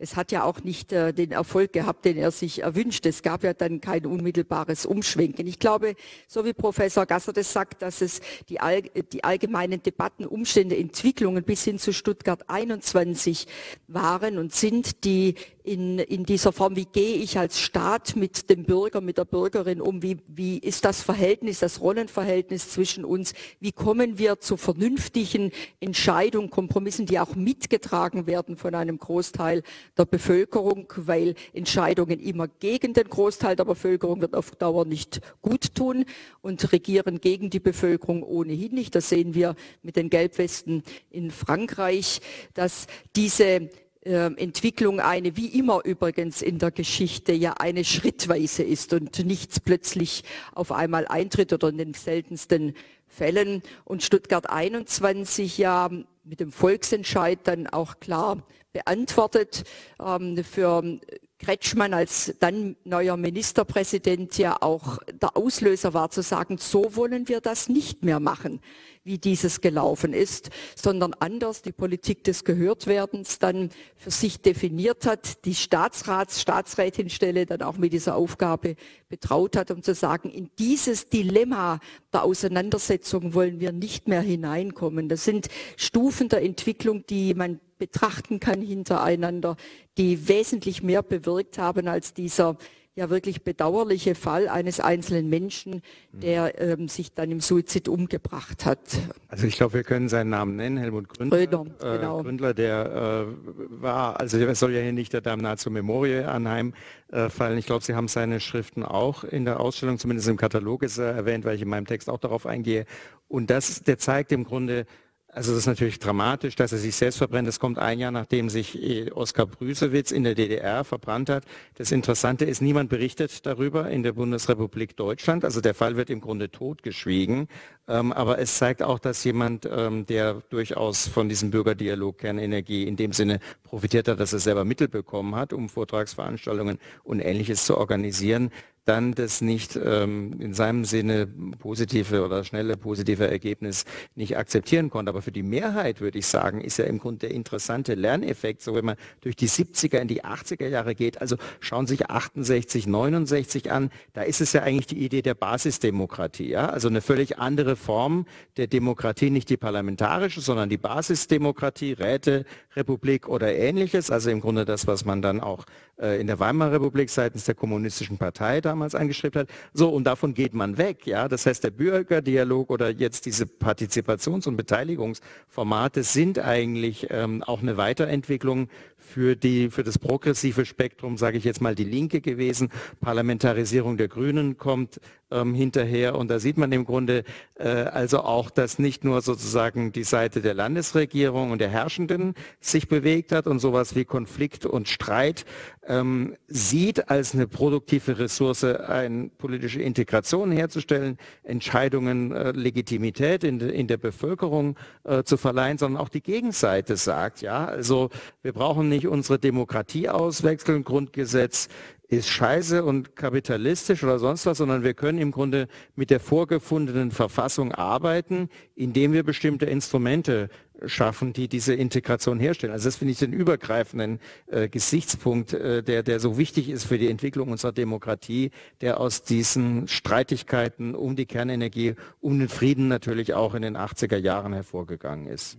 es 0.00 0.16
hat 0.16 0.32
ja 0.32 0.44
auch 0.44 0.64
nicht 0.64 0.92
äh, 0.92 1.12
den 1.12 1.30
Erfolg 1.30 1.74
gehabt, 1.74 2.06
den 2.06 2.16
er 2.16 2.30
sich 2.30 2.62
erwünscht. 2.62 3.04
Es 3.04 3.22
gab 3.22 3.44
ja 3.44 3.52
dann 3.52 3.82
kein 3.82 4.06
unmittelbares 4.06 4.86
Umschwenken. 4.86 5.46
Ich 5.46 5.58
glaube, 5.58 5.94
so 6.26 6.44
wie 6.46 6.54
Professor 6.54 7.04
Gasser 7.04 7.34
das 7.34 7.52
sagt, 7.52 7.82
dass 7.82 8.00
es 8.00 8.20
die, 8.48 8.60
all, 8.60 8.80
die 8.80 9.22
allgemeinen 9.24 9.82
Debatten, 9.82 10.24
Umstände, 10.24 10.76
Entwicklungen 10.76 11.44
bis 11.44 11.64
hin 11.64 11.78
zu 11.78 11.92
Stuttgart 11.92 12.48
21 12.48 13.46
waren 13.88 14.38
und 14.38 14.54
sind, 14.54 15.04
die 15.04 15.34
in, 15.70 16.00
in 16.00 16.24
dieser 16.24 16.52
Form, 16.52 16.74
wie 16.74 16.84
gehe 16.84 17.14
ich 17.14 17.38
als 17.38 17.60
Staat 17.60 18.16
mit 18.16 18.50
dem 18.50 18.64
Bürger, 18.64 19.00
mit 19.00 19.18
der 19.18 19.24
Bürgerin 19.24 19.80
um, 19.80 20.02
wie, 20.02 20.16
wie 20.26 20.58
ist 20.58 20.84
das 20.84 21.00
Verhältnis, 21.00 21.60
das 21.60 21.80
Rollenverhältnis 21.80 22.70
zwischen 22.70 23.04
uns, 23.04 23.34
wie 23.60 23.70
kommen 23.70 24.18
wir 24.18 24.40
zu 24.40 24.56
vernünftigen 24.56 25.52
Entscheidungen, 25.78 26.50
Kompromissen, 26.50 27.06
die 27.06 27.20
auch 27.20 27.36
mitgetragen 27.36 28.26
werden 28.26 28.56
von 28.56 28.74
einem 28.74 28.98
Großteil 28.98 29.62
der 29.96 30.06
Bevölkerung, 30.06 30.92
weil 30.96 31.36
Entscheidungen 31.52 32.18
immer 32.18 32.48
gegen 32.48 32.92
den 32.92 33.08
Großteil 33.08 33.54
der 33.54 33.64
Bevölkerung 33.64 34.22
wird 34.22 34.34
auf 34.34 34.50
Dauer 34.56 34.84
nicht 34.84 35.20
gut 35.40 35.76
tun 35.76 36.04
und 36.42 36.72
regieren 36.72 37.20
gegen 37.20 37.48
die 37.48 37.60
Bevölkerung 37.60 38.24
ohnehin 38.24 38.74
nicht. 38.74 38.96
Das 38.96 39.08
sehen 39.08 39.34
wir 39.34 39.54
mit 39.84 39.94
den 39.94 40.10
Gelbwesten 40.10 40.82
in 41.10 41.30
Frankreich, 41.30 42.20
dass 42.54 42.88
diese 43.14 43.70
Entwicklung 44.02 44.98
eine, 44.98 45.36
wie 45.36 45.58
immer 45.58 45.84
übrigens 45.84 46.40
in 46.40 46.58
der 46.58 46.70
Geschichte, 46.70 47.32
ja 47.32 47.54
eine 47.54 47.84
schrittweise 47.84 48.62
ist 48.62 48.94
und 48.94 49.26
nichts 49.26 49.60
plötzlich 49.60 50.24
auf 50.54 50.72
einmal 50.72 51.06
eintritt 51.06 51.52
oder 51.52 51.68
in 51.68 51.76
den 51.76 51.94
seltensten 51.94 52.74
Fällen. 53.06 53.62
Und 53.84 54.02
Stuttgart 54.02 54.48
21 54.48 55.58
ja 55.58 55.90
mit 56.24 56.40
dem 56.40 56.50
Volksentscheid 56.50 57.40
dann 57.44 57.66
auch 57.66 58.00
klar 58.00 58.42
beantwortet. 58.72 59.64
Ähm, 60.02 60.42
für 60.44 60.98
Kretschmann 61.38 61.92
als 61.92 62.34
dann 62.40 62.76
neuer 62.84 63.16
Ministerpräsident 63.16 64.38
ja 64.38 64.56
auch 64.60 64.98
der 65.12 65.36
Auslöser 65.36 65.92
war 65.92 66.10
zu 66.10 66.22
sagen, 66.22 66.56
so 66.58 66.96
wollen 66.96 67.28
wir 67.28 67.40
das 67.40 67.68
nicht 67.68 68.02
mehr 68.04 68.20
machen 68.20 68.60
wie 69.02 69.18
dieses 69.18 69.60
gelaufen 69.60 70.12
ist, 70.12 70.50
sondern 70.76 71.14
anders 71.14 71.62
die 71.62 71.72
Politik 71.72 72.22
des 72.24 72.44
Gehörtwerdens 72.44 73.38
dann 73.38 73.70
für 73.96 74.10
sich 74.10 74.40
definiert 74.40 75.06
hat, 75.06 75.44
die 75.46 75.54
Staatsrats, 75.54 76.40
Staatsrätinstelle 76.40 77.46
dann 77.46 77.62
auch 77.62 77.78
mit 77.78 77.94
dieser 77.94 78.16
Aufgabe 78.16 78.76
betraut 79.08 79.56
hat, 79.56 79.70
um 79.70 79.82
zu 79.82 79.94
sagen, 79.94 80.30
in 80.30 80.50
dieses 80.58 81.08
Dilemma 81.08 81.80
der 82.12 82.24
Auseinandersetzung 82.24 83.32
wollen 83.32 83.58
wir 83.58 83.72
nicht 83.72 84.06
mehr 84.06 84.20
hineinkommen. 84.20 85.08
Das 85.08 85.24
sind 85.24 85.48
Stufen 85.76 86.28
der 86.28 86.42
Entwicklung, 86.42 87.06
die 87.06 87.32
man 87.34 87.58
betrachten 87.78 88.38
kann 88.38 88.60
hintereinander, 88.60 89.56
die 89.96 90.28
wesentlich 90.28 90.82
mehr 90.82 91.02
bewirkt 91.02 91.56
haben 91.56 91.88
als 91.88 92.12
dieser 92.12 92.58
ja 92.96 93.08
wirklich 93.08 93.44
bedauerliche 93.44 94.14
Fall 94.14 94.48
eines 94.48 94.80
einzelnen 94.80 95.28
Menschen, 95.28 95.80
der 96.12 96.60
ähm, 96.60 96.88
sich 96.88 97.14
dann 97.14 97.30
im 97.30 97.40
Suizid 97.40 97.88
umgebracht 97.88 98.66
hat. 98.66 98.80
Also 99.28 99.46
ich 99.46 99.56
glaube, 99.56 99.74
wir 99.74 99.84
können 99.84 100.08
seinen 100.08 100.30
Namen 100.30 100.56
nennen, 100.56 100.76
Helmut 100.76 101.08
Gründler. 101.08 101.38
Gröder, 101.38 101.66
äh, 101.80 101.98
genau. 101.98 102.22
Gründler, 102.22 102.52
der 102.52 103.26
äh, 103.28 103.82
war, 103.82 104.18
also 104.18 104.38
es 104.38 104.58
soll 104.58 104.72
ja 104.72 104.80
hier 104.80 104.92
nicht 104.92 105.12
der 105.12 105.20
Damnatio 105.20 105.70
Memoriae 105.70 106.24
anheim 106.24 106.74
äh, 107.12 107.28
fallen. 107.28 107.58
Ich 107.58 107.66
glaube, 107.66 107.84
Sie 107.84 107.94
haben 107.94 108.08
seine 108.08 108.40
Schriften 108.40 108.82
auch 108.82 109.22
in 109.22 109.44
der 109.44 109.60
Ausstellung, 109.60 109.98
zumindest 109.98 110.28
im 110.28 110.36
Katalog 110.36 110.82
ist 110.82 110.98
er 110.98 111.12
erwähnt, 111.12 111.44
weil 111.44 111.54
ich 111.54 111.62
in 111.62 111.68
meinem 111.68 111.86
Text 111.86 112.10
auch 112.10 112.18
darauf 112.18 112.44
eingehe. 112.44 112.86
Und 113.28 113.50
das, 113.50 113.82
der 113.82 113.98
zeigt 113.98 114.32
im 114.32 114.44
Grunde, 114.44 114.84
Also 115.32 115.52
das 115.52 115.60
ist 115.60 115.66
natürlich 115.66 116.00
dramatisch, 116.00 116.56
dass 116.56 116.72
er 116.72 116.78
sich 116.78 116.96
selbst 116.96 117.18
verbrennt. 117.18 117.46
Das 117.46 117.60
kommt 117.60 117.78
ein 117.78 118.00
Jahr, 118.00 118.10
nachdem 118.10 118.50
sich 118.50 118.82
äh, 118.82 119.12
Oskar 119.12 119.46
Brüsewitz 119.46 120.10
in 120.10 120.24
der 120.24 120.34
DDR 120.34 120.82
verbrannt 120.82 121.30
hat. 121.30 121.44
Das 121.76 121.92
Interessante 121.92 122.44
ist, 122.44 122.60
niemand 122.60 122.90
berichtet 122.90 123.46
darüber 123.46 123.88
in 123.90 124.02
der 124.02 124.12
Bundesrepublik 124.12 124.96
Deutschland. 124.96 125.44
Also 125.44 125.60
der 125.60 125.74
Fall 125.74 125.96
wird 125.96 126.10
im 126.10 126.20
Grunde 126.20 126.50
totgeschwiegen. 126.50 127.46
Ähm, 127.86 128.12
aber 128.12 128.40
es 128.40 128.58
zeigt 128.58 128.82
auch, 128.82 128.98
dass 128.98 129.22
jemand, 129.22 129.68
ähm, 129.70 130.04
der 130.04 130.42
durchaus 130.50 131.06
von 131.06 131.28
diesem 131.28 131.52
Bürgerdialog 131.52 132.18
Kernenergie 132.18 132.82
in 132.82 132.96
dem 132.96 133.12
Sinne 133.12 133.38
profitiert 133.62 134.08
hat, 134.08 134.18
dass 134.18 134.32
er 134.32 134.40
selber 134.40 134.64
Mittel 134.64 134.88
bekommen 134.88 135.36
hat, 135.36 135.52
um 135.52 135.68
Vortragsveranstaltungen 135.68 136.80
und 137.04 137.20
Ähnliches 137.20 137.66
zu 137.66 137.78
organisieren, 137.78 138.50
dann 138.90 139.14
das 139.14 139.40
nicht 139.40 139.78
ähm, 139.82 140.34
in 140.40 140.52
seinem 140.52 140.84
Sinne 140.84 141.28
positive 141.60 142.24
oder 142.24 142.42
schnelle 142.42 142.76
positive 142.76 143.30
Ergebnis 143.30 143.84
nicht 144.16 144.36
akzeptieren 144.36 144.90
konnte. 144.90 145.10
Aber 145.10 145.22
für 145.22 145.30
die 145.30 145.44
Mehrheit, 145.44 146.00
würde 146.00 146.18
ich 146.18 146.26
sagen, 146.26 146.60
ist 146.60 146.76
ja 146.76 146.86
im 146.86 146.98
Grunde 146.98 147.28
der 147.28 147.30
interessante 147.30 147.94
Lerneffekt, 147.94 148.62
so 148.62 148.74
wenn 148.74 148.84
man 148.84 148.96
durch 149.20 149.36
die 149.36 149.48
70er 149.48 149.98
in 149.98 150.08
die 150.08 150.24
80er 150.24 150.66
Jahre 150.66 150.96
geht, 150.96 151.20
also 151.20 151.36
schauen 151.60 151.86
sich 151.86 152.10
68, 152.10 152.88
69 152.88 153.70
an, 153.70 153.90
da 154.12 154.22
ist 154.22 154.40
es 154.40 154.52
ja 154.54 154.64
eigentlich 154.64 154.88
die 154.88 155.04
Idee 155.04 155.22
der 155.22 155.34
Basisdemokratie, 155.34 156.48
ja? 156.48 156.68
also 156.68 156.88
eine 156.88 157.00
völlig 157.00 157.38
andere 157.38 157.76
Form 157.76 158.26
der 158.56 158.66
Demokratie, 158.66 159.30
nicht 159.30 159.50
die 159.50 159.56
parlamentarische, 159.56 160.40
sondern 160.40 160.68
die 160.68 160.78
Basisdemokratie, 160.78 161.92
Räte, 161.92 162.44
Republik 162.74 163.28
oder 163.28 163.54
ähnliches, 163.54 164.10
also 164.10 164.30
im 164.30 164.40
Grunde 164.40 164.64
das, 164.64 164.88
was 164.88 165.04
man 165.04 165.22
dann 165.22 165.40
auch 165.40 165.64
äh, 166.00 166.20
in 166.20 166.26
der 166.26 166.40
Weimarer 166.40 166.72
Republik 166.72 167.10
seitens 167.10 167.44
der 167.44 167.54
kommunistischen 167.54 168.18
Partei 168.18 168.60
damals 168.60 168.79
angestrebt 168.82 169.36
hat. 169.36 169.48
So, 169.72 169.88
und 169.90 170.04
davon 170.04 170.34
geht 170.34 170.54
man 170.54 170.78
weg. 170.78 171.06
Ja? 171.06 171.28
Das 171.28 171.46
heißt, 171.46 171.64
der 171.64 171.70
Bürgerdialog 171.70 172.70
oder 172.70 172.90
jetzt 172.90 173.26
diese 173.26 173.44
Partizipations- 173.44 174.48
und 174.48 174.56
Beteiligungsformate 174.56 176.02
sind 176.02 176.38
eigentlich 176.38 177.06
ähm, 177.10 177.42
auch 177.42 177.62
eine 177.62 177.76
Weiterentwicklung 177.76 178.68
für, 178.96 179.34
die, 179.36 179.70
für 179.70 179.82
das 179.82 179.98
progressive 179.98 180.64
Spektrum, 180.64 181.16
sage 181.16 181.38
ich 181.38 181.44
jetzt 181.44 181.60
mal, 181.60 181.74
die 181.74 181.84
Linke 181.84 182.20
gewesen. 182.20 182.70
Parlamentarisierung 183.00 183.96
der 183.96 184.08
Grünen 184.08 184.56
kommt 184.56 185.00
ähm, 185.30 185.54
hinterher. 185.54 186.16
Und 186.16 186.28
da 186.28 186.38
sieht 186.38 186.58
man 186.58 186.72
im 186.72 186.84
Grunde 186.84 187.24
äh, 187.56 187.68
also 187.68 188.20
auch, 188.20 188.50
dass 188.50 188.78
nicht 188.78 189.04
nur 189.04 189.20
sozusagen 189.22 189.92
die 189.92 190.04
Seite 190.04 190.40
der 190.40 190.54
Landesregierung 190.54 191.50
und 191.50 191.60
der 191.60 191.68
Herrschenden 191.68 192.34
sich 192.60 192.88
bewegt 192.88 193.32
hat 193.32 193.46
und 193.46 193.58
sowas 193.58 193.94
wie 193.94 194.04
Konflikt 194.04 194.66
und 194.66 194.88
Streit 194.88 195.44
ähm, 195.90 196.36
sieht 196.46 197.10
als 197.10 197.34
eine 197.34 197.48
produktive 197.48 198.20
Ressource, 198.20 198.62
eine 198.62 199.28
politische 199.28 199.82
Integration 199.82 200.52
herzustellen, 200.52 201.18
Entscheidungen, 201.42 202.30
äh, 202.30 202.52
Legitimität 202.52 203.42
in, 203.42 203.58
in, 203.58 203.88
der 203.88 203.96
Bevölkerung 203.96 204.76
äh, 205.02 205.24
zu 205.24 205.36
verleihen, 205.36 205.78
sondern 205.78 206.00
auch 206.00 206.08
die 206.08 206.22
Gegenseite 206.22 206.96
sagt, 206.96 207.42
ja, 207.42 207.64
also 207.64 208.08
wir 208.42 208.52
brauchen 208.52 208.88
nicht 208.88 209.08
unsere 209.08 209.40
Demokratie 209.40 210.08
auswechseln, 210.08 210.84
Grundgesetz 210.84 211.68
ist 212.06 212.28
scheiße 212.28 212.84
und 212.84 213.14
kapitalistisch 213.14 214.02
oder 214.02 214.18
sonst 214.18 214.44
was, 214.44 214.58
sondern 214.58 214.82
wir 214.82 214.94
können 214.94 215.18
im 215.18 215.30
Grunde 215.30 215.68
mit 215.94 216.10
der 216.10 216.18
vorgefundenen 216.18 217.12
Verfassung 217.12 217.72
arbeiten, 217.72 218.48
indem 218.74 219.12
wir 219.12 219.22
bestimmte 219.22 219.66
Instrumente 219.66 220.50
schaffen, 220.86 221.32
die 221.32 221.48
diese 221.48 221.74
Integration 221.74 222.38
herstellen. 222.38 222.72
Also 222.72 222.88
das 222.88 222.96
finde 222.96 223.12
ich 223.12 223.18
den 223.18 223.32
übergreifenden 223.32 224.20
äh, 224.46 224.68
Gesichtspunkt, 224.68 225.52
äh, 225.52 225.82
der, 225.82 226.02
der 226.02 226.20
so 226.20 226.38
wichtig 226.38 226.68
ist 226.68 226.84
für 226.84 226.98
die 226.98 227.08
Entwicklung 227.08 227.50
unserer 227.50 227.72
Demokratie, 227.72 228.50
der 228.80 229.00
aus 229.00 229.22
diesen 229.22 229.88
Streitigkeiten 229.88 230.94
um 230.94 231.16
die 231.16 231.26
Kernenergie, 231.26 231.94
um 232.20 232.38
den 232.38 232.48
Frieden 232.48 232.88
natürlich 232.88 233.34
auch 233.34 233.54
in 233.54 233.62
den 233.62 233.76
80er 233.76 234.16
Jahren 234.16 234.52
hervorgegangen 234.52 235.26
ist 235.26 235.58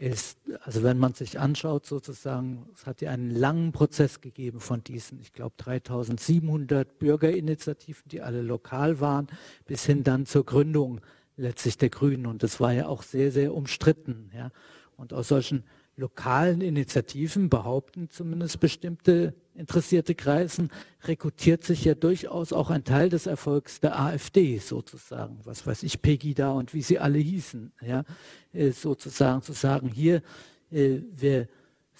ist, 0.00 0.38
also 0.62 0.82
wenn 0.82 0.98
man 0.98 1.12
sich 1.12 1.38
anschaut 1.38 1.84
sozusagen, 1.84 2.66
es 2.74 2.86
hat 2.86 3.02
ja 3.02 3.10
einen 3.10 3.30
langen 3.30 3.72
Prozess 3.72 4.22
gegeben 4.22 4.58
von 4.58 4.82
diesen, 4.82 5.20
ich 5.20 5.32
glaube 5.34 5.54
3700 5.58 6.98
Bürgerinitiativen, 6.98 8.04
die 8.06 8.22
alle 8.22 8.40
lokal 8.40 9.00
waren, 9.00 9.26
bis 9.66 9.84
hin 9.84 10.02
dann 10.02 10.24
zur 10.24 10.46
Gründung 10.46 11.02
letztlich 11.36 11.78
der 11.78 11.90
Grünen. 11.90 12.26
Und 12.26 12.42
das 12.42 12.60
war 12.60 12.72
ja 12.72 12.86
auch 12.86 13.02
sehr, 13.02 13.32
sehr 13.32 13.54
umstritten. 13.54 14.30
Ja. 14.34 14.50
Und 14.96 15.12
aus 15.12 15.28
solchen 15.28 15.64
lokalen 15.96 16.60
Initiativen 16.60 17.48
behaupten 17.48 18.08
zumindest 18.10 18.58
bestimmte 18.58 19.34
interessierte 19.54 20.14
Kreisen, 20.14 20.70
rekrutiert 21.04 21.64
sich 21.64 21.84
ja 21.84 21.94
durchaus 21.94 22.52
auch 22.52 22.70
ein 22.70 22.84
Teil 22.84 23.10
des 23.10 23.26
Erfolgs 23.26 23.80
der 23.80 24.00
AfD 24.00 24.58
sozusagen, 24.58 25.38
was 25.44 25.66
weiß 25.66 25.82
ich, 25.82 26.00
Pegida 26.00 26.52
und 26.52 26.72
wie 26.72 26.82
sie 26.82 26.98
alle 26.98 27.18
hießen, 27.18 27.72
ja, 27.82 28.04
äh, 28.52 28.70
sozusagen 28.70 29.42
zu 29.42 29.52
sagen, 29.52 29.88
hier, 29.88 30.22
äh, 30.70 31.00
wir 31.12 31.48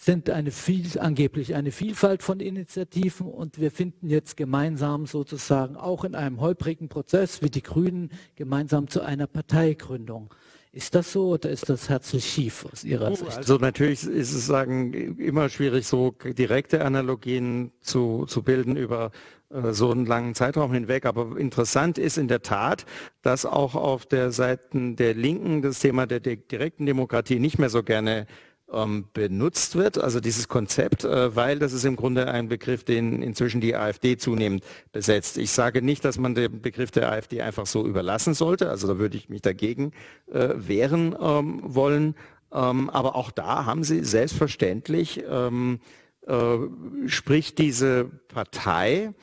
sind 0.01 0.31
eine 0.31 0.51
viel, 0.51 0.99
angeblich 0.99 1.55
eine 1.55 1.73
Vielfalt 1.73 2.23
von 2.23 2.41
Initiativen 2.41 3.27
und 3.27 3.61
wir 3.61 3.71
finden 3.71 4.09
jetzt 4.09 4.39
gemeinsam 4.39 5.05
sozusagen 5.05 5.77
auch 5.77 6.05
in 6.05 6.15
einem 6.15 6.41
holprigen 6.41 6.89
Prozess 6.89 7.43
wie 7.43 7.51
die 7.51 7.63
Grünen 7.63 8.11
gemeinsam 8.35 8.89
zu 8.89 9.03
einer 9.03 9.27
Parteigründung. 9.27 10.33
Ist 10.73 10.95
das 10.95 11.13
so 11.13 11.31
oder 11.31 11.51
ist 11.51 11.69
das 11.69 11.91
herzlich 11.91 12.25
schief 12.25 12.65
aus 12.73 12.83
Ihrer 12.83 13.15
Sicht? 13.15 13.37
Also 13.37 13.57
natürlich 13.57 14.05
ist 14.05 14.33
es 14.33 14.47
sagen 14.47 15.19
immer 15.19 15.51
schwierig, 15.51 15.87
so 15.87 16.13
direkte 16.25 16.83
Analogien 16.83 17.73
zu, 17.83 18.25
zu 18.27 18.43
bilden 18.43 18.77
über 18.77 19.11
äh, 19.51 19.73
so 19.73 19.91
einen 19.91 20.07
langen 20.07 20.35
Zeitraum 20.35 20.73
hinweg. 20.73 21.05
Aber 21.05 21.37
interessant 21.37 21.99
ist 21.99 22.17
in 22.17 22.29
der 22.29 22.41
Tat, 22.41 22.87
dass 23.21 23.45
auch 23.45 23.75
auf 23.75 24.07
der 24.07 24.31
Seite 24.31 24.95
der 24.95 25.13
Linken 25.13 25.61
das 25.61 25.81
Thema 25.81 26.07
der 26.07 26.21
direkten 26.21 26.87
Demokratie 26.87 27.39
nicht 27.39 27.59
mehr 27.59 27.69
so 27.69 27.83
gerne 27.83 28.27
ähm, 28.73 29.07
benutzt 29.13 29.77
wird, 29.77 29.99
also 29.99 30.21
dieses 30.21 30.49
Konzept, 30.49 31.05
äh, 31.05 31.35
weil 31.35 31.59
das 31.59 31.73
ist 31.73 31.85
im 31.85 31.97
Grunde 31.97 32.29
ein 32.29 32.49
Begriff, 32.49 32.85
den 32.85 33.23
inzwischen 33.23 33.61
die 33.61 33.75
AfD 33.75 34.17
zunehmend 34.17 34.65
besetzt. 34.93 35.39
Ich 35.39 35.51
sage 35.51 35.83
nicht, 35.83 36.05
dass 36.05 36.19
man 36.19 36.35
den 36.35 36.61
Begriff 36.61 36.91
der 36.91 37.11
AfD 37.11 37.43
einfach 37.43 37.67
so 37.67 37.87
überlassen 37.87 38.35
sollte, 38.35 38.71
also 38.71 38.87
da 38.87 38.99
würde 38.99 39.17
ich 39.17 39.29
mich 39.29 39.43
dagegen 39.43 39.93
äh, 40.33 40.51
wehren 40.57 41.17
ähm, 41.21 41.61
wollen, 41.63 42.15
ähm, 42.53 42.91
aber 42.91 43.17
auch 43.17 43.31
da 43.31 43.65
haben 43.65 43.85
sie 43.85 44.05
selbstverständlich, 44.05 45.23
äh, 45.25 45.51
spricht 47.07 47.59
diese 47.59 48.05
Partei 48.29 49.15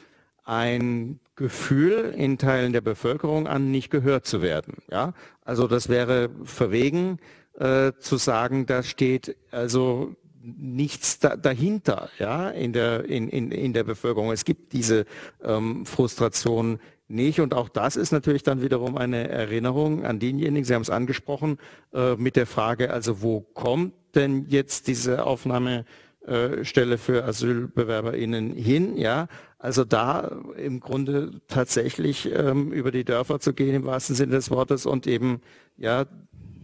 ein 0.44 1.20
Gefühl 1.36 2.14
in 2.18 2.38
Teilen 2.38 2.74
der 2.74 2.82
Bevölkerung 2.82 3.48
an, 3.48 3.70
nicht 3.70 3.92
gehört 3.92 4.26
zu 4.26 4.42
werden. 4.42 4.78
Ja? 4.90 5.14
Also 5.46 5.68
das 5.68 5.88
wäre 5.88 6.30
verwegen, 6.44 7.20
äh, 7.58 7.94
zu 8.00 8.18
sagen, 8.18 8.66
da 8.66 8.84
steht 8.84 9.36
also 9.52 10.16
nichts 10.42 11.20
da, 11.20 11.36
dahinter 11.36 12.10
ja, 12.20 12.50
in, 12.50 12.72
der, 12.74 13.06
in, 13.06 13.30
in, 13.30 13.52
in 13.52 13.74
der 13.74 13.84
Bevölkerung. 13.84 14.32
Es 14.32 14.46
gibt 14.46 14.74
diese 14.74 15.06
ähm, 15.44 15.86
Frustration 15.86 16.80
nicht. 17.08 17.40
Und 17.40 17.54
auch 17.54 17.70
das 17.70 17.96
ist 17.96 18.12
natürlich 18.12 18.44
dann 18.44 18.62
wiederum 18.62 18.98
eine 18.98 19.30
Erinnerung 19.30 20.06
an 20.06 20.20
denjenigen, 20.20 20.66
Sie 20.66 20.74
haben 20.74 20.82
es 20.82 20.90
angesprochen, 20.90 21.58
äh, 21.94 22.16
mit 22.16 22.36
der 22.36 22.46
Frage, 22.46 22.92
also 22.92 23.22
wo 23.22 23.42
kommt 23.42 23.94
denn 24.16 24.46
jetzt 24.48 24.88
diese 24.88 25.26
Aufnahmestelle 25.26 26.98
für 26.98 27.24
AsylbewerberInnen 27.26 28.52
hin? 28.52 28.98
Ja, 28.98 29.28
also 29.60 29.84
da 29.84 30.40
im 30.58 30.80
Grunde 30.80 31.42
tatsächlich 31.48 32.30
ähm, 32.34 32.72
über 32.72 32.92
die 32.92 33.04
Dörfer 33.06 33.40
zu 33.40 33.54
gehen 33.54 33.76
im 33.76 33.86
wahrsten 33.86 34.16
Sinne 34.16 34.34
des 34.34 34.52
Wortes 34.52 34.86
und 34.86 35.08
eben 35.08 35.42
ja 35.78 36.06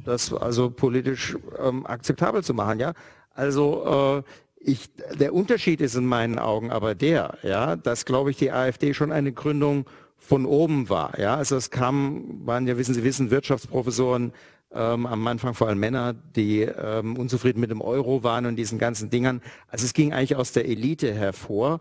das 0.04 0.34
also 0.34 0.70
politisch 0.70 1.38
ähm, 1.60 1.86
akzeptabel 1.86 2.44
zu 2.44 2.54
machen. 2.54 2.80
Ja, 2.80 2.94
also 3.34 4.24
äh, 4.26 4.30
ich, 4.60 4.90
der 5.20 5.34
Unterschied 5.34 5.82
ist 5.82 5.96
in 5.96 6.06
meinen 6.06 6.40
Augen 6.40 6.72
aber 6.72 6.96
der, 6.96 7.38
ja, 7.44 7.76
dass 7.76 8.06
glaube 8.06 8.32
ich 8.32 8.38
die 8.38 8.52
AfD 8.52 8.94
schon 8.94 9.12
eine 9.12 9.34
Gründung 9.34 9.86
von 10.18 10.46
oben 10.46 10.90
war. 10.90 11.20
Ja, 11.20 11.36
also 11.36 11.58
es 11.58 11.70
kam, 11.70 12.46
waren 12.46 12.66
ja, 12.66 12.78
wissen 12.78 12.94
Sie, 12.94 13.04
wissen 13.04 13.30
Wirtschaftsprofessoren 13.30 14.32
ähm, 14.74 15.06
am 15.06 15.28
Anfang 15.28 15.54
vor 15.54 15.68
allem 15.68 15.80
Männer, 15.80 16.14
die 16.14 16.62
ähm, 16.62 17.18
unzufrieden 17.18 17.60
mit 17.60 17.72
dem 17.72 17.82
Euro 17.82 18.24
waren 18.24 18.46
und 18.46 18.56
diesen 18.56 18.80
ganzen 18.80 19.10
Dingern. 19.10 19.42
Also 19.68 19.86
es 19.86 19.94
ging 19.94 20.14
eigentlich 20.14 20.36
aus 20.36 20.52
der 20.54 20.66
Elite 20.66 21.14
hervor 21.14 21.80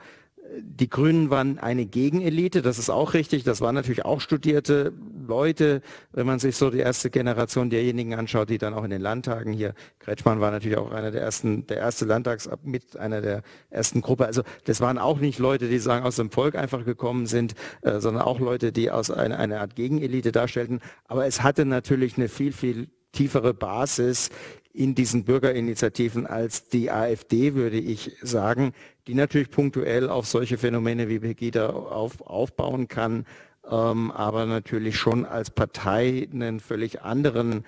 die 0.61 0.88
Grünen 0.90 1.30
waren 1.30 1.59
eine 1.59 1.86
Gegenelite, 1.86 2.62
das 2.62 2.78
ist 2.78 2.90
auch 2.90 3.14
richtig. 3.14 3.45
Das 3.45 3.61
waren 3.61 3.74
natürlich 3.74 4.05
auch 4.05 4.20
studierte 4.20 4.93
Leute, 5.26 5.82
wenn 6.12 6.26
man 6.26 6.38
sich 6.38 6.57
so 6.57 6.70
die 6.70 6.78
erste 6.78 7.11
Generation 7.11 7.70
derjenigen 7.70 8.14
anschaut, 8.14 8.51
die 8.51 8.59
dann 8.59 8.74
auch 8.74 8.84
in 8.84 8.90
den 8.90 9.01
Landtagen 9.01 9.53
hier, 9.53 9.74
Kretschmann 9.99 10.40
war 10.40 10.51
natürlich 10.51 10.78
auch 10.78 10.90
einer 10.90 11.11
der 11.11 11.22
ersten, 11.22 11.66
der 11.66 11.78
erste 11.78 12.05
Landtags 12.05 12.51
mit 12.64 12.97
einer 12.97 13.20
der 13.20 13.43
ersten 13.70 14.01
Gruppe. 14.01 14.26
Also 14.26 14.43
das 14.64 14.80
waren 14.80 14.99
auch 14.99 15.20
nicht 15.20 15.38
Leute, 15.38 15.68
die 15.68 15.78
sagen 15.78 16.05
aus 16.05 16.16
dem 16.16 16.30
Volk 16.30 16.55
einfach 16.55 16.84
gekommen 16.84 17.26
sind, 17.26 17.55
äh, 17.82 18.01
sondern 18.01 18.22
auch 18.22 18.40
Leute, 18.40 18.72
die 18.72 18.90
aus 18.90 19.11
einer, 19.11 19.38
einer 19.38 19.61
Art 19.61 19.76
Gegenelite 19.76 20.32
darstellten. 20.32 20.80
Aber 21.07 21.26
es 21.26 21.43
hatte 21.43 21.64
natürlich 21.64 22.16
eine 22.16 22.28
viel, 22.28 22.53
viel 22.53 22.88
tiefere 23.12 23.54
Basis 23.54 24.30
in 24.72 24.94
diesen 24.94 25.24
Bürgerinitiativen 25.24 26.26
als 26.26 26.68
die 26.68 26.90
AfD, 26.90 27.54
würde 27.54 27.78
ich 27.78 28.16
sagen, 28.22 28.72
die 29.06 29.14
natürlich 29.14 29.50
punktuell 29.50 30.08
auf 30.08 30.26
solche 30.26 30.58
Phänomene 30.58 31.08
wie 31.08 31.18
Pegida 31.18 31.70
auf, 31.70 32.22
aufbauen 32.22 32.88
kann, 32.88 33.26
ähm, 33.70 34.10
aber 34.10 34.46
natürlich 34.46 34.96
schon 34.96 35.26
als 35.26 35.50
Partei 35.50 36.28
einen 36.32 36.60
völlig 36.60 37.02
anderen 37.02 37.64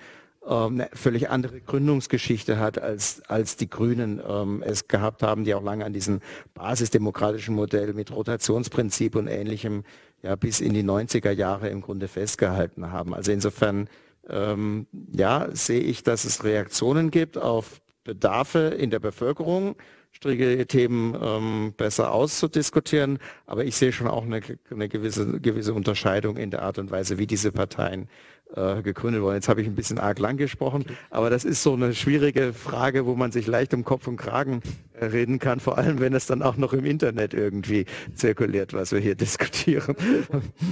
ähm, 0.47 0.73
eine 0.73 0.89
völlig 0.93 1.29
andere 1.29 1.59
Gründungsgeschichte 1.59 2.59
hat, 2.59 2.79
als, 2.79 3.23
als 3.27 3.57
die 3.57 3.69
Grünen 3.69 4.21
ähm, 4.27 4.63
es 4.63 4.87
gehabt 4.87 5.23
haben, 5.23 5.43
die 5.43 5.55
auch 5.55 5.63
lange 5.63 5.85
an 5.85 5.93
diesem 5.93 6.21
basisdemokratischen 6.53 7.55
Modell 7.55 7.93
mit 7.93 8.11
Rotationsprinzip 8.11 9.15
und 9.15 9.27
ähnlichem 9.27 9.83
ja 10.21 10.35
bis 10.35 10.61
in 10.61 10.73
die 10.73 10.83
90er 10.83 11.31
Jahre 11.31 11.69
im 11.69 11.81
Grunde 11.81 12.07
festgehalten 12.07 12.91
haben. 12.91 13.13
Also 13.15 13.31
insofern 13.31 13.89
ähm, 14.29 14.87
ja, 15.13 15.49
sehe 15.53 15.79
ich, 15.79 16.03
dass 16.03 16.25
es 16.25 16.43
Reaktionen 16.43 17.11
gibt 17.11 17.37
auf 17.37 17.81
Bedarfe 18.03 18.75
in 18.77 18.89
der 18.89 18.99
Bevölkerung, 18.99 19.75
strige 20.11 20.65
Themen 20.67 21.17
ähm, 21.21 21.73
besser 21.75 22.11
auszudiskutieren. 22.11 23.19
Aber 23.45 23.65
ich 23.65 23.75
sehe 23.75 23.91
schon 23.91 24.07
auch 24.07 24.23
eine, 24.23 24.41
eine 24.69 24.87
gewisse, 24.87 25.39
gewisse 25.41 25.73
Unterscheidung 25.73 26.37
in 26.37 26.51
der 26.51 26.61
Art 26.61 26.77
und 26.77 26.91
Weise, 26.91 27.17
wie 27.17 27.27
diese 27.27 27.51
Parteien 27.51 28.07
äh, 28.53 28.81
gegründet 28.83 29.21
worden. 29.21 29.35
Jetzt 29.35 29.49
habe 29.49 29.61
ich 29.61 29.67
ein 29.67 29.75
bisschen 29.75 29.97
arg 29.97 30.19
lang 30.19 30.37
gesprochen, 30.37 30.85
aber 31.09 31.29
das 31.29 31.45
ist 31.45 31.63
so 31.63 31.73
eine 31.73 31.93
schwierige 31.93 32.53
Frage, 32.53 33.05
wo 33.05 33.15
man 33.15 33.31
sich 33.31 33.47
leicht 33.47 33.73
um 33.73 33.83
Kopf 33.83 34.07
und 34.07 34.17
Kragen 34.17 34.61
äh, 34.93 35.05
reden 35.05 35.39
kann, 35.39 35.59
vor 35.59 35.77
allem 35.77 35.99
wenn 35.99 36.13
es 36.13 36.25
dann 36.27 36.41
auch 36.41 36.55
noch 36.55 36.73
im 36.73 36.85
Internet 36.85 37.33
irgendwie 37.33 37.85
zirkuliert, 38.13 38.73
was 38.73 38.91
wir 38.91 38.99
hier 38.99 39.15
diskutieren. 39.15 39.95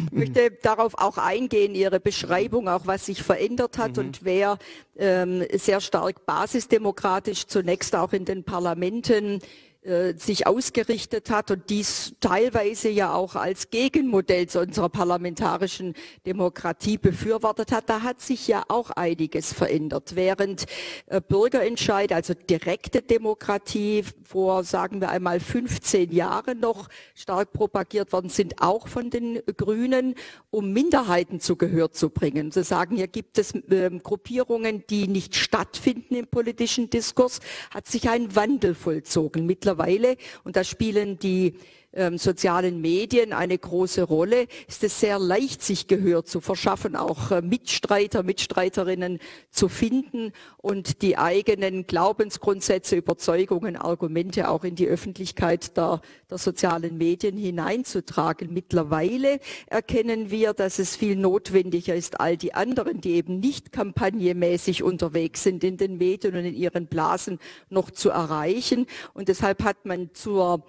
Ich 0.06 0.12
möchte 0.12 0.52
darauf 0.62 0.94
auch 0.98 1.18
eingehen, 1.18 1.76
Ihre 1.76 2.00
Beschreibung, 2.00 2.68
auch 2.70 2.86
was 2.86 3.08
sich 3.08 3.24
verändert 3.24 3.78
hat 3.78 3.98
mhm. 3.98 4.04
und 4.04 4.20
wer 4.24 4.60
ähm, 4.96 5.44
sehr 5.54 5.82
stark 5.82 6.26
basisdemokratisch 6.26 7.48
zunächst 7.48 7.96
auch 7.96 8.14
in 8.14 8.26
den 8.26 8.44
Parlamenten 8.44 9.40
äh, 9.86 10.14
sich 10.18 10.48
ausgerichtet 10.48 11.30
hat 11.30 11.52
und 11.52 11.70
dies 11.70 12.14
teilweise 12.22 12.88
ja 12.88 13.14
auch 13.14 13.36
als 13.36 13.70
Gegenmodell 13.70 14.48
zu 14.48 14.62
unserer 14.62 14.88
parlamentarischen 14.88 15.94
Demokratie 16.26 16.98
befürwortet 16.98 17.74
hat, 17.74 17.90
da 17.90 18.02
hat 18.02 18.22
sich 18.22 18.48
ja 18.48 18.64
auch 18.70 18.92
einiges 18.92 19.52
verändert. 19.52 20.16
Während 20.16 20.68
äh, 21.08 21.20
Bürgerentscheid, 21.20 22.14
also 22.14 22.34
direkte 22.34 23.02
Demokratie 23.02 24.06
vor, 24.24 24.64
sagen 24.64 25.02
wir 25.02 25.10
einmal, 25.10 25.42
15 25.42 26.14
Jahren 26.14 26.62
noch 26.62 26.88
stark 27.14 27.52
propagiert 27.52 28.14
worden 28.14 28.30
sind, 28.30 28.62
auch 28.62 28.88
von 28.88 29.10
den 29.10 29.42
Grünen, 29.58 30.16
um 30.50 30.72
Minderheiten 30.72 31.42
zu 31.42 31.58
Gehör 31.58 31.92
zu 31.92 32.10
bringen. 32.10 32.52
Sie 32.52 32.64
sagen, 32.64 32.96
hier 32.96 33.08
gibt 33.08 33.38
es 33.38 33.54
äh, 33.54 33.90
Gruppierungen, 34.02 34.86
die 34.90 35.10
nicht 35.10 35.36
stattfinden 35.36 36.16
im 36.16 36.28
politischen 36.28 36.90
Diskurs, 36.90 37.42
hat 37.70 37.88
sich 37.88 38.10
ein 38.10 38.34
Wandel 38.34 38.76
vollzogen. 38.76 39.46
Mittlerweile 39.46 39.73
mittlerweile, 39.74 40.18
und 40.44 40.56
da 40.56 40.64
spielen 40.64 41.20
die 41.20 41.56
ähm, 41.94 42.18
sozialen 42.18 42.82
Medien 42.82 43.34
eine 43.34 43.58
große 43.58 44.04
Rolle, 44.04 44.48
ist 44.68 44.84
es 44.84 45.00
sehr 45.00 45.20
leicht, 45.20 45.62
sich 45.62 45.88
Gehör 45.88 46.26
zu 46.26 46.42
verschaffen, 46.42 46.96
auch 46.96 47.32
äh, 47.32 47.42
Mitstreiter, 47.42 48.24
Mitstreiterinnen 48.24 49.20
zu 49.50 49.70
finden 49.70 50.32
und 50.58 51.02
die 51.02 51.18
eigenen 51.18 51.86
Glaubensgrundsätze, 51.86 52.96
Überzeugungen, 52.96 53.76
Argumente 53.76 54.50
auch 54.50 54.64
in 54.64 54.76
die 54.76 54.88
Öffentlichkeit 54.88 55.78
der, 55.78 56.02
der 56.30 56.38
sozialen 56.38 56.98
Medien 56.98 57.38
hineinzutragen. 57.38 58.54
Mittlerweile 58.54 59.40
erkennen 59.68 60.32
wir, 60.32 60.54
dass 60.54 60.80
es 60.80 60.96
viel 60.96 61.16
notwendiger 61.16 61.96
ist, 61.96 62.20
all 62.20 62.38
die 62.38 62.54
anderen, 62.54 63.02
die 63.02 63.12
eben 63.12 63.40
nicht 63.40 63.72
kampagnenmäßig 63.72 64.84
unterwegs 64.84 65.44
sind 65.44 65.64
in 65.64 65.78
den 65.78 65.98
Medien 65.98 66.36
und 66.36 66.46
in 66.46 66.56
ihren 66.56 66.88
Blasen 66.88 67.40
noch 67.70 67.92
zu 67.92 68.10
erreichen. 68.10 68.88
Und 69.14 69.28
deshalb 69.28 69.64
hat 69.64 69.86
man 69.86 70.10
zur 70.14 70.66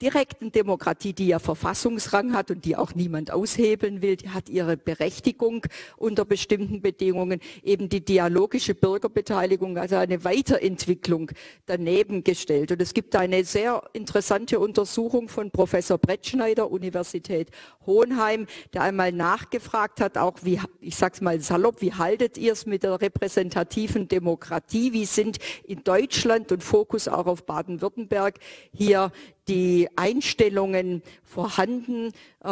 direkten 0.00 0.50
Demokratie, 0.50 1.12
die 1.12 1.28
ja 1.28 1.38
Verfassungsrang 1.38 2.32
hat 2.32 2.50
und 2.50 2.64
die 2.64 2.76
auch 2.76 2.94
niemand 2.94 3.30
aushebeln 3.30 4.00
will, 4.00 4.16
die 4.16 4.30
hat 4.30 4.48
ihre 4.48 4.76
Berechtigung 4.76 5.66
unter 5.96 6.24
bestimmten 6.24 6.80
Bedingungen, 6.80 7.40
eben 7.62 7.88
die 7.88 8.02
dialogische 8.02 8.74
Bürgerbeteiligung, 8.74 9.76
also 9.76 9.96
eine 9.96 10.24
Weiterentwicklung 10.24 11.30
daneben 11.66 12.24
gestellt. 12.24 12.72
Und 12.72 12.80
es 12.80 12.94
gibt 12.94 13.14
eine 13.14 13.44
sehr 13.44 13.82
interessante 13.92 14.58
Untersuchung 14.58 15.28
von 15.28 15.50
Professor 15.50 15.98
Brettschneider, 15.98 16.70
Universität 16.70 17.50
Hohenheim, 17.84 18.46
der 18.72 18.82
einmal 18.82 19.12
nachgefragt 19.12 20.00
hat, 20.00 20.16
auch 20.16 20.38
wie, 20.42 20.60
ich 20.80 20.96
sag's 20.96 21.20
mal 21.20 21.40
salopp, 21.40 21.82
wie 21.82 21.92
haltet 21.92 22.38
ihr 22.38 22.52
es 22.52 22.64
mit 22.64 22.84
der 22.84 23.00
repräsentativen 23.00 24.08
Demokratie? 24.08 24.92
Wie 24.92 25.04
sind 25.04 25.38
in 25.64 25.84
Deutschland 25.84 26.52
und 26.52 26.64
Fokus 26.64 27.06
auch 27.06 27.26
auf 27.26 27.44
Baden-Württemberg 27.44 28.38
hier 28.72 29.12
die 29.50 29.88
Einstellungen 29.96 31.02
vorhanden, 31.24 32.12
äh, 32.44 32.48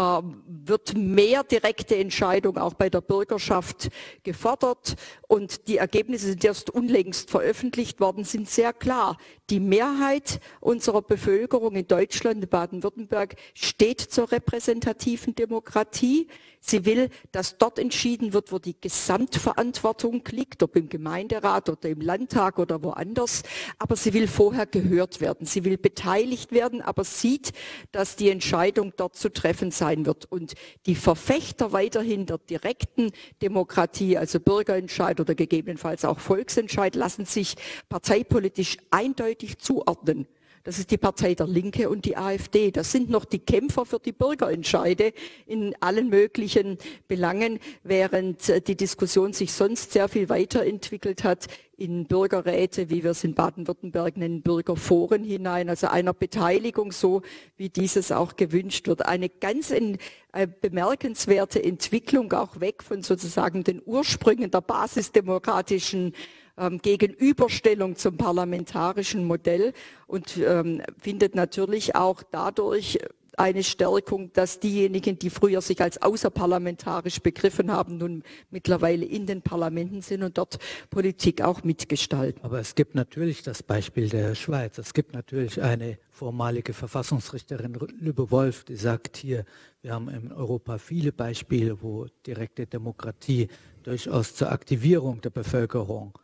wird 0.46 0.96
mehr 0.96 1.44
direkte 1.44 1.96
Entscheidung 1.96 2.58
auch 2.58 2.74
bei 2.74 2.90
der 2.90 3.00
Bürgerschaft 3.00 3.88
gefordert. 4.24 4.96
Und 5.28 5.68
die 5.68 5.76
Ergebnisse 5.76 6.26
sind 6.26 6.44
erst 6.44 6.70
unlängst 6.70 7.30
veröffentlicht 7.30 8.00
worden, 8.00 8.24
sind 8.24 8.48
sehr 8.48 8.72
klar. 8.72 9.16
Die 9.48 9.60
Mehrheit 9.60 10.40
unserer 10.60 11.00
Bevölkerung 11.00 11.76
in 11.76 11.86
Deutschland, 11.86 12.42
in 12.42 12.50
Baden-Württemberg, 12.50 13.36
steht 13.54 14.00
zur 14.00 14.32
repräsentativen 14.32 15.36
Demokratie. 15.36 16.26
Sie 16.60 16.84
will, 16.84 17.08
dass 17.32 17.58
dort 17.58 17.78
entschieden 17.78 18.32
wird, 18.32 18.52
wo 18.52 18.58
die 18.58 18.78
Gesamtverantwortung 18.80 20.22
liegt, 20.30 20.62
ob 20.62 20.76
im 20.76 20.88
Gemeinderat 20.88 21.68
oder 21.68 21.88
im 21.88 22.00
Landtag 22.00 22.58
oder 22.58 22.82
woanders. 22.82 23.42
Aber 23.78 23.96
sie 23.96 24.12
will 24.12 24.28
vorher 24.28 24.66
gehört 24.66 25.20
werden. 25.20 25.46
Sie 25.46 25.64
will 25.64 25.78
beteiligt 25.78 26.52
werden, 26.52 26.82
aber 26.82 27.04
sieht, 27.04 27.52
dass 27.92 28.16
die 28.16 28.30
Entscheidung 28.30 28.92
dort 28.96 29.16
zu 29.16 29.32
treffen 29.32 29.70
sein 29.70 30.06
wird. 30.06 30.30
Und 30.30 30.54
die 30.86 30.94
Verfechter 30.94 31.72
weiterhin 31.72 32.26
der 32.26 32.38
direkten 32.38 33.12
Demokratie, 33.42 34.16
also 34.18 34.40
Bürgerentscheid 34.40 35.20
oder 35.20 35.34
gegebenenfalls 35.34 36.04
auch 36.04 36.18
Volksentscheid, 36.18 36.94
lassen 36.94 37.24
sich 37.24 37.54
parteipolitisch 37.88 38.78
eindeutig 38.90 39.58
zuordnen. 39.58 40.26
Das 40.64 40.78
ist 40.78 40.90
die 40.90 40.98
Partei 40.98 41.34
der 41.34 41.46
Linke 41.46 41.88
und 41.88 42.04
die 42.04 42.16
AfD. 42.16 42.70
Das 42.70 42.92
sind 42.92 43.10
noch 43.10 43.24
die 43.24 43.38
Kämpfer 43.38 43.86
für 43.86 43.98
die 43.98 44.12
Bürgerentscheide 44.12 45.12
in 45.46 45.74
allen 45.80 46.08
möglichen 46.08 46.78
Belangen, 47.06 47.58
während 47.82 48.48
äh, 48.48 48.60
die 48.60 48.76
Diskussion 48.76 49.32
sich 49.32 49.52
sonst 49.52 49.92
sehr 49.92 50.08
viel 50.08 50.28
weiterentwickelt 50.28 51.24
hat 51.24 51.46
in 51.78 52.06
Bürgerräte, 52.06 52.90
wie 52.90 53.04
wir 53.04 53.12
es 53.12 53.22
in 53.22 53.34
Baden-Württemberg 53.34 54.16
nennen, 54.16 54.42
Bürgerforen 54.42 55.22
hinein, 55.22 55.68
also 55.68 55.86
einer 55.86 56.12
Beteiligung, 56.12 56.90
so 56.90 57.22
wie 57.56 57.68
dieses 57.68 58.10
auch 58.10 58.34
gewünscht 58.34 58.88
wird. 58.88 59.06
Eine 59.06 59.28
ganz 59.28 59.70
in, 59.70 59.96
äh, 60.32 60.48
bemerkenswerte 60.48 61.62
Entwicklung 61.62 62.32
auch 62.32 62.58
weg 62.58 62.82
von 62.82 63.02
sozusagen 63.02 63.62
den 63.62 63.80
Ursprüngen 63.84 64.50
der 64.50 64.60
basisdemokratischen 64.60 66.14
ähm, 66.58 66.78
Gegenüberstellung 66.78 67.96
zum 67.96 68.16
parlamentarischen 68.16 69.24
Modell 69.24 69.72
und 70.06 70.36
ähm, 70.38 70.82
findet 70.98 71.34
natürlich 71.34 71.94
auch 71.94 72.22
dadurch 72.22 72.98
eine 73.38 73.62
Stärkung, 73.62 74.32
dass 74.32 74.60
diejenigen, 74.60 75.18
die 75.18 75.30
früher 75.30 75.60
sich 75.60 75.80
als 75.80 76.02
außerparlamentarisch 76.02 77.20
begriffen 77.20 77.70
haben, 77.70 77.98
nun 77.98 78.22
mittlerweile 78.50 79.04
in 79.04 79.26
den 79.26 79.42
Parlamenten 79.42 80.02
sind 80.02 80.22
und 80.22 80.38
dort 80.38 80.58
Politik 80.90 81.42
auch 81.42 81.62
mitgestalten. 81.62 82.42
Aber 82.44 82.58
es 82.58 82.74
gibt 82.74 82.94
natürlich 82.94 83.42
das 83.42 83.62
Beispiel 83.62 84.08
der 84.08 84.34
Schweiz. 84.34 84.78
Es 84.78 84.92
gibt 84.92 85.14
natürlich 85.14 85.62
eine 85.62 85.98
vormalige 86.10 86.72
Verfassungsrichterin 86.72 87.78
Lübe 88.00 88.30
Wolf, 88.30 88.64
die 88.64 88.76
sagt 88.76 89.16
hier, 89.16 89.44
wir 89.82 89.92
haben 89.92 90.08
in 90.08 90.32
Europa 90.32 90.78
viele 90.78 91.12
Beispiele, 91.12 91.80
wo 91.80 92.06
direkte 92.26 92.66
Demokratie 92.66 93.48
durchaus 93.84 94.34
zur 94.34 94.50
Aktivierung 94.50 95.20
der 95.20 95.30
Bevölkerung 95.30 96.18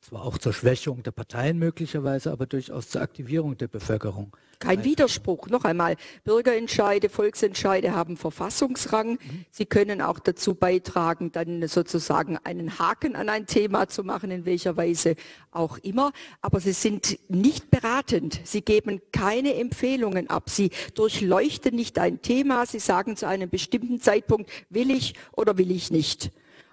zwar 0.00 0.24
auch 0.24 0.38
zur 0.38 0.52
Schwächung 0.52 1.02
der 1.02 1.10
Parteien 1.10 1.58
möglicherweise, 1.58 2.32
aber 2.32 2.46
durchaus 2.46 2.88
zur 2.88 3.02
Aktivierung 3.02 3.56
der 3.56 3.68
Bevölkerung. 3.68 4.34
Kein 4.58 4.84
Widerspruch. 4.84 5.48
Noch 5.48 5.64
einmal, 5.64 5.96
Bürgerentscheide, 6.24 7.08
Volksentscheide 7.08 7.94
haben 7.94 8.18
Verfassungsrang. 8.18 9.12
Mhm. 9.12 9.44
Sie 9.50 9.64
können 9.64 10.02
auch 10.02 10.18
dazu 10.18 10.54
beitragen, 10.54 11.32
dann 11.32 11.66
sozusagen 11.66 12.36
einen 12.44 12.78
Haken 12.78 13.16
an 13.16 13.30
ein 13.30 13.46
Thema 13.46 13.88
zu 13.88 14.04
machen, 14.04 14.30
in 14.30 14.44
welcher 14.44 14.76
Weise 14.76 15.16
auch 15.50 15.78
immer. 15.78 16.12
Aber 16.42 16.60
sie 16.60 16.72
sind 16.72 17.18
nicht 17.30 17.70
beratend. 17.70 18.40
Sie 18.44 18.60
geben 18.60 19.00
keine 19.12 19.54
Empfehlungen 19.54 20.28
ab. 20.28 20.50
Sie 20.50 20.70
durchleuchten 20.94 21.74
nicht 21.74 21.98
ein 21.98 22.20
Thema. 22.20 22.66
Sie 22.66 22.80
sagen 22.80 23.16
zu 23.16 23.26
einem 23.26 23.48
bestimmten 23.48 23.98
Zeitpunkt, 23.98 24.50
will 24.68 24.90
ich 24.90 25.14
oder 25.32 25.56
will 25.56 25.70
ich 25.70 25.90
nicht. 25.90 26.32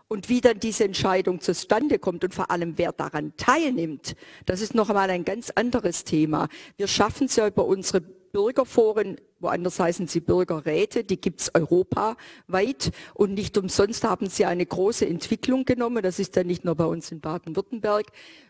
Und 0.09 0.29
wie 0.29 0.39
dann 0.39 0.59
diese 0.59 0.85
Entscheidung 0.85 1.41
zustande 1.41 1.99
kommt 1.99 2.23
und 2.23 2.33
vor 2.33 2.49
allem 2.49 2.77
wer 2.77 2.93
daran 2.93 3.33
teilnimmt, 3.35 4.15
das 4.45 4.61
ist 4.61 4.73
noch 4.73 4.89
einmal 4.89 5.09
ein 5.09 5.25
ganz 5.25 5.49
anderes 5.49 6.05
Thema. 6.05 6.47
Wir 6.77 6.87
schaffen 6.87 7.25
es 7.25 7.35
ja 7.35 7.47
über 7.47 7.65
unsere 7.65 7.99
Bürgerforen, 7.99 9.17
woanders 9.39 9.79
heißen 9.79 10.07
sie 10.07 10.19
Bürgerräte, 10.19 11.03
die 11.03 11.19
gibt 11.19 11.41
es 11.41 11.55
europaweit 11.55 12.91
und 13.13 13.33
nicht 13.33 13.57
umsonst 13.57 14.03
haben 14.03 14.29
sie 14.29 14.45
eine 14.45 14.65
große 14.65 15.05
Entwicklung 15.05 15.65
genommen. 15.65 16.03
Das 16.03 16.19
ist 16.19 16.35
ja 16.35 16.43
nicht 16.43 16.63
nur 16.63 16.75
bei 16.75 16.85
uns 16.85 17.11
in 17.11 17.19
Baden-Württemberg 17.19 18.05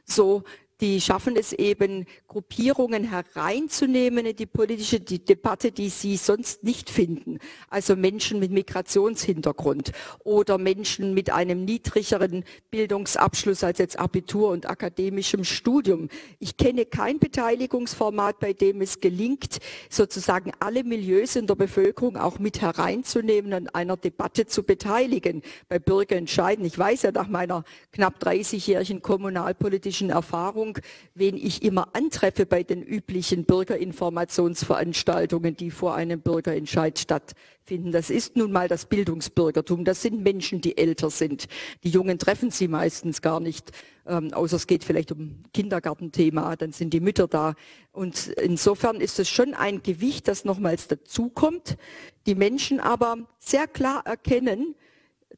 so, 0.06 0.44
die 0.82 1.02
schaffen 1.02 1.36
es 1.36 1.54
eben, 1.54 2.06
Gruppierungen 2.28 3.06
hereinzunehmen 3.06 4.26
in 4.26 4.36
die 4.36 4.46
politische 4.46 5.00
die 5.00 5.24
Debatte, 5.24 5.72
die 5.72 5.90
sie 5.90 6.18
sonst 6.18 6.64
nicht 6.64 6.90
finden. 6.90 7.40
Also 7.70 7.96
Menschen 7.96 8.40
mit 8.40 8.52
Migrationshintergrund 8.52 9.92
oder 10.24 10.58
Menschen 10.58 11.14
mit 11.14 11.32
einem 11.32 11.66
niedrigeren 11.66 12.44
Bildungsabschluss 12.70 13.64
als 13.64 13.80
jetzt 13.80 13.98
Abitur 14.00 14.50
und 14.50 14.70
akademischem 14.70 15.44
Studium. 15.44 16.10
Ich 16.40 16.58
kenne 16.58 16.86
kein 16.86 17.20
Beteiligungsformat, 17.20 18.40
bei 18.40 18.54
dem 18.54 18.82
es 18.82 19.00
gelingt, 19.00 19.58
sozusagen 19.90 20.52
alle 20.60 20.84
Milieus 20.84 21.36
in 21.36 21.48
der 21.48 21.56
Bevölkerung 21.56 22.18
auch 22.18 22.40
mit 22.40 22.62
hereinzunehmen 22.62 23.54
und 23.54 23.76
einer 23.76 23.98
Debatte 23.98 24.46
zu 24.46 24.64
beteiligen, 24.64 25.42
bei 25.70 25.80
Bürgerentscheiden. 25.80 26.66
Ich 26.66 26.78
weiß 26.78 27.04
ja 27.04 27.12
nach 27.12 27.28
meiner 27.28 27.64
knapp 27.92 28.22
30-jährigen 28.22 29.02
kommunalpolitischen 29.02 30.10
Erfahrung, 30.10 30.67
Erfahrung, 30.68 30.78
wen 31.16 31.38
ich 31.38 31.64
immer 31.64 31.96
antreffe 31.96 32.46
bei 32.46 32.64
den 32.64 32.84
üblichen 32.84 33.46
Bürgerinformationsveranstaltungen, 33.46 35.56
die 35.56 35.72
vor 35.72 35.96
einem 35.96 36.20
Bürgerentscheid 36.22 37.00
stattfinden. 37.00 37.92
Das 37.92 38.10
ist 38.10 38.36
nun 38.36 38.52
mal 38.52 38.68
das 38.68 38.86
Bildungsbürgertum. 38.86 39.86
Das 39.86 40.02
sind 40.02 40.24
Menschen, 40.24 40.60
die 40.62 40.78
älter 40.78 41.10
sind. 41.10 41.48
Die 41.84 41.90
Jungen 41.90 42.20
treffen 42.20 42.52
sie 42.52 42.68
meistens 42.68 43.22
gar 43.22 43.40
nicht, 43.40 43.72
ähm, 44.06 44.34
außer 44.34 44.58
es 44.58 44.68
geht 44.68 44.84
vielleicht 44.84 45.12
um 45.12 45.44
Kindergartenthema, 45.54 46.56
dann 46.56 46.72
sind 46.72 46.94
die 46.94 47.00
Mütter 47.00 47.28
da. 47.28 47.56
Und 47.92 48.28
insofern 48.28 49.02
ist 49.02 49.20
es 49.20 49.30
schon 49.30 49.54
ein 49.54 49.84
Gewicht, 49.84 50.28
das 50.28 50.46
nochmals 50.46 50.88
dazukommt. 50.88 51.78
Die 52.26 52.36
Menschen 52.36 52.80
aber 52.80 53.18
sehr 53.40 53.68
klar 53.68 54.04
erkennen, 54.06 54.76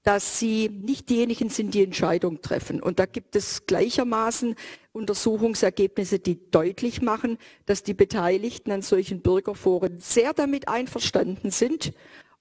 dass 0.04 0.40
sie 0.40 0.70
nicht 0.70 1.10
diejenigen 1.10 1.50
sind, 1.50 1.74
die 1.74 1.84
Entscheidung 1.84 2.42
treffen. 2.42 2.82
Und 2.82 3.00
da 3.00 3.06
gibt 3.06 3.36
es 3.36 3.66
gleichermaßen 3.66 4.56
Untersuchungsergebnisse, 4.94 6.20
die 6.20 6.50
deutlich 6.52 7.02
machen, 7.02 7.38
dass 7.66 7.84
die 7.84 7.94
Beteiligten 7.94 8.72
an 8.72 8.82
solchen 8.82 9.22
Bürgerforen 9.22 10.00
sehr 10.00 10.34
damit 10.34 10.68
einverstanden 10.68 11.52
sind 11.52 11.94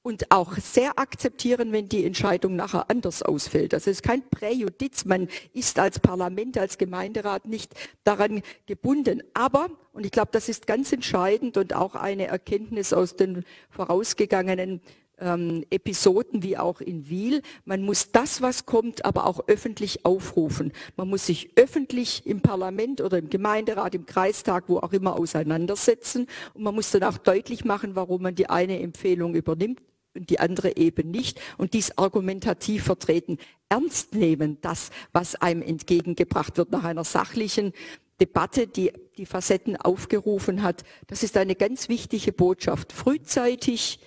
und 0.02 0.30
auch 0.30 0.56
sehr 0.56 0.98
akzeptieren, 0.98 1.72
wenn 1.72 1.88
die 1.88 2.04
Entscheidung 2.04 2.56
nachher 2.56 2.88
anders 2.88 3.22
ausfällt. 3.22 3.72
Das 3.72 3.86
ist 3.86 4.02
kein 4.02 4.26
Präjudiz. 4.28 5.04
Man 5.04 5.28
ist 5.52 5.78
als 5.78 5.98
Parlament, 5.98 6.56
als 6.56 6.78
Gemeinderat 6.78 7.46
nicht 7.46 7.74
daran 8.04 8.42
gebunden. 8.66 9.22
Aber, 9.34 9.68
und 9.92 10.06
ich 10.06 10.12
glaube, 10.12 10.30
das 10.32 10.48
ist 10.48 10.66
ganz 10.66 10.92
entscheidend 10.92 11.56
und 11.56 11.74
auch 11.74 11.94
eine 11.94 12.28
Erkenntnis 12.28 12.92
aus 12.92 13.16
den 13.16 13.44
vorausgegangenen 13.70 14.80
ähm, 15.20 15.64
Episoden 15.70 16.42
wie 16.42 16.56
auch 16.56 16.80
in 16.80 17.08
Wiel. 17.08 17.42
Man 17.64 17.82
muss 17.82 18.12
das, 18.12 18.42
was 18.42 18.66
kommt, 18.66 19.04
aber 19.04 19.26
auch 19.26 19.48
öffentlich 19.48 20.04
aufrufen. 20.04 20.72
Man 20.96 21.08
muss 21.08 21.26
sich 21.26 21.50
öffentlich 21.56 22.26
im 22.26 22.40
Parlament 22.40 23.00
oder 23.00 23.18
im 23.18 23.30
Gemeinderat, 23.30 23.94
im 23.94 24.06
Kreistag, 24.06 24.64
wo 24.68 24.78
auch 24.78 24.92
immer 24.92 25.16
auseinandersetzen. 25.16 26.26
Und 26.54 26.62
man 26.62 26.74
muss 26.74 26.90
dann 26.90 27.04
auch 27.04 27.18
deutlich 27.18 27.64
machen, 27.64 27.96
warum 27.96 28.22
man 28.22 28.34
die 28.34 28.48
eine 28.48 28.80
Empfehlung 28.80 29.34
übernimmt 29.34 29.80
und 30.14 30.30
die 30.30 30.40
andere 30.40 30.76
eben 30.76 31.10
nicht. 31.10 31.40
Und 31.56 31.74
dies 31.74 31.96
argumentativ 31.96 32.84
vertreten. 32.84 33.38
Ernst 33.68 34.14
nehmen, 34.14 34.58
das, 34.60 34.90
was 35.12 35.34
einem 35.34 35.62
entgegengebracht 35.62 36.56
wird 36.56 36.72
nach 36.72 36.84
einer 36.84 37.04
sachlichen 37.04 37.72
Debatte, 38.20 38.66
die 38.66 38.92
die 39.16 39.26
Facetten 39.26 39.76
aufgerufen 39.76 40.62
hat. 40.62 40.82
Das 41.06 41.22
ist 41.22 41.36
eine 41.36 41.54
ganz 41.54 41.88
wichtige 41.88 42.32
Botschaft. 42.32 42.92
Frühzeitig 42.92 44.00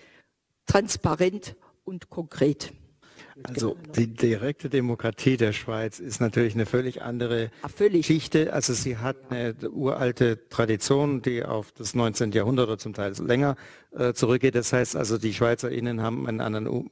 transparent 0.66 1.56
und 1.84 2.10
konkret. 2.10 2.74
Also 3.44 3.76
die 3.96 4.08
direkte 4.08 4.70
Demokratie 4.70 5.38
der 5.38 5.54
Schweiz 5.54 6.00
ist 6.00 6.22
natürlich 6.22 6.54
eine 6.54 6.66
völlig 6.66 7.02
andere 7.02 7.52
ja, 7.64 7.70
völlig. 7.70 8.08
Geschichte. 8.08 8.54
Also 8.54 8.74
sie 8.74 8.98
hat 8.98 9.18
eine 9.30 9.56
uralte 9.70 10.48
Tradition, 10.50 11.22
die 11.22 11.44
auf 11.44 11.72
das 11.72 11.96
19. 11.96 12.32
Jahrhundert 12.32 12.68
oder 12.68 12.78
zum 12.78 12.94
Teil 12.94 13.14
länger 13.20 13.56
zurückgeht. 14.14 14.56
Das 14.56 14.72
heißt 14.72 14.96
also, 14.96 15.18
die 15.18 15.34
SchweizerInnen 15.34 16.02
haben 16.02 16.28
eine 16.28 16.44
andere 16.44 16.72
um 16.72 16.90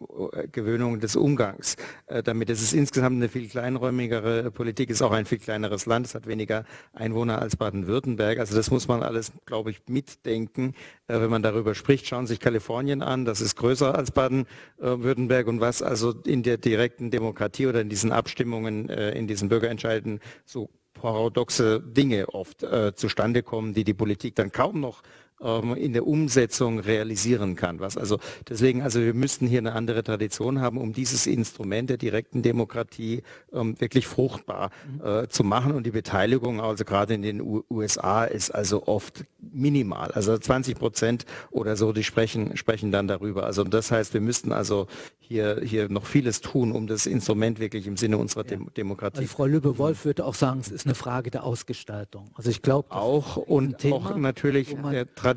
Gewöhnung 0.52 1.00
des 1.00 1.16
Umgangs 1.16 1.76
äh, 2.08 2.24
damit. 2.24 2.50
Es 2.50 2.62
ist 2.62 2.74
insgesamt 2.74 3.16
eine 3.16 3.30
viel 3.30 3.48
kleinräumigere 3.48 4.52
Politik, 4.52 4.90
ist 4.90 5.02
auch 5.02 5.12
ein 5.12 5.26
viel 5.26 5.40
kleineres 5.40 5.86
Land, 5.86 6.08
es 6.08 6.16
hat 6.16 6.28
weniger 6.28 6.66
Einwohner 6.94 7.42
als 7.42 7.56
Baden-Württemberg. 7.56 8.40
Also 8.40 8.56
das 8.56 8.72
muss 8.72 8.88
man 8.88 9.04
alles, 9.04 9.32
glaube 9.46 9.72
ich, 9.72 9.82
mitdenken, 9.88 10.74
äh, 11.08 11.20
wenn 11.20 11.30
man 11.30 11.44
darüber 11.44 11.76
spricht. 11.76 12.08
Schauen 12.08 12.28
Sie 12.28 12.34
sich 12.34 12.40
Kalifornien 12.40 13.02
an, 13.02 13.26
das 13.26 13.42
ist 13.42 13.56
größer 13.56 13.96
als 13.96 14.12
Baden-Württemberg 14.12 15.48
und 15.48 15.62
was 15.62 15.82
also 15.82 16.14
in 16.26 16.44
der 16.44 16.58
direkten 16.58 17.12
Demokratie 17.12 17.68
oder 17.68 17.82
in 17.82 17.90
diesen 17.90 18.12
Abstimmungen, 18.12 18.90
äh, 18.90 19.12
in 19.12 19.28
diesen 19.28 19.50
Bürgerentscheiden 19.50 20.20
so 20.46 20.70
paradoxe 20.94 21.82
Dinge 21.82 22.28
oft 22.30 22.64
äh, 22.64 22.94
zustande 22.94 23.42
kommen, 23.42 23.74
die 23.74 23.84
die 23.84 23.94
Politik 23.94 24.36
dann 24.36 24.52
kaum 24.52 24.80
noch 24.80 25.02
ähm, 25.42 25.76
in 25.76 25.94
der 25.94 26.06
Umsetzung 26.06 26.80
realisieren 26.80 27.56
kann. 27.56 27.80
Was 27.80 27.98
also 27.98 28.20
deswegen, 28.48 28.82
also 28.82 29.00
wir 29.00 29.14
müssten 29.14 29.48
hier 29.48 29.60
eine 29.60 29.74
andere 29.74 30.04
Tradition 30.04 30.62
haben, 30.62 30.78
um 30.78 30.94
dieses 30.94 31.28
Instrument 31.28 31.90
der 31.90 31.98
direkten 31.98 32.42
Demokratie 32.42 33.24
ähm, 33.54 33.80
wirklich 33.80 34.08
fruchtbar 34.08 34.72
mhm. 34.92 35.06
äh, 35.06 35.30
zu 35.30 35.44
machen. 35.44 35.74
Und 35.74 35.86
die 35.86 35.92
Beteiligung, 35.92 36.62
also 36.62 36.84
gerade 36.84 37.14
in 37.14 37.22
den 37.22 37.42
U 37.42 37.64
USA, 37.70 38.26
ist 38.26 38.52
also 38.52 38.88
oft 38.88 39.26
minimal. 39.40 40.12
Also 40.12 40.38
20 40.38 40.78
Prozent 40.78 41.26
oder 41.52 41.76
so, 41.76 41.94
die 41.94 42.04
sprechen 42.04 42.58
sprechen 42.58 42.92
dann 42.92 43.08
darüber. 43.08 43.46
Also 43.46 43.64
das 43.64 43.92
heißt, 43.92 44.14
wir 44.14 44.22
müssten 44.22 44.52
also 44.52 44.88
hier 45.20 45.62
hier 45.64 45.90
noch 45.90 46.06
vieles 46.06 46.42
tun, 46.42 46.72
um 46.72 46.88
das 46.88 47.06
Instrument 47.06 47.60
wirklich 47.60 47.88
im 47.88 47.98
Sinne 47.98 48.18
unserer 48.18 48.44
ja. 48.44 48.50
Dem 48.50 48.74
Demokratie. 48.76 49.20
Also 49.20 49.32
Frau 49.36 49.46
Lübbe-Wolf 49.46 50.06
würde 50.06 50.26
auch 50.26 50.34
sagen, 50.34 50.60
es 50.60 50.70
ist 50.70 50.86
eine 50.86 50.96
Frage 50.96 51.32
der 51.32 51.44
Ausgestaltung. 51.44 52.32
Also 52.34 52.50
ich 52.50 52.62
glaube 52.62 52.92
auch 52.92 53.38
und 53.38 53.78
Thema, 53.78 53.96
auch 53.96 54.16
natürlich 54.18 54.76
der 54.92 55.14
Tradition 55.16 55.29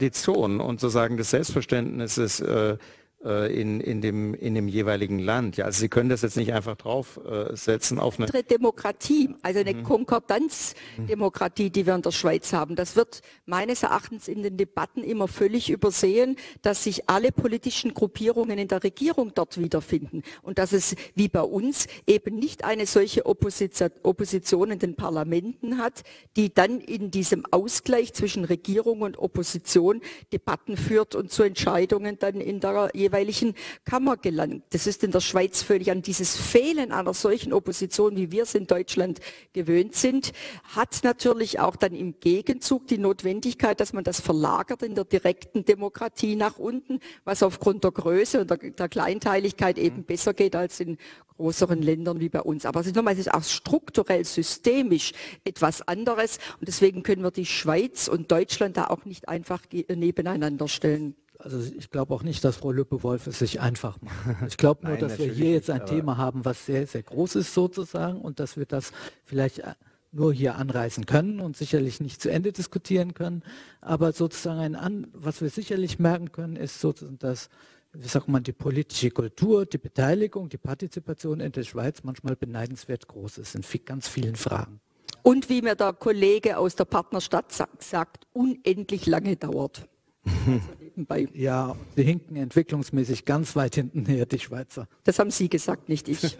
und 0.60 0.80
sozusagen 0.80 1.16
des 1.16 1.30
Selbstverständnisses 1.30 2.40
äh, 2.40 2.76
in, 3.24 3.80
in, 3.80 4.00
dem, 4.00 4.34
in 4.34 4.54
dem 4.54 4.66
jeweiligen 4.66 5.20
Land. 5.20 5.56
Ja, 5.56 5.66
also 5.66 5.78
Sie 5.78 5.88
können 5.88 6.08
das 6.08 6.22
jetzt 6.22 6.36
nicht 6.36 6.52
einfach 6.52 6.74
draufsetzen 6.74 7.98
äh, 7.98 8.00
auf 8.00 8.18
eine 8.18 8.42
Demokratie, 8.42 9.30
also 9.42 9.60
eine 9.60 9.74
mhm. 9.74 9.84
Konkordanzdemokratie, 9.84 11.70
die 11.70 11.86
wir 11.86 11.94
in 11.94 12.02
der 12.02 12.10
Schweiz 12.10 12.52
haben. 12.52 12.74
Das 12.74 12.96
wird 12.96 13.22
meines 13.46 13.84
Erachtens 13.84 14.26
in 14.26 14.42
den 14.42 14.56
Debatten 14.56 15.04
immer 15.04 15.28
völlig 15.28 15.70
übersehen, 15.70 16.34
dass 16.62 16.82
sich 16.82 17.08
alle 17.08 17.30
politischen 17.30 17.94
Gruppierungen 17.94 18.58
in 18.58 18.66
der 18.66 18.82
Regierung 18.82 19.32
dort 19.34 19.56
wiederfinden 19.56 20.22
und 20.42 20.58
dass 20.58 20.72
es 20.72 20.96
wie 21.14 21.28
bei 21.28 21.42
uns 21.42 21.86
eben 22.08 22.34
nicht 22.34 22.64
eine 22.64 22.86
solche 22.86 23.24
Opposition, 23.26 23.90
Opposition 24.02 24.72
in 24.72 24.80
den 24.80 24.96
Parlamenten 24.96 25.78
hat, 25.78 26.02
die 26.36 26.52
dann 26.52 26.80
in 26.80 27.12
diesem 27.12 27.46
Ausgleich 27.52 28.14
zwischen 28.14 28.44
Regierung 28.44 29.02
und 29.02 29.16
Opposition 29.18 30.00
Debatten 30.32 30.76
führt 30.76 31.14
und 31.14 31.30
zu 31.30 31.44
Entscheidungen 31.44 32.18
dann 32.18 32.40
in 32.40 32.58
der 32.58 32.90
jeweiligen 32.94 33.11
jeweiligen 33.12 33.54
Kammer 33.84 34.16
gelangt. 34.16 34.64
Das 34.70 34.86
ist 34.86 35.04
in 35.04 35.10
der 35.10 35.20
Schweiz 35.20 35.62
völlig 35.62 35.90
an 35.90 36.02
dieses 36.02 36.36
Fehlen 36.36 36.92
einer 36.92 37.14
solchen 37.14 37.52
Opposition, 37.52 38.16
wie 38.16 38.32
wir 38.32 38.44
es 38.44 38.54
in 38.54 38.66
Deutschland 38.66 39.20
gewöhnt 39.52 39.94
sind, 39.94 40.32
hat 40.74 41.00
natürlich 41.04 41.60
auch 41.60 41.76
dann 41.76 41.94
im 41.94 42.18
Gegenzug 42.20 42.86
die 42.86 42.98
Notwendigkeit, 42.98 43.80
dass 43.80 43.92
man 43.92 44.04
das 44.04 44.20
verlagert 44.20 44.82
in 44.82 44.94
der 44.94 45.04
direkten 45.04 45.64
Demokratie 45.64 46.36
nach 46.36 46.58
unten, 46.58 47.00
was 47.24 47.42
aufgrund 47.42 47.84
der 47.84 47.90
Größe 47.90 48.40
und 48.40 48.50
der, 48.50 48.56
der 48.56 48.88
Kleinteiligkeit 48.88 49.78
eben 49.78 49.98
mhm. 49.98 50.04
besser 50.04 50.32
geht 50.32 50.56
als 50.56 50.80
in 50.80 50.96
größeren 51.36 51.82
Ländern 51.82 52.20
wie 52.20 52.28
bei 52.28 52.40
uns. 52.40 52.64
Aber 52.64 52.80
es 52.80 52.86
ist, 52.86 52.96
nochmal, 52.96 53.14
es 53.14 53.20
ist 53.20 53.34
auch 53.34 53.42
strukturell, 53.42 54.24
systemisch 54.24 55.12
etwas 55.44 55.86
anderes. 55.86 56.38
Und 56.60 56.68
deswegen 56.68 57.02
können 57.02 57.22
wir 57.22 57.30
die 57.30 57.46
Schweiz 57.46 58.08
und 58.08 58.30
Deutschland 58.30 58.76
da 58.76 58.86
auch 58.86 59.04
nicht 59.04 59.28
einfach 59.28 59.62
nebeneinander 59.88 60.68
stellen 60.68 61.16
also 61.44 61.58
ich 61.76 61.90
glaube 61.90 62.14
auch 62.14 62.22
nicht, 62.22 62.44
dass 62.44 62.56
Frau 62.56 62.72
Lüppe-Wolf 62.72 63.26
es 63.26 63.38
sich 63.38 63.60
einfach 63.60 64.00
macht. 64.00 64.14
Ich 64.48 64.56
glaube 64.56 64.82
nur, 64.86 64.92
Nein, 64.92 65.00
dass 65.00 65.18
wir 65.18 65.26
hier 65.26 65.52
jetzt 65.52 65.70
ein 65.70 65.84
Thema 65.86 66.16
haben, 66.16 66.44
was 66.44 66.66
sehr, 66.66 66.86
sehr 66.86 67.02
groß 67.02 67.36
ist 67.36 67.54
sozusagen 67.54 68.20
und 68.20 68.40
dass 68.40 68.56
wir 68.56 68.66
das 68.66 68.92
vielleicht 69.24 69.60
äh, 69.60 69.74
nur 70.12 70.32
hier 70.32 70.56
anreißen 70.56 71.06
können 71.06 71.40
und 71.40 71.56
sicherlich 71.56 72.00
nicht 72.00 72.20
zu 72.20 72.30
Ende 72.30 72.52
diskutieren 72.52 73.14
können. 73.14 73.42
Aber 73.80 74.12
sozusagen 74.12 74.60
ein 74.60 74.76
An 74.76 75.08
was 75.12 75.40
wir 75.40 75.50
sicherlich 75.50 75.98
merken 75.98 76.32
können, 76.32 76.56
ist 76.56 76.80
sozusagen, 76.80 77.18
dass 77.18 77.48
wie 77.94 78.08
sagt 78.08 78.28
man, 78.28 78.42
die 78.42 78.52
politische 78.52 79.10
Kultur, 79.10 79.66
die 79.66 79.78
Beteiligung, 79.78 80.48
die 80.48 80.56
Partizipation 80.56 81.40
in 81.40 81.52
der 81.52 81.62
Schweiz 81.62 82.02
manchmal 82.02 82.36
beneidenswert 82.36 83.06
groß 83.06 83.38
ist 83.38 83.54
in 83.54 83.62
ganz 83.84 84.08
vielen 84.08 84.36
Fragen. 84.36 84.80
Und 85.22 85.48
wie 85.48 85.60
mir 85.60 85.74
der 85.74 85.92
Kollege 85.92 86.56
aus 86.56 86.74
der 86.74 86.86
Partnerstadt 86.86 87.52
sagt, 87.78 88.26
unendlich 88.32 89.06
lange 89.06 89.36
dauert. 89.36 89.86
nebenbei. 90.96 91.28
Ja, 91.34 91.76
sie 91.96 92.02
hinken 92.02 92.36
entwicklungsmäßig 92.36 93.24
ganz 93.24 93.56
weit 93.56 93.74
hinten 93.74 94.06
her, 94.06 94.26
die 94.26 94.38
Schweizer. 94.38 94.88
Das 95.04 95.18
haben 95.18 95.30
Sie 95.30 95.48
gesagt, 95.48 95.88
nicht 95.88 96.08
ich. 96.08 96.36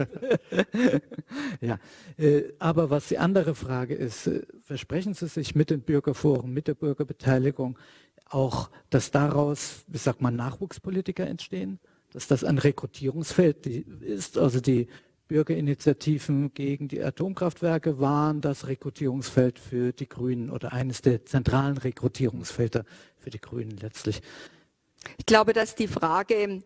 ja, 1.61 1.79
äh, 2.19 2.45
aber 2.59 2.91
was 2.91 3.09
die 3.09 3.19
andere 3.19 3.55
Frage 3.55 3.95
ist, 3.95 4.27
äh, 4.27 4.43
versprechen 4.63 5.15
Sie 5.15 5.27
sich 5.27 5.55
mit 5.55 5.71
den 5.71 5.81
Bürgerforen, 5.81 6.53
mit 6.53 6.69
der 6.69 6.75
Bürgerbeteiligung 6.75 7.79
auch, 8.29 8.71
dass 8.91 9.11
daraus, 9.11 9.85
wie 9.89 9.99
sagt 9.99 10.23
man, 10.23 10.37
Nachwuchspolitiker 10.37 11.27
entstehen? 11.27 11.79
Dass 12.13 12.27
das 12.27 12.45
ein 12.45 12.59
Rekrutierungsfeld 12.59 13.67
ist, 13.67 14.37
also 14.37 14.61
die 14.61 14.89
Bürgerinitiativen 15.33 16.53
gegen 16.53 16.89
die 16.89 17.03
Atomkraftwerke 17.03 17.99
waren 17.99 18.43
das 18.43 18.67
Rekrutierungsfeld 18.67 19.59
für 19.59 19.95
die 19.95 20.07
Grünen 20.07 20.51
oder 20.51 20.75
eines 20.75 21.01
der 21.01 21.25
zentralen 21.25 21.79
Rekrutierungsfelder 21.79 22.85
für 23.17 23.31
die 23.31 23.41
Grünen 23.41 23.79
letztlich. 23.79 24.21
Ich 25.17 25.25
glaube, 25.25 25.55
dass 25.55 25.75
die 25.75 25.89
Frage 25.89 26.63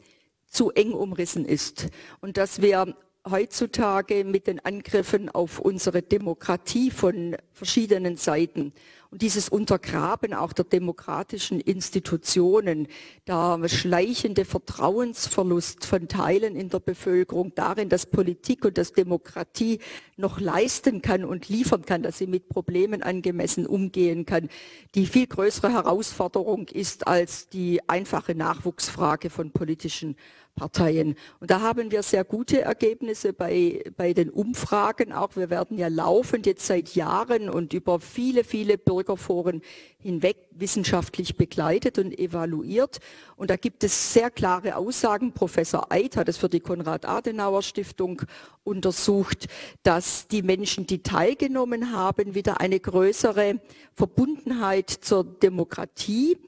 zu 0.48 0.72
eng 0.72 0.94
umrissen 0.94 1.44
ist 1.44 1.90
und 2.20 2.38
dass 2.38 2.60
wir 2.60 2.96
heutzutage 3.30 4.24
mit 4.24 4.48
den 4.48 4.58
Angriffen 4.58 5.28
auf 5.28 5.60
unsere 5.60 6.02
Demokratie 6.02 6.90
von 6.90 7.36
verschiedenen 7.52 8.16
Seiten 8.16 8.72
und 9.10 9.22
dieses 9.22 9.48
Untergraben 9.48 10.34
auch 10.34 10.52
der 10.52 10.64
demokratischen 10.64 11.60
Institutionen, 11.60 12.88
der 13.26 13.68
schleichende 13.68 14.44
Vertrauensverlust 14.44 15.84
von 15.86 16.08
Teilen 16.08 16.56
in 16.56 16.68
der 16.68 16.80
Bevölkerung 16.80 17.54
darin, 17.54 17.88
dass 17.88 18.06
Politik 18.06 18.64
und 18.64 18.78
dass 18.78 18.92
Demokratie 18.92 19.78
noch 20.16 20.40
leisten 20.40 21.02
kann 21.02 21.24
und 21.24 21.48
liefern 21.48 21.84
kann, 21.84 22.02
dass 22.02 22.18
sie 22.18 22.26
mit 22.26 22.48
Problemen 22.48 23.02
angemessen 23.02 23.66
umgehen 23.66 24.26
kann, 24.26 24.48
die 24.94 25.06
viel 25.06 25.26
größere 25.26 25.72
Herausforderung 25.72 26.68
ist 26.68 27.06
als 27.06 27.48
die 27.48 27.88
einfache 27.88 28.34
Nachwuchsfrage 28.34 29.30
von 29.30 29.50
politischen 29.50 30.16
Parteien. 30.56 31.14
Und 31.38 31.50
da 31.50 31.60
haben 31.60 31.92
wir 31.92 32.02
sehr 32.02 32.24
gute 32.24 32.62
Ergebnisse 32.62 33.32
bei, 33.32 33.84
bei 33.96 34.14
den 34.14 34.30
Umfragen 34.30 35.12
auch. 35.12 35.36
Wir 35.36 35.50
werden 35.50 35.78
ja 35.78 35.88
laufend 35.88 36.46
jetzt 36.46 36.66
seit 36.66 36.96
Jahren 36.96 37.48
und 37.48 37.74
über 37.74 38.00
viele, 38.00 38.42
viele 38.42 38.78
Bürgerforen 38.78 39.60
hinweg 39.98 40.48
wissenschaftlich 40.50 41.36
begleitet 41.36 41.98
und 41.98 42.18
evaluiert. 42.18 42.98
Und 43.36 43.50
da 43.50 43.56
gibt 43.56 43.84
es 43.84 44.14
sehr 44.14 44.30
klare 44.30 44.76
Aussagen. 44.76 45.32
Professor 45.32 45.92
Eid 45.92 46.16
hat 46.16 46.28
es 46.28 46.38
für 46.38 46.48
die 46.48 46.60
Konrad-Adenauer-Stiftung 46.60 48.22
untersucht, 48.64 49.46
dass 49.82 50.26
die 50.26 50.42
Menschen, 50.42 50.86
die 50.86 51.02
teilgenommen 51.02 51.92
haben, 51.92 52.34
wieder 52.34 52.60
eine 52.60 52.80
größere 52.80 53.60
Verbundenheit 53.92 54.88
zur 54.90 55.24
Demokratie 55.24 56.38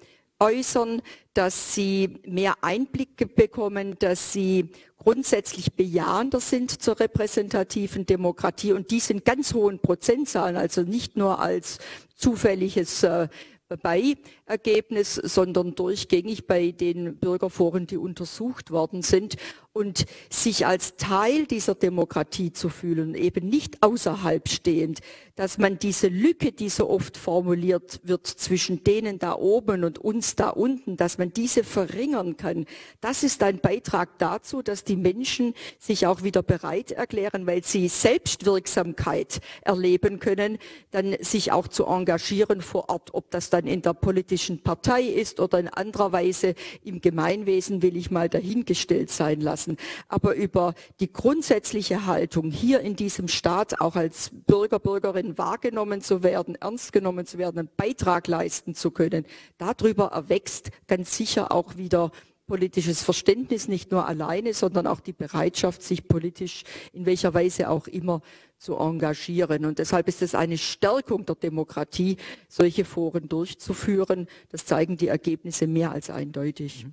äußern, 0.40 1.02
dass 1.34 1.74
sie 1.74 2.20
mehr 2.26 2.54
Einblicke 2.62 3.26
bekommen, 3.26 3.96
dass 3.98 4.32
sie 4.32 4.70
grundsätzlich 4.96 5.72
bejahender 5.74 6.40
sind 6.40 6.82
zur 6.82 6.98
repräsentativen 6.98 8.06
Demokratie. 8.06 8.72
Und 8.72 8.90
dies 8.90 9.10
in 9.10 9.24
ganz 9.24 9.54
hohen 9.54 9.78
Prozentzahlen, 9.78 10.56
also 10.56 10.82
nicht 10.82 11.16
nur 11.16 11.38
als 11.40 11.78
zufälliges 12.14 13.02
äh, 13.02 13.28
Beiergebnis, 13.76 15.14
sondern 15.14 15.74
durchgängig 15.74 16.46
bei 16.46 16.70
den 16.70 17.16
Bürgerforen, 17.16 17.86
die 17.86 17.98
untersucht 17.98 18.70
worden 18.70 19.02
sind 19.02 19.36
und 19.78 20.06
sich 20.28 20.66
als 20.66 20.96
Teil 20.96 21.46
dieser 21.46 21.76
Demokratie 21.76 22.52
zu 22.52 22.68
fühlen, 22.68 23.14
eben 23.14 23.48
nicht 23.48 23.80
außerhalb 23.82 24.48
stehend, 24.48 24.98
dass 25.36 25.56
man 25.56 25.78
diese 25.78 26.08
Lücke, 26.08 26.50
die 26.50 26.68
so 26.68 26.90
oft 26.90 27.16
formuliert 27.16 28.00
wird 28.02 28.26
zwischen 28.26 28.82
denen 28.82 29.20
da 29.20 29.36
oben 29.36 29.84
und 29.84 30.00
uns 30.00 30.34
da 30.34 30.48
unten, 30.48 30.96
dass 30.96 31.16
man 31.16 31.32
diese 31.32 31.62
verringern 31.62 32.36
kann. 32.36 32.66
Das 33.00 33.22
ist 33.22 33.40
ein 33.44 33.60
Beitrag 33.60 34.18
dazu, 34.18 34.62
dass 34.62 34.82
die 34.82 34.96
Menschen 34.96 35.54
sich 35.78 36.08
auch 36.08 36.24
wieder 36.24 36.42
bereit 36.42 36.90
erklären, 36.90 37.46
weil 37.46 37.62
sie 37.62 37.86
Selbstwirksamkeit 37.86 39.38
erleben 39.62 40.18
können, 40.18 40.58
dann 40.90 41.14
sich 41.20 41.52
auch 41.52 41.68
zu 41.68 41.86
engagieren 41.86 42.60
vor 42.60 42.88
Ort, 42.88 43.14
ob 43.14 43.30
das 43.30 43.48
dann 43.48 43.68
in 43.68 43.82
der 43.82 43.94
politischen 43.94 44.60
Partei 44.64 45.02
ist 45.02 45.38
oder 45.38 45.60
in 45.60 45.68
anderer 45.68 46.10
Weise 46.10 46.56
im 46.82 47.00
Gemeinwesen, 47.00 47.80
will 47.80 47.96
ich 47.96 48.10
mal 48.10 48.28
dahingestellt 48.28 49.10
sein 49.10 49.40
lassen. 49.40 49.67
Aber 50.08 50.34
über 50.34 50.74
die 51.00 51.12
grundsätzliche 51.12 52.06
Haltung 52.06 52.50
hier 52.50 52.80
in 52.80 52.96
diesem 52.96 53.28
Staat 53.28 53.80
auch 53.80 53.96
als 53.96 54.30
Bürger, 54.46 54.78
Bürgerin 54.78 55.36
wahrgenommen 55.36 56.00
zu 56.00 56.22
werden, 56.22 56.54
ernst 56.54 56.92
genommen 56.92 57.26
zu 57.26 57.38
werden, 57.38 57.58
einen 57.58 57.70
Beitrag 57.76 58.26
leisten 58.28 58.74
zu 58.74 58.90
können. 58.90 59.26
Darüber 59.58 60.06
erwächst 60.06 60.70
ganz 60.86 61.16
sicher 61.16 61.52
auch 61.52 61.76
wieder 61.76 62.10
politisches 62.48 63.02
Verständnis, 63.02 63.68
nicht 63.68 63.92
nur 63.92 64.06
alleine, 64.06 64.54
sondern 64.54 64.86
auch 64.88 65.00
die 65.00 65.12
Bereitschaft, 65.12 65.82
sich 65.82 66.08
politisch 66.08 66.64
in 66.92 67.06
welcher 67.06 67.34
Weise 67.34 67.68
auch 67.68 67.86
immer 67.86 68.22
zu 68.56 68.76
engagieren. 68.76 69.66
Und 69.66 69.78
deshalb 69.78 70.08
ist 70.08 70.22
es 70.22 70.34
eine 70.34 70.58
Stärkung 70.58 71.26
der 71.26 71.36
Demokratie, 71.36 72.16
solche 72.48 72.84
Foren 72.84 73.28
durchzuführen. 73.28 74.26
Das 74.48 74.64
zeigen 74.64 74.96
die 74.96 75.08
Ergebnisse 75.08 75.66
mehr 75.66 75.92
als 75.92 76.10
eindeutig. 76.10 76.86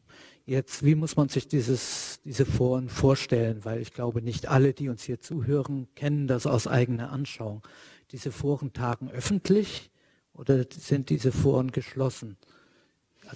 Jetzt, 0.48 0.86
wie 0.86 0.94
muss 0.94 1.16
man 1.16 1.28
sich 1.28 1.48
dieses, 1.48 2.20
diese 2.24 2.46
Foren 2.46 2.88
vorstellen? 2.88 3.66
Weil 3.66 3.82
ich 3.82 3.94
glaube, 3.94 4.22
nicht 4.22 4.48
alle, 4.48 4.74
die 4.74 4.90
uns 4.90 5.04
hier 5.04 5.20
zuhören, 5.20 5.88
kennen 5.96 6.28
das 6.28 6.46
aus 6.46 6.68
eigener 6.68 7.12
Anschauung 7.12 7.64
diese 8.12 8.32
Foren 8.32 8.72
tagen 8.72 9.10
öffentlich 9.10 9.90
oder 10.34 10.64
sind 10.72 11.10
diese 11.10 11.32
Foren 11.32 11.72
geschlossen? 11.72 12.38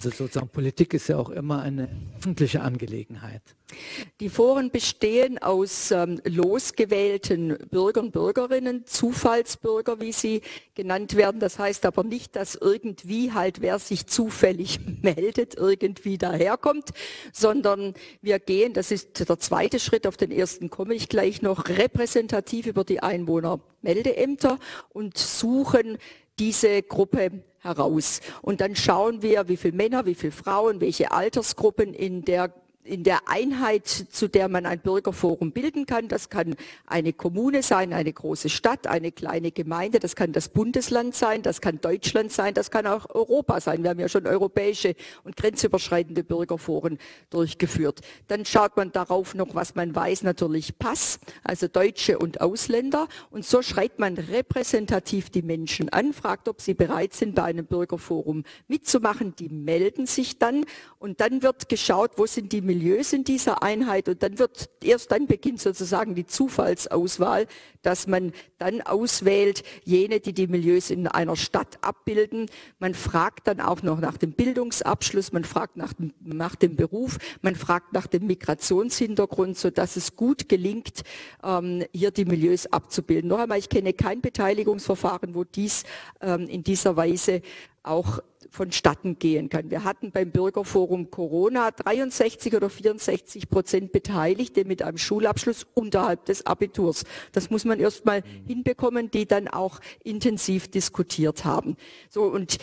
Also 0.02 0.16
sozusagen 0.16 0.48
Politik 0.48 0.94
ist 0.94 1.08
ja 1.08 1.18
auch 1.18 1.28
immer 1.28 1.60
eine 1.60 1.90
öffentliche 2.16 2.62
Angelegenheit. 2.62 3.42
Die 4.18 4.30
Foren 4.30 4.70
bestehen 4.70 5.36
aus 5.36 5.90
ähm, 5.90 6.22
losgewählten 6.24 7.58
Bürgern, 7.70 8.10
Bürgerinnen, 8.10 8.86
Zufallsbürger, 8.86 10.00
wie 10.00 10.12
sie 10.12 10.40
genannt 10.74 11.16
werden. 11.16 11.38
Das 11.38 11.58
heißt 11.58 11.84
aber 11.84 12.02
nicht, 12.02 12.34
dass 12.34 12.54
irgendwie 12.54 13.32
halt, 13.32 13.60
wer 13.60 13.78
sich 13.78 14.06
zufällig 14.06 14.80
meldet, 15.02 15.56
irgendwie 15.56 16.16
daherkommt, 16.16 16.88
sondern 17.34 17.92
wir 18.22 18.38
gehen, 18.38 18.72
das 18.72 18.90
ist 18.92 19.28
der 19.28 19.38
zweite 19.38 19.78
Schritt, 19.78 20.06
auf 20.06 20.16
den 20.16 20.30
ersten 20.30 20.70
komme 20.70 20.94
ich 20.94 21.10
gleich 21.10 21.42
noch, 21.42 21.68
repräsentativ 21.68 22.66
über 22.66 22.84
die 22.84 23.02
Einwohnermeldeämter 23.02 24.58
und 24.88 25.18
suchen 25.18 25.98
diese 26.38 26.82
Gruppe 26.82 27.42
heraus. 27.60 28.20
Und 28.42 28.60
dann 28.60 28.76
schauen 28.76 29.22
wir, 29.22 29.48
wie 29.48 29.56
viele 29.56 29.76
Männer, 29.76 30.06
wie 30.06 30.14
viele 30.14 30.32
Frauen, 30.32 30.80
welche 30.80 31.12
Altersgruppen 31.12 31.94
in 31.94 32.24
der 32.24 32.52
in 32.82 33.04
der 33.04 33.28
Einheit, 33.28 33.86
zu 33.86 34.26
der 34.26 34.48
man 34.48 34.64
ein 34.64 34.80
Bürgerforum 34.80 35.52
bilden 35.52 35.84
kann. 35.84 36.08
Das 36.08 36.30
kann 36.30 36.56
eine 36.86 37.12
Kommune 37.12 37.62
sein, 37.62 37.92
eine 37.92 38.12
große 38.12 38.48
Stadt, 38.48 38.86
eine 38.86 39.12
kleine 39.12 39.52
Gemeinde, 39.52 40.00
das 40.00 40.16
kann 40.16 40.32
das 40.32 40.48
Bundesland 40.48 41.14
sein, 41.14 41.42
das 41.42 41.60
kann 41.60 41.80
Deutschland 41.80 42.32
sein, 42.32 42.54
das 42.54 42.70
kann 42.70 42.86
auch 42.86 43.14
Europa 43.14 43.60
sein. 43.60 43.82
Wir 43.82 43.90
haben 43.90 44.00
ja 44.00 44.08
schon 44.08 44.26
europäische 44.26 44.94
und 45.24 45.36
grenzüberschreitende 45.36 46.24
Bürgerforen 46.24 46.98
durchgeführt. 47.28 48.00
Dann 48.28 48.46
schaut 48.46 48.76
man 48.78 48.92
darauf 48.92 49.34
noch, 49.34 49.54
was 49.54 49.74
man 49.74 49.94
weiß, 49.94 50.22
natürlich 50.22 50.78
Pass, 50.78 51.20
also 51.44 51.68
Deutsche 51.68 52.18
und 52.18 52.40
Ausländer. 52.40 53.08
Und 53.30 53.44
so 53.44 53.60
schreibt 53.60 53.98
man 53.98 54.14
repräsentativ 54.14 55.28
die 55.28 55.42
Menschen 55.42 55.90
an, 55.90 56.14
fragt, 56.14 56.48
ob 56.48 56.62
sie 56.62 56.74
bereit 56.74 57.12
sind, 57.12 57.34
bei 57.34 57.44
einem 57.44 57.66
Bürgerforum 57.66 58.44
mitzumachen. 58.68 59.34
Die 59.36 59.50
melden 59.50 60.06
sich 60.06 60.38
dann 60.38 60.64
und 60.98 61.20
dann 61.20 61.42
wird 61.42 61.68
geschaut, 61.68 62.12
wo 62.16 62.24
sind 62.24 62.52
die 62.52 62.69
Milieus 62.70 63.12
in 63.12 63.24
dieser 63.24 63.64
Einheit 63.64 64.08
und 64.08 64.22
dann 64.22 64.38
wird, 64.38 64.70
erst 64.84 65.10
dann 65.10 65.26
beginnt 65.26 65.60
sozusagen 65.60 66.14
die 66.14 66.24
Zufallsauswahl, 66.24 67.48
dass 67.82 68.06
man 68.06 68.32
dann 68.58 68.80
auswählt, 68.80 69.64
jene, 69.84 70.20
die 70.20 70.32
die 70.32 70.46
Milieus 70.46 70.90
in 70.90 71.08
einer 71.08 71.34
Stadt 71.34 71.78
abbilden. 71.80 72.46
Man 72.78 72.94
fragt 72.94 73.48
dann 73.48 73.60
auch 73.60 73.82
noch 73.82 73.98
nach 73.98 74.18
dem 74.18 74.30
Bildungsabschluss, 74.30 75.32
man 75.32 75.42
fragt 75.42 75.76
nach 75.76 75.94
dem, 75.94 76.12
nach 76.20 76.54
dem 76.54 76.76
Beruf, 76.76 77.18
man 77.42 77.56
fragt 77.56 77.92
nach 77.92 78.06
dem 78.06 78.28
Migrationshintergrund, 78.28 79.58
so 79.58 79.70
dass 79.70 79.96
es 79.96 80.14
gut 80.14 80.48
gelingt, 80.48 81.02
ähm, 81.42 81.84
hier 81.92 82.12
die 82.12 82.24
Milieus 82.24 82.72
abzubilden. 82.72 83.30
Noch 83.30 83.40
einmal, 83.40 83.58
ich 83.58 83.68
kenne 83.68 83.94
kein 83.94 84.20
Beteiligungsverfahren, 84.20 85.34
wo 85.34 85.42
dies 85.42 85.82
ähm, 86.20 86.46
in 86.46 86.62
dieser 86.62 86.96
Weise 86.96 87.42
auch 87.82 88.20
vonstatten 88.48 89.18
gehen 89.18 89.48
kann. 89.48 89.70
Wir 89.70 89.84
hatten 89.84 90.12
beim 90.12 90.30
Bürgerforum 90.30 91.10
Corona 91.10 91.70
63 91.70 92.54
oder 92.54 92.70
64 92.70 93.48
Prozent 93.48 93.92
Beteiligte 93.92 94.64
mit 94.64 94.82
einem 94.82 94.98
Schulabschluss 94.98 95.66
unterhalb 95.74 96.24
des 96.24 96.46
Abiturs. 96.46 97.04
Das 97.32 97.50
muss 97.50 97.64
man 97.64 97.80
erst 97.80 98.06
mal 98.06 98.22
hinbekommen, 98.46 99.10
die 99.10 99.26
dann 99.26 99.48
auch 99.48 99.80
intensiv 100.02 100.68
diskutiert 100.68 101.44
haben. 101.44 101.76
So 102.08 102.22
und 102.24 102.58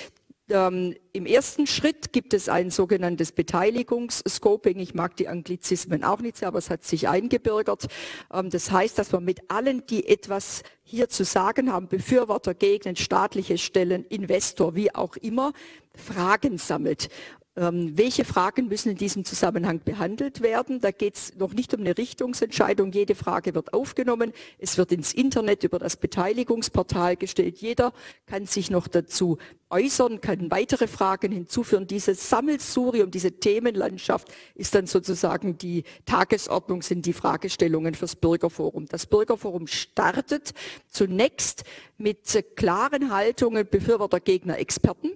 ähm, 0.49 0.95
Im 1.13 1.25
ersten 1.25 1.67
Schritt 1.67 2.13
gibt 2.13 2.33
es 2.33 2.47
ein 2.47 2.69
sogenanntes 2.69 3.31
Beteiligungsscoping. 3.31 4.79
Ich 4.79 4.93
mag 4.93 5.15
die 5.17 5.27
Anglizismen 5.27 6.03
auch 6.03 6.19
nicht 6.19 6.37
sehr, 6.37 6.47
aber 6.47 6.59
es 6.59 6.69
hat 6.69 6.83
sich 6.83 7.09
eingebürgert. 7.09 7.87
Ähm, 8.33 8.49
das 8.49 8.71
heißt, 8.71 8.97
dass 8.97 9.11
man 9.11 9.25
mit 9.25 9.49
allen, 9.49 9.85
die 9.87 10.07
etwas 10.07 10.63
hier 10.83 11.09
zu 11.09 11.25
sagen 11.25 11.73
haben, 11.73 11.87
Befürworter, 11.87 12.53
Gegner, 12.53 12.95
staatliche 12.95 13.57
Stellen, 13.57 14.05
Investor, 14.05 14.75
wie 14.75 14.93
auch 14.95 15.17
immer, 15.17 15.53
Fragen 15.95 16.57
sammelt 16.57 17.09
Ähm, 17.57 17.97
welche 17.97 18.23
Fragen 18.23 18.67
müssen 18.67 18.91
in 18.91 18.97
diesem 18.97 19.25
Zusammenhang 19.25 19.81
behandelt 19.83 20.41
werden? 20.41 20.79
Da 20.79 20.91
geht 20.91 21.15
es 21.15 21.35
noch 21.37 21.53
nicht 21.53 21.73
um 21.73 21.79
eine 21.79 21.97
Richtungsentscheidung. 21.97 22.91
Jede 22.91 23.15
Frage 23.15 23.55
wird 23.55 23.73
aufgenommen. 23.73 24.31
Es 24.59 24.77
wird 24.77 24.91
ins 24.91 25.11
Internet 25.11 25.63
über 25.63 25.79
das 25.79 25.95
Beteiligungsportal 25.95 27.15
gestellt. 27.15 27.57
Jeder 27.57 27.93
kann 28.27 28.45
sich 28.45 28.69
noch 28.69 28.87
dazu 28.87 29.39
äußern, 29.71 30.21
kann 30.21 30.51
weitere 30.51 30.85
Fragen 30.85 31.31
hinzuführen. 31.31 31.87
Dieses 31.87 32.29
Sammelsurium, 32.29 33.09
diese 33.09 33.31
Themenlandschaft 33.31 34.27
ist 34.53 34.75
dann 34.75 34.85
sozusagen 34.85 35.57
die 35.57 35.83
Tagesordnung, 36.05 36.83
sind 36.83 37.07
die 37.07 37.13
Fragestellungen 37.13 37.95
fürs 37.95 38.15
Bürgerforum. 38.15 38.85
Das 38.85 39.07
Bürgerforum 39.07 39.65
startet 39.65 40.53
zunächst 40.89 41.63
mit 41.97 42.19
klaren 42.55 43.11
Haltungen 43.11 43.67
Befürworter, 43.67 44.19
Gegner, 44.19 44.59
Experten 44.59 45.13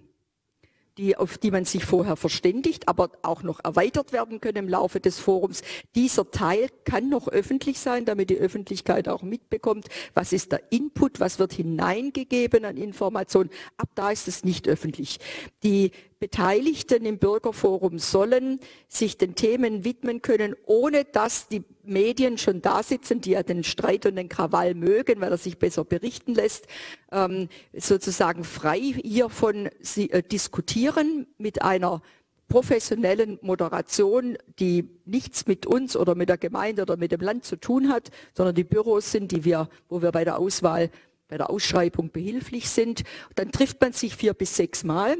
die, 0.98 1.16
auf 1.16 1.38
die 1.38 1.52
man 1.52 1.66
sich 1.66 1.86
vorher 1.86 2.16
verständigt, 2.16 2.88
aber 2.88 3.12
auch 3.22 3.44
noch 3.44 3.64
erweitert 3.64 4.12
werden 4.12 4.42
können 4.42 4.58
im 4.58 4.70
Laufe 4.70 5.00
des 5.00 5.20
Forums. 5.20 5.62
Dieser 5.96 6.30
Teil 6.32 6.70
kann 6.84 7.10
noch 7.10 7.28
öffentlich 7.28 7.80
sein, 7.80 8.06
damit 8.06 8.30
die 8.30 8.38
Öffentlichkeit 8.38 9.08
auch 9.08 9.22
mitbekommt, 9.22 9.88
was 10.14 10.34
ist 10.34 10.52
der 10.52 10.72
Input, 10.72 11.20
was 11.20 11.40
wird 11.40 11.54
hineingegeben 11.54 12.66
an 12.66 12.78
Informationen. 12.78 13.50
Ab 13.78 13.90
da 13.96 14.12
ist 14.12 14.28
es 14.28 14.44
nicht 14.44 14.68
öffentlich. 14.68 15.20
Die 15.64 15.92
Beteiligten 16.22 17.04
im 17.08 17.18
Bürgerforum 17.18 17.98
sollen 17.98 18.60
sich 18.88 19.18
den 19.18 19.34
Themen 19.34 19.84
widmen 19.84 20.22
können, 20.22 20.56
ohne 20.68 21.04
dass 21.04 21.48
die 21.48 21.64
Medien 21.82 22.38
schon 22.38 22.62
da 22.62 22.84
sitzen, 22.84 23.22
die 23.22 23.32
ja 23.32 23.42
den 23.42 23.64
Streit 23.64 24.06
und 24.06 24.18
den 24.18 24.30
Krawall 24.30 24.76
mögen, 24.76 25.20
weil 25.20 25.32
er 25.32 25.40
sich 25.40 25.58
besser 25.58 25.84
berichten 25.84 26.36
lässt, 26.36 26.68
ähm, 27.12 27.50
sozusagen 27.74 28.44
frei 28.44 28.94
hiervon 29.04 29.68
äh, 29.96 30.22
diskutieren 30.22 31.26
mit 31.40 31.64
einer 31.64 32.04
professionellen 32.48 33.40
Moderation, 33.42 34.38
die 34.60 34.88
nichts 35.06 35.48
mit 35.48 35.66
uns 35.66 35.98
oder 35.98 36.14
mit 36.14 36.30
der 36.30 36.38
Gemeinde 36.38 36.84
oder 36.84 36.98
mit 36.98 37.12
dem 37.12 37.22
Land 37.22 37.46
zu 37.46 37.56
tun 37.56 37.90
hat, 37.90 38.12
sondern 38.36 38.54
die 38.54 38.64
Büros 38.64 39.12
sind, 39.12 39.32
die 39.32 39.44
wir, 39.44 39.70
wo 39.90 40.04
wir 40.04 40.12
bei 40.12 40.24
der 40.24 40.38
Auswahl, 40.38 40.92
bei 41.28 41.38
der 41.38 41.50
Ausschreibung 41.50 42.12
behilflich 42.12 42.70
sind. 42.70 43.06
Dann 43.34 43.52
trifft 43.52 43.82
man 43.82 43.94
sich 43.94 44.16
vier 44.16 44.36
bis 44.36 44.56
sechs 44.56 44.84
Mal 44.84 45.18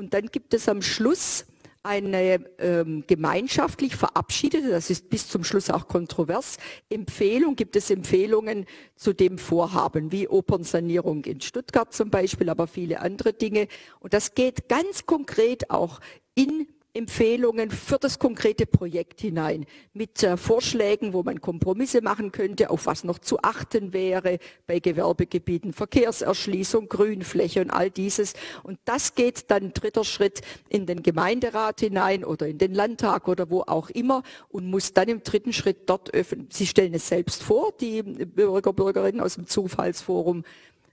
und 0.00 0.14
dann 0.14 0.28
gibt 0.28 0.54
es 0.54 0.66
am 0.66 0.80
Schluss 0.80 1.44
eine 1.82 2.42
ähm, 2.58 3.04
gemeinschaftlich 3.06 3.96
verabschiedete, 3.96 4.70
das 4.70 4.88
ist 4.88 5.10
bis 5.10 5.28
zum 5.28 5.44
Schluss 5.44 5.68
auch 5.68 5.88
kontrovers, 5.88 6.56
Empfehlung, 6.88 7.54
gibt 7.54 7.76
es 7.76 7.90
Empfehlungen 7.90 8.64
zu 8.96 9.12
dem 9.12 9.36
Vorhaben, 9.36 10.10
wie 10.10 10.26
Opernsanierung 10.26 11.26
in 11.26 11.42
Stuttgart 11.42 11.92
zum 11.92 12.08
Beispiel, 12.08 12.48
aber 12.48 12.66
viele 12.66 13.00
andere 13.00 13.34
Dinge. 13.34 13.68
Und 13.98 14.14
das 14.14 14.34
geht 14.34 14.70
ganz 14.70 15.04
konkret 15.04 15.70
auch 15.70 16.00
in 16.34 16.66
Empfehlungen 16.92 17.70
für 17.70 17.98
das 17.98 18.18
konkrete 18.18 18.66
Projekt 18.66 19.20
hinein 19.20 19.66
mit 19.92 20.22
äh, 20.22 20.36
Vorschlägen, 20.36 21.12
wo 21.12 21.22
man 21.22 21.40
Kompromisse 21.40 22.00
machen 22.00 22.32
könnte, 22.32 22.70
auf 22.70 22.86
was 22.86 23.04
noch 23.04 23.18
zu 23.18 23.40
achten 23.42 23.92
wäre 23.92 24.38
bei 24.66 24.80
Gewerbegebieten, 24.80 25.72
Verkehrserschließung, 25.72 26.88
Grünfläche 26.88 27.60
und 27.60 27.70
all 27.70 27.90
dieses. 27.90 28.34
Und 28.62 28.78
das 28.84 29.14
geht 29.14 29.50
dann 29.50 29.72
dritter 29.72 30.04
Schritt 30.04 30.40
in 30.68 30.86
den 30.86 31.02
Gemeinderat 31.02 31.80
hinein 31.80 32.24
oder 32.24 32.48
in 32.48 32.58
den 32.58 32.74
Landtag 32.74 33.28
oder 33.28 33.50
wo 33.50 33.62
auch 33.62 33.90
immer 33.90 34.22
und 34.48 34.66
muss 34.66 34.92
dann 34.92 35.08
im 35.08 35.22
dritten 35.22 35.52
Schritt 35.52 35.88
dort 35.88 36.12
öffnen. 36.12 36.48
Sie 36.50 36.66
stellen 36.66 36.94
es 36.94 37.08
selbst 37.08 37.42
vor, 37.42 37.72
die 37.80 38.02
Bürger, 38.02 38.72
Bürgerinnen 38.72 39.20
aus 39.20 39.36
dem 39.36 39.46
Zufallsforum. 39.46 40.44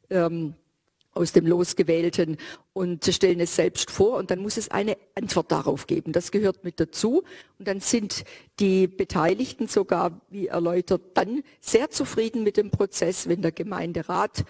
Ähm, 0.09 0.53
aus 1.17 1.33
dem 1.33 1.45
Losgewählten 1.45 2.37
und 2.73 3.05
stellen 3.05 3.39
es 3.39 3.55
selbst 3.55 3.91
vor. 3.91 4.17
Und 4.17 4.31
dann 4.31 4.39
muss 4.39 4.57
es 4.57 4.69
eine 4.71 4.97
Antwort 5.15 5.51
darauf 5.51 5.87
geben. 5.87 6.11
Das 6.11 6.31
gehört 6.31 6.63
mit 6.63 6.79
dazu. 6.79 7.23
Und 7.59 7.67
dann 7.67 7.79
sind 7.79 8.23
die 8.59 8.87
Beteiligten 8.87 9.67
sogar, 9.67 10.21
wie 10.29 10.47
erläutert, 10.47 11.01
dann 11.15 11.43
sehr 11.59 11.89
zufrieden 11.89 12.43
mit 12.43 12.57
dem 12.57 12.71
Prozess, 12.71 13.27
wenn 13.27 13.41
der 13.41 13.51
Gemeinderat 13.51 14.45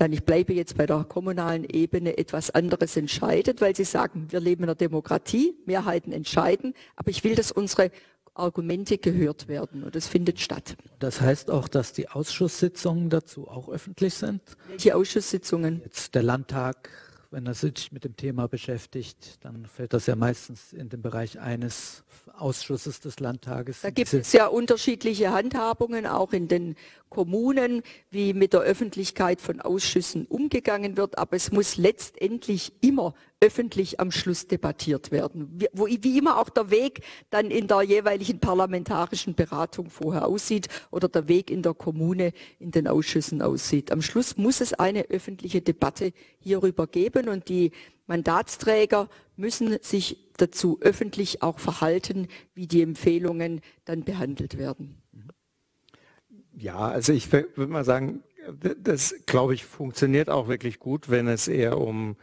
dann, 0.00 0.14
ich 0.14 0.24
bleibe 0.24 0.54
jetzt 0.54 0.78
bei 0.78 0.86
der 0.86 1.04
kommunalen 1.04 1.64
Ebene, 1.64 2.16
etwas 2.16 2.50
anderes 2.50 2.96
entscheidet, 2.96 3.60
weil 3.60 3.76
sie 3.76 3.84
sagen, 3.84 4.28
wir 4.30 4.40
leben 4.40 4.62
in 4.62 4.70
einer 4.70 4.74
Demokratie, 4.74 5.54
Mehrheiten 5.66 6.10
entscheiden, 6.10 6.72
aber 6.96 7.10
ich 7.10 7.22
will, 7.22 7.34
dass 7.34 7.52
unsere 7.52 7.90
Argumente 8.34 8.98
gehört 8.98 9.48
werden 9.48 9.82
und 9.82 9.96
es 9.96 10.06
findet 10.06 10.40
statt. 10.40 10.76
Das 10.98 11.20
heißt 11.20 11.50
auch, 11.50 11.68
dass 11.68 11.92
die 11.92 12.08
Ausschusssitzungen 12.08 13.10
dazu 13.10 13.48
auch 13.48 13.68
öffentlich 13.68 14.14
sind? 14.14 14.40
Welche 14.68 14.96
Ausschusssitzungen? 14.96 15.80
Jetzt 15.84 16.14
der 16.14 16.22
Landtag, 16.22 16.90
wenn 17.30 17.46
er 17.46 17.54
sich 17.54 17.92
mit 17.92 18.04
dem 18.04 18.16
Thema 18.16 18.48
beschäftigt, 18.48 19.38
dann 19.44 19.66
fällt 19.66 19.92
das 19.92 20.06
ja 20.06 20.16
meistens 20.16 20.72
in 20.72 20.88
den 20.88 21.02
Bereich 21.02 21.38
eines 21.38 22.04
Ausschusses 22.36 23.00
des 23.00 23.20
Landtages. 23.20 23.82
Da 23.82 23.90
gibt 23.90 24.12
es 24.12 24.32
ja 24.32 24.46
unterschiedliche 24.46 25.32
Handhabungen, 25.32 26.06
auch 26.06 26.32
in 26.32 26.48
den 26.48 26.74
Kommunen, 27.08 27.82
wie 28.10 28.32
mit 28.32 28.52
der 28.52 28.60
Öffentlichkeit 28.60 29.40
von 29.40 29.60
Ausschüssen 29.60 30.26
umgegangen 30.26 30.96
wird. 30.96 31.18
Aber 31.18 31.36
es 31.36 31.52
muss 31.52 31.76
letztendlich 31.76 32.72
immer 32.80 33.14
öffentlich 33.40 33.98
am 34.00 34.10
Schluss 34.10 34.46
debattiert 34.46 35.10
werden. 35.10 35.48
Wie, 35.52 35.98
wie 36.02 36.18
immer 36.18 36.38
auch 36.38 36.50
der 36.50 36.70
Weg 36.70 37.02
dann 37.30 37.50
in 37.50 37.66
der 37.66 37.82
jeweiligen 37.82 38.38
parlamentarischen 38.38 39.34
Beratung 39.34 39.88
vorher 39.88 40.26
aussieht 40.26 40.68
oder 40.90 41.08
der 41.08 41.26
Weg 41.26 41.50
in 41.50 41.62
der 41.62 41.72
Kommune 41.72 42.32
in 42.58 42.70
den 42.70 42.86
Ausschüssen 42.86 43.40
aussieht. 43.40 43.92
Am 43.92 44.02
Schluss 44.02 44.36
muss 44.36 44.60
es 44.60 44.74
eine 44.74 45.08
öffentliche 45.08 45.62
Debatte 45.62 46.12
hierüber 46.38 46.86
geben 46.86 47.28
und 47.28 47.48
die 47.48 47.72
Mandatsträger 48.06 49.08
müssen 49.36 49.78
sich 49.80 50.30
dazu 50.36 50.78
öffentlich 50.82 51.42
auch 51.42 51.58
verhalten, 51.58 52.28
wie 52.54 52.66
die 52.66 52.82
Empfehlungen 52.82 53.62
dann 53.84 54.04
behandelt 54.04 54.58
werden. 54.58 55.00
Ja, 56.56 56.88
also 56.88 57.12
ich 57.12 57.32
würde 57.32 57.68
mal 57.68 57.84
sagen, 57.84 58.22
das 58.82 59.14
glaube 59.26 59.54
ich 59.54 59.64
funktioniert 59.64 60.28
auch 60.28 60.48
wirklich 60.48 60.78
gut, 60.78 61.08
wenn 61.08 61.28
es 61.28 61.48
eher 61.48 61.78
um 61.78 62.16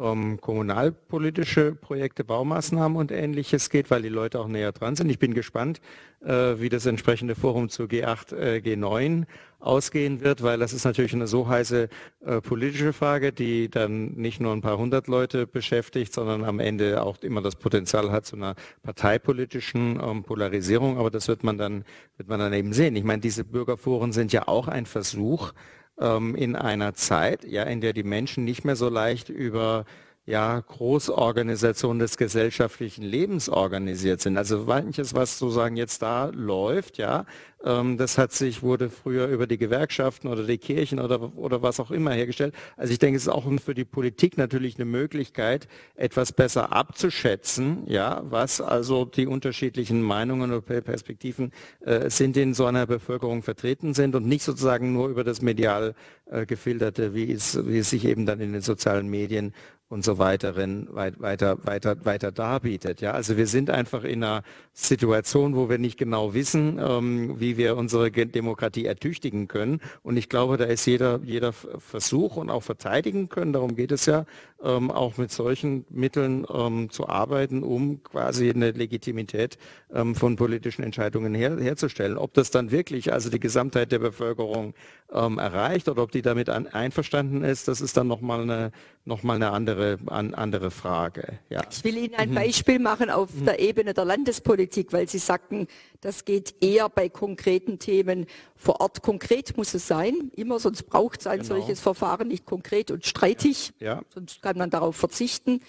um 0.00 0.40
kommunalpolitische 0.40 1.72
Projekte, 1.74 2.24
Baumaßnahmen 2.24 2.96
und 2.96 3.12
ähnliches 3.12 3.68
geht, 3.68 3.90
weil 3.90 4.00
die 4.00 4.08
Leute 4.08 4.40
auch 4.40 4.48
näher 4.48 4.72
dran 4.72 4.96
sind. 4.96 5.10
Ich 5.10 5.18
bin 5.18 5.34
gespannt, 5.34 5.80
äh, 6.24 6.58
wie 6.58 6.70
das 6.70 6.86
entsprechende 6.86 7.34
Forum 7.34 7.68
zu 7.68 7.82
G8, 7.84 8.34
äh, 8.34 8.62
G9 8.64 9.26
ausgehen 9.58 10.22
wird, 10.22 10.42
weil 10.42 10.58
das 10.58 10.72
ist 10.72 10.84
natürlich 10.86 11.12
eine 11.12 11.26
so 11.26 11.48
heiße 11.48 11.90
äh, 12.24 12.40
politische 12.40 12.94
Frage, 12.94 13.30
die 13.30 13.68
dann 13.68 14.12
nicht 14.14 14.40
nur 14.40 14.54
ein 14.54 14.62
paar 14.62 14.78
hundert 14.78 15.06
Leute 15.06 15.46
beschäftigt, 15.46 16.14
sondern 16.14 16.44
am 16.44 16.60
Ende 16.60 17.02
auch 17.02 17.18
immer 17.20 17.42
das 17.42 17.56
Potenzial 17.56 18.10
hat 18.10 18.24
zu 18.24 18.36
einer 18.36 18.54
parteipolitischen 18.82 20.00
ähm, 20.02 20.22
Polarisierung. 20.22 20.96
Aber 20.96 21.10
das 21.10 21.28
wird 21.28 21.44
man 21.44 21.58
dann, 21.58 21.84
wird 22.16 22.28
man 22.28 22.40
dann 22.40 22.54
eben 22.54 22.72
sehen. 22.72 22.96
Ich 22.96 23.04
meine, 23.04 23.20
diese 23.20 23.44
Bürgerforen 23.44 24.12
sind 24.12 24.32
ja 24.32 24.48
auch 24.48 24.66
ein 24.66 24.86
Versuch, 24.86 25.52
ähm, 26.00 26.34
in 26.34 26.56
einer 26.56 26.94
Zeit, 26.94 27.44
ja, 27.44 27.62
in 27.64 27.80
der 27.80 27.92
die 27.92 28.02
Menschen 28.02 28.44
nicht 28.44 28.64
mehr 28.64 28.76
so 28.76 28.88
leicht 28.88 29.28
über 29.28 29.84
ja, 30.26 30.60
Großorganisationen 30.60 31.98
des 31.98 32.16
gesellschaftlichen 32.16 33.02
Lebens 33.02 33.48
organisiert 33.48 34.20
sind. 34.20 34.36
Also 34.36 34.58
manches, 34.60 35.14
was 35.14 35.38
sozusagen 35.38 35.76
jetzt 35.76 36.02
da 36.02 36.26
läuft, 36.26 36.98
ja, 36.98 37.24
das 37.62 38.16
hat 38.16 38.32
sich, 38.32 38.62
wurde 38.62 38.88
früher 38.88 39.28
über 39.28 39.46
die 39.46 39.58
Gewerkschaften 39.58 40.28
oder 40.28 40.44
die 40.44 40.58
Kirchen 40.58 40.98
oder, 40.98 41.36
oder 41.36 41.62
was 41.62 41.78
auch 41.78 41.90
immer 41.90 42.12
hergestellt. 42.12 42.54
Also 42.76 42.92
ich 42.92 42.98
denke, 42.98 43.16
es 43.16 43.24
ist 43.24 43.28
auch 43.28 43.46
für 43.62 43.74
die 43.74 43.84
Politik 43.84 44.38
natürlich 44.38 44.76
eine 44.76 44.86
Möglichkeit, 44.86 45.68
etwas 45.94 46.32
besser 46.32 46.72
abzuschätzen, 46.72 47.82
ja, 47.86 48.22
was 48.24 48.60
also 48.60 49.04
die 49.04 49.26
unterschiedlichen 49.26 50.00
Meinungen 50.00 50.52
oder 50.52 50.80
Perspektiven 50.80 51.52
äh, 51.80 52.08
sind, 52.08 52.36
in 52.36 52.54
so 52.54 52.64
einer 52.64 52.86
Bevölkerung 52.86 53.42
vertreten 53.42 53.92
sind 53.92 54.14
und 54.14 54.26
nicht 54.26 54.42
sozusagen 54.42 54.92
nur 54.92 55.08
über 55.08 55.24
das 55.24 55.42
medial 55.42 55.94
äh, 56.26 56.46
gefilterte, 56.46 57.14
wie 57.14 57.30
es, 57.30 57.66
wie 57.66 57.78
es 57.78 57.90
sich 57.90 58.06
eben 58.06 58.24
dann 58.24 58.40
in 58.40 58.52
den 58.52 58.62
sozialen 58.62 59.08
Medien 59.08 59.52
und 59.90 60.04
so 60.04 60.18
weiteren 60.18 60.88
weiter, 60.92 61.58
weiter, 61.66 62.04
weiter 62.04 62.30
darbietet. 62.30 63.00
Ja, 63.00 63.10
also 63.10 63.36
wir 63.36 63.48
sind 63.48 63.70
einfach 63.70 64.04
in 64.04 64.22
einer 64.22 64.42
Situation, 64.72 65.56
wo 65.56 65.68
wir 65.68 65.78
nicht 65.78 65.98
genau 65.98 66.32
wissen, 66.32 66.78
ähm, 66.78 67.40
wie 67.40 67.49
wir 67.56 67.76
unsere 67.76 68.10
Demokratie 68.10 68.86
ertüchtigen 68.86 69.48
können. 69.48 69.80
Und 70.02 70.16
ich 70.16 70.28
glaube, 70.28 70.56
da 70.56 70.64
ist 70.64 70.86
jeder, 70.86 71.20
jeder 71.24 71.52
Versuch 71.52 72.36
und 72.36 72.50
auch 72.50 72.62
verteidigen 72.62 73.28
können. 73.28 73.52
Darum 73.52 73.76
geht 73.76 73.92
es 73.92 74.06
ja, 74.06 74.26
ähm, 74.62 74.90
auch 74.90 75.16
mit 75.16 75.30
solchen 75.30 75.84
Mitteln 75.90 76.46
ähm, 76.52 76.90
zu 76.90 77.08
arbeiten, 77.08 77.62
um 77.62 78.02
quasi 78.02 78.50
eine 78.50 78.72
Legitimität 78.72 79.58
ähm, 79.92 80.14
von 80.14 80.36
politischen 80.36 80.82
Entscheidungen 80.82 81.34
her, 81.34 81.56
herzustellen. 81.58 82.18
Ob 82.18 82.34
das 82.34 82.50
dann 82.50 82.70
wirklich 82.70 83.12
also 83.12 83.30
die 83.30 83.40
Gesamtheit 83.40 83.92
der 83.92 83.98
Bevölkerung 83.98 84.74
ähm, 85.12 85.38
erreicht 85.38 85.88
oder 85.88 86.02
ob 86.02 86.12
die 86.12 86.22
damit 86.22 86.48
an, 86.48 86.66
einverstanden 86.66 87.42
ist, 87.42 87.68
das 87.68 87.80
ist 87.80 87.96
dann 87.96 88.06
nochmal 88.06 88.42
eine, 88.42 88.72
noch 89.04 89.22
mal 89.22 89.36
eine 89.36 89.50
andere, 89.50 89.98
an, 90.06 90.34
andere 90.34 90.70
Frage. 90.70 91.38
Ja. 91.48 91.62
Ich 91.70 91.82
will 91.84 91.96
Ihnen 91.96 92.14
ein 92.14 92.30
mhm. 92.30 92.34
Beispiel 92.34 92.78
machen 92.78 93.10
auf 93.10 93.34
mhm. 93.34 93.46
der 93.46 93.60
Ebene 93.60 93.94
der 93.94 94.04
Landespolitik, 94.04 94.92
weil 94.92 95.08
Sie 95.08 95.18
sagten, 95.18 95.66
das 96.00 96.24
geht 96.24 96.54
eher 96.60 96.88
bei 96.88 97.08
konkreten 97.08 97.78
Themen 97.78 98.26
vor 98.60 98.80
Ort. 98.80 99.02
Konkret 99.02 99.56
muss 99.56 99.74
es 99.74 99.88
sein, 99.88 100.30
immer, 100.36 100.60
sonst 100.60 100.84
braucht 100.84 101.20
es 101.20 101.26
ein 101.26 101.40
genau. 101.40 101.56
solches 101.56 101.80
Verfahren 101.80 102.28
nicht 102.28 102.44
konkret 102.44 102.90
und 102.90 103.06
streitig, 103.06 103.72
ja. 103.80 103.94
Ja. 103.94 104.02
sonst 104.12 104.42
kann 104.42 104.58
man 104.58 104.70
darauf 104.70 104.96
verzichten. 104.96 105.60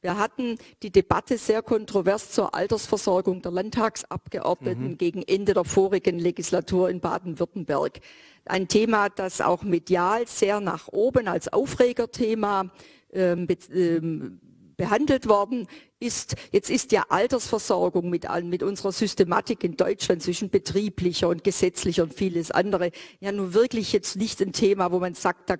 Wir 0.00 0.16
hatten 0.16 0.58
die 0.82 0.90
Debatte 0.90 1.38
sehr 1.38 1.60
kontrovers 1.60 2.30
zur 2.30 2.54
Altersversorgung 2.54 3.42
der 3.42 3.50
Landtagsabgeordneten 3.50 4.90
mhm. 4.90 4.98
gegen 4.98 5.22
Ende 5.22 5.54
der 5.54 5.64
vorigen 5.64 6.18
Legislatur 6.18 6.88
in 6.88 7.00
Baden-Württemberg. 7.00 8.00
Ein 8.44 8.68
Thema, 8.68 9.08
das 9.08 9.40
auch 9.40 9.64
medial 9.64 10.26
sehr 10.28 10.60
nach 10.60 10.88
oben 10.88 11.26
als 11.26 11.52
Aufregerthema 11.52 12.70
ähm, 13.12 13.48
ähm, 13.72 14.40
behandelt 14.78 15.28
worden 15.28 15.66
ist. 16.00 16.36
Jetzt 16.52 16.70
ist 16.70 16.92
ja 16.92 17.04
Altersversorgung 17.10 18.08
mit, 18.08 18.26
mit 18.44 18.62
unserer 18.62 18.92
Systematik 18.92 19.62
in 19.64 19.76
Deutschland 19.76 20.22
zwischen 20.22 20.48
betrieblicher 20.48 21.28
und 21.28 21.44
gesetzlicher 21.44 22.04
und 22.04 22.14
vieles 22.14 22.50
andere 22.50 22.92
ja 23.20 23.30
nun 23.32 23.52
wirklich 23.52 23.92
jetzt 23.92 24.16
nicht 24.16 24.40
ein 24.40 24.52
Thema, 24.52 24.90
wo 24.92 25.00
man 25.00 25.12
sagt, 25.12 25.50
da 25.50 25.56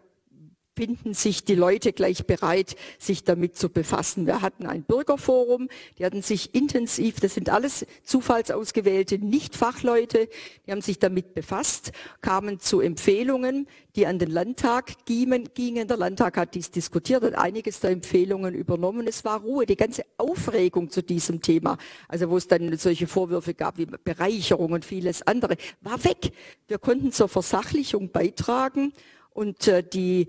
finden 0.79 1.12
sich 1.12 1.45
die 1.45 1.57
Leute 1.57 1.93
gleich 1.93 2.24
bereit, 2.24 2.76
sich 3.01 3.24
damit 3.24 3.57
zu 3.57 3.68
befassen. 3.68 4.26
Wir 4.26 4.43
hatten 4.43 4.64
ein 4.64 4.85
Bürgerforum, 4.85 5.68
die 5.99 6.05
hatten 6.05 6.22
sich 6.22 6.55
intensiv, 6.55 7.18
das 7.18 7.35
sind 7.35 7.51
alles 7.51 7.85
zufallsausgewählte 8.05 9.18
Nicht-Fachleute, 9.18 10.29
die 10.64 10.70
haben 10.70 10.81
sich 10.81 11.01
damit 11.01 11.35
befasst, 11.35 11.91
kamen 12.20 12.61
zu 12.61 12.79
Empfehlungen, 12.79 13.66
die 13.97 14.07
an 14.07 14.20
den 14.20 14.31
Landtag 14.31 15.05
gingen. 15.05 15.89
Der 15.89 15.97
Landtag 15.97 16.37
hat 16.37 16.55
dies 16.55 16.70
diskutiert, 16.70 17.24
hat 17.24 17.35
einiges 17.35 17.81
der 17.81 17.91
Empfehlungen 17.91 18.55
übernommen. 18.55 19.09
Es 19.09 19.24
war 19.24 19.41
Ruhe, 19.41 19.66
die 19.66 19.74
ganze 19.74 20.05
Aufregung 20.16 20.91
zu 20.91 21.03
diesem 21.03 21.43
Thema, 21.43 21.76
also 22.07 22.31
wo 22.31 22.37
es 22.37 22.47
dann 22.47 22.79
solche 22.79 23.09
Vorwürfe 23.09 23.55
gab 23.55 23.79
wie 23.79 23.87
Bereicherung 23.87 24.70
und 24.70 24.85
vieles 24.85 25.22
andere, 25.26 25.57
war 25.81 26.05
weg. 26.05 26.31
Wir 26.68 26.79
konnten 26.79 27.11
zur 27.11 27.29
Versachlichung 27.29 28.12
beitragen 28.12 28.93
und 29.39 29.66
äh, 29.66 29.83
die 29.83 30.29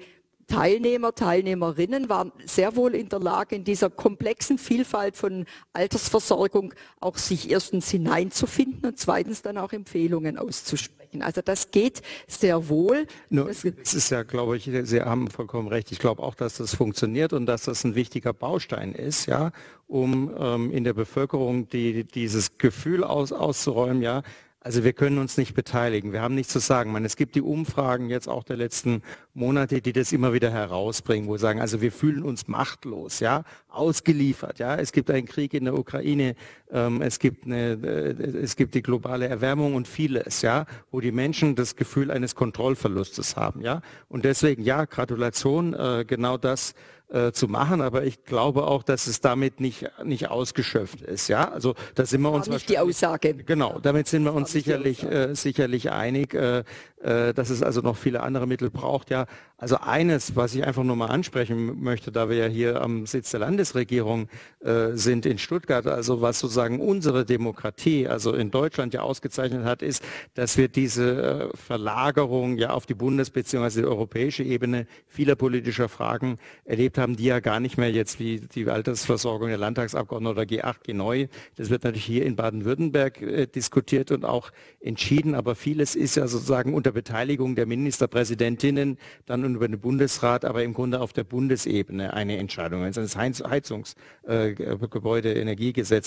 Teilnehmer, 0.50 1.14
Teilnehmerinnen 1.14 2.10
waren 2.10 2.32
sehr 2.46 2.76
wohl 2.76 2.96
in 2.96 3.08
der 3.08 3.20
Lage, 3.20 3.56
in 3.56 3.64
dieser 3.64 3.90
komplexen 3.90 4.58
Vielfalt 4.58 5.16
von 5.16 5.46
Altersversorgung 5.74 6.74
auch 7.00 7.18
sich 7.18 7.50
erstens 7.50 7.90
hineinzufinden 7.90 8.90
und 8.90 8.98
zweitens 8.98 9.42
dann 9.42 9.58
auch 9.58 9.72
Empfehlungen 9.72 10.38
auszusprechen. 10.38 11.22
Also 11.22 11.42
das 11.42 11.72
geht 11.72 12.02
sehr 12.28 12.68
wohl. 12.68 13.08
Nur, 13.30 13.50
es 13.50 13.64
ist 13.64 14.10
ja, 14.10 14.24
glaube 14.24 14.58
ich, 14.58 14.70
Sie 14.84 15.02
haben 15.02 15.30
vollkommen 15.30 15.68
recht. 15.68 15.92
Ich 15.92 16.00
glaube 16.00 16.22
auch, 16.22 16.36
dass 16.36 16.58
das 16.58 16.76
funktioniert 16.76 17.34
und 17.34 17.46
dass 17.46 17.64
das 17.64 17.84
ein 17.84 17.96
wichtiger 17.96 18.34
Baustein 18.34 18.94
ist, 18.94 19.28
ja, 19.28 19.52
um 19.88 20.32
ähm, 20.38 20.72
in 20.72 20.84
der 20.84 20.94
Bevölkerung 20.94 21.70
die, 21.70 22.04
dieses 22.04 22.58
Gefühl 22.58 23.04
aus, 23.04 23.32
auszuräumen, 23.32 24.02
ja, 24.02 24.24
also 24.62 24.84
wir 24.84 24.92
können 24.92 25.20
uns 25.20 25.38
nicht 25.38 25.54
beteiligen. 25.54 26.12
Wir 26.12 26.22
haben 26.22 26.36
nichts 26.36 26.52
zu 26.52 26.60
sagen. 26.60 26.92
Man, 26.92 27.06
es 27.06 27.16
gibt 27.16 27.36
die 27.36 27.42
Umfragen 27.42 28.10
jetzt 28.10 28.28
auch 28.28 28.44
der 28.44 28.58
letzten 28.58 29.04
Monate, 29.34 29.82
die 29.82 29.94
das 29.94 30.12
immer 30.12 30.34
wieder 30.34 30.52
herausbringen, 30.52 31.30
wo 31.30 31.38
sie 31.38 31.42
sagen, 31.42 31.62
also 31.62 31.80
wir 31.80 31.94
fühlen 31.94 32.24
uns 32.24 32.50
machtlos, 32.50 33.22
ja, 33.22 33.44
ausgeliefert, 33.70 34.60
ja. 34.60 34.76
Es 34.76 34.92
gibt 34.92 35.10
einen 35.12 35.28
Krieg 35.28 35.54
in 35.54 35.64
der 35.64 35.80
Ukraine, 35.80 36.36
ähm, 36.72 37.02
es 37.02 37.20
gibt 37.20 37.46
eine, 37.46 37.72
äh, 37.72 38.42
es 38.42 38.58
gibt 38.58 38.76
die 38.76 38.82
globale 38.82 39.28
Erwärmung 39.28 39.76
und 39.76 39.88
vieles, 39.88 40.42
ja, 40.42 40.66
wo 40.92 41.00
die 41.00 41.14
Menschen 41.14 41.56
das 41.56 41.78
Gefühl 41.78 42.12
eines 42.12 42.36
Kontrollverlustes 42.36 43.38
haben, 43.38 43.62
ja. 43.62 43.82
Und 44.10 44.26
deswegen, 44.26 44.62
ja, 44.64 44.84
Gratulation, 44.84 45.74
äh, 45.74 46.04
genau 46.06 46.38
das 46.38 46.74
äh, 47.10 47.32
zu 47.32 47.48
machen, 47.48 47.82
aber 47.82 48.04
ich 48.04 48.24
glaube 48.24 48.68
auch, 48.68 48.84
dass 48.84 49.08
es 49.08 49.22
damit 49.22 49.60
nicht, 49.60 49.90
nicht 50.04 50.30
ausgeschöpft 50.30 51.02
ist. 51.02 51.28
Ja, 51.28 51.50
also 51.50 51.76
da 51.96 52.06
sind 52.06 52.22
wir 52.22 52.32
uns 52.32 52.48
nicht 52.48 52.70
die 52.70 52.78
Aussage. 52.78 53.34
Genau, 53.34 53.80
damit 53.82 54.08
sind 54.08 54.24
wir 54.24 54.34
uns 54.34 54.52
sicherlich 54.52 55.04
äh, 55.04 55.34
sicherlich 55.34 55.92
einig, 55.92 56.34
äh, 56.34 56.64
äh, 57.02 57.34
dass 57.34 57.50
es 57.50 57.64
also 57.64 57.80
noch 57.80 57.96
viele 57.96 58.22
andere 58.24 58.46
Mittel 58.46 58.70
braucht. 58.70 59.10
Ja, 59.10 59.26
also 59.56 59.78
eines, 59.78 60.36
was 60.36 60.54
ich 60.54 60.66
einfach 60.66 60.84
nur 60.84 60.98
mal 60.98 61.06
ansprechen 61.06 61.82
möchte, 61.82 62.12
da 62.12 62.28
wir 62.28 62.36
ja 62.36 62.48
hier 62.48 62.82
am 62.82 63.06
Sitz 63.06 63.32
der 63.32 63.40
Landesregierung 63.40 64.28
äh, 64.60 64.90
sind 64.96 65.26
in 65.26 65.38
Stuttgart, 65.38 65.88
also 65.88 66.22
was 66.22 66.40
sozusagen 66.40 66.82
unsere 66.82 67.24
Demokratie, 67.24 68.06
also 68.06 68.34
in 68.34 68.52
Deutschland 68.52 68.94
ja 68.94 69.02
ausgezeichnet 69.02 69.64
hat, 69.64 69.82
ist, 69.82 70.04
dass 70.34 70.58
wir 70.58 70.68
diese 70.68 71.50
äh, 71.54 71.58
Verlagerung 71.58 72.58
ja 72.58 72.72
auf 72.72 72.86
die 72.86 72.96
Bundes- 72.96 73.30
bzw. 73.30 73.80
die 73.80 73.88
europäische 73.88 74.44
Ebene 74.44 74.86
vieler 75.08 75.36
politischer 75.38 75.88
Fragen 75.88 76.38
erlebt 76.66 76.98
haben, 76.98 77.16
die 77.16 77.26
ja 77.26 77.40
gar 77.40 77.62
nicht 77.62 77.78
mehr 77.78 77.92
jetzt 77.92 78.20
wie 78.20 78.42
die 78.42 78.68
Altersversorgung 78.68 79.48
der 79.48 79.58
Landtagsabgeordneten 79.58 80.38
oder 80.38 80.46
G8, 80.46 80.86
G9, 80.86 81.30
das 81.56 81.70
wird 81.70 81.86
natürlich 81.86 82.04
hier 82.04 82.26
in 82.26 82.36
Baden-Württemberg 82.36 83.52
diskutiert 83.54 84.12
und 84.12 84.26
auch 84.26 84.52
entschieden, 84.82 85.34
aber 85.34 85.56
vieles 85.56 85.96
ist 85.96 86.16
ja 86.16 86.28
sozusagen 86.28 86.74
unter 86.74 86.89
Beteiligung 86.92 87.56
der 87.56 87.66
Ministerpräsidentinnen 87.66 88.98
dann 89.26 89.56
über 89.56 89.68
den 89.68 89.80
Bundesrat, 89.80 90.46
aber 90.46 90.64
im 90.64 90.74
Grunde 90.74 91.02
auf 91.02 91.14
der 91.14 91.24
Bundesebene 91.24 92.14
eine 92.14 92.38
Entscheidung. 92.38 92.82
Wenn 92.82 92.90
es 92.90 92.98
an 92.98 93.04
das 93.04 93.18
Heizungsgebäude, 93.18 95.34
äh, 95.34 95.40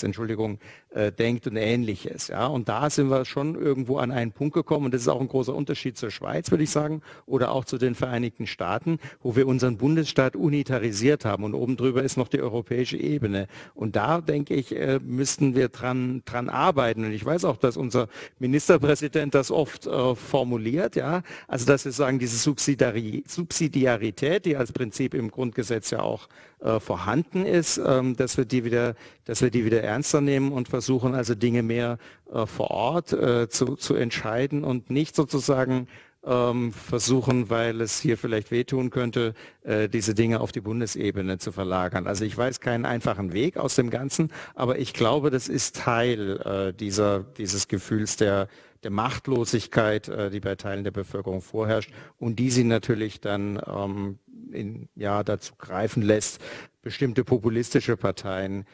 Entschuldigung, 0.03 0.59
äh, 0.91 1.11
denkt 1.11 1.47
und 1.47 1.55
ähnliches. 1.55 2.27
Ja, 2.27 2.47
und 2.47 2.69
da 2.69 2.89
sind 2.89 3.09
wir 3.09 3.25
schon 3.25 3.55
irgendwo 3.55 3.97
an 3.97 4.11
einen 4.11 4.31
Punkt 4.31 4.53
gekommen 4.53 4.85
und 4.85 4.93
das 4.93 5.01
ist 5.01 5.07
auch 5.07 5.21
ein 5.21 5.27
großer 5.27 5.55
Unterschied 5.55 5.97
zur 5.97 6.11
Schweiz, 6.11 6.51
würde 6.51 6.63
ich 6.63 6.69
sagen, 6.69 7.01
oder 7.25 7.51
auch 7.51 7.65
zu 7.65 7.77
den 7.77 7.95
Vereinigten 7.95 8.47
Staaten, 8.47 8.99
wo 9.21 9.35
wir 9.35 9.47
unseren 9.47 9.77
Bundesstaat 9.77 10.35
unitarisiert 10.35 11.25
haben 11.25 11.43
und 11.43 11.53
oben 11.53 11.77
drüber 11.77 12.03
ist 12.03 12.17
noch 12.17 12.27
die 12.27 12.41
europäische 12.41 12.97
Ebene. 12.97 13.47
Und 13.73 13.95
da 13.95 14.21
denke 14.21 14.53
ich, 14.53 14.75
äh, 14.75 14.99
müssten 15.03 15.55
wir 15.55 15.69
dran, 15.69 16.21
dran 16.25 16.49
arbeiten. 16.49 17.05
Und 17.05 17.11
ich 17.11 17.25
weiß 17.25 17.45
auch, 17.45 17.57
dass 17.57 17.77
unser 17.77 18.07
Ministerpräsident 18.39 19.35
das 19.35 19.51
oft 19.51 19.87
äh, 19.87 20.15
formuliert, 20.15 20.72
ja, 20.73 21.21
also 21.47 21.65
dass 21.65 21.85
wir 21.85 21.91
sagen, 21.91 22.19
diese 22.19 22.37
Subsidiarität 22.37 24.45
die 24.45 24.57
als 24.57 24.71
Prinzip 24.71 25.13
im 25.13 25.31
Grundgesetz 25.31 25.91
ja 25.91 26.01
auch 26.01 26.27
äh, 26.59 26.79
vorhanden 26.79 27.45
ist, 27.45 27.79
ähm, 27.85 28.15
dass 28.15 28.37
wir 28.37 28.45
die 28.45 28.63
wieder, 28.63 28.95
dass 29.25 29.41
wir 29.41 29.49
die 29.49 29.65
wieder 29.65 29.83
ernster 29.83 30.21
nehmen 30.21 30.51
und 30.51 30.69
versuchen 30.69 31.15
also 31.15 31.35
Dinge 31.35 31.63
mehr 31.63 31.97
äh, 32.31 32.45
vor 32.45 32.71
Ort 32.71 33.13
äh, 33.13 33.49
zu, 33.49 33.75
zu 33.75 33.95
entscheiden 33.95 34.63
und 34.63 34.89
nicht 34.89 35.15
sozusagen 35.15 35.87
versuchen, 36.23 37.49
weil 37.49 37.81
es 37.81 37.99
hier 37.99 38.17
vielleicht 38.17 38.49
wehtun 38.49 38.91
könnte, 38.91 39.33
äh, 39.63 39.89
diese 39.89 40.15
Dinge 40.15 40.39
auf 40.39 40.53
die 40.53 40.61
Bundesebene 40.61 41.37
zu 41.37 41.51
verlagern. 41.51 42.07
Also 42.07 42.23
ich 42.23 42.37
weiß 42.37 42.61
keinen 42.61 42.85
einfachen 42.85 43.33
Weg 43.33 43.57
aus 43.57 43.75
dem 43.75 43.89
Ganzen, 43.89 44.31
aber 44.55 44.79
ich 44.79 44.93
glaube, 44.93 45.31
das 45.31 45.49
ist 45.49 45.75
Teil 45.75 46.39
äh, 46.39 46.73
dieser, 46.73 47.19
dieses 47.37 47.67
Gefühls 47.67 48.15
der, 48.15 48.47
der 48.83 48.91
Machtlosigkeit, 48.91 50.07
äh, 50.07 50.29
die 50.29 50.39
bei 50.39 50.55
Teilen 50.55 50.85
der 50.85 50.91
Bevölkerung 50.91 51.41
vorherrscht 51.41 51.91
und 52.19 52.39
die 52.39 52.51
sie 52.51 52.63
natürlich 52.63 53.19
dann 53.19 53.61
ähm, 53.67 54.17
in, 54.53 54.87
ja, 54.95 55.23
dazu 55.23 55.55
greifen 55.57 56.03
lässt, 56.03 56.39
bestimmte 56.81 57.23
populistische 57.23 57.97
Parteien 57.97 58.65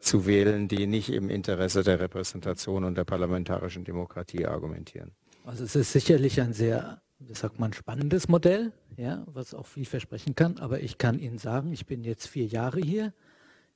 zu 0.00 0.26
wählen, 0.26 0.66
die 0.66 0.88
nicht 0.88 1.08
im 1.12 1.30
Interesse 1.30 1.84
der 1.84 2.00
Repräsentation 2.00 2.82
und 2.82 2.98
der 2.98 3.04
parlamentarischen 3.04 3.84
Demokratie 3.84 4.44
argumentieren. 4.44 5.12
Also 5.44 5.64
es 5.64 5.74
ist 5.74 5.92
sicherlich 5.92 6.40
ein 6.40 6.52
sehr, 6.52 7.02
wie 7.18 7.34
sagt 7.34 7.58
man, 7.58 7.72
spannendes 7.72 8.28
Modell, 8.28 8.72
ja, 8.96 9.24
was 9.26 9.54
auch 9.54 9.66
viel 9.66 9.84
versprechen 9.84 10.34
kann. 10.34 10.58
Aber 10.58 10.80
ich 10.80 10.98
kann 10.98 11.18
Ihnen 11.18 11.38
sagen, 11.38 11.72
ich 11.72 11.86
bin 11.86 12.04
jetzt 12.04 12.28
vier 12.28 12.46
Jahre 12.46 12.80
hier. 12.80 13.12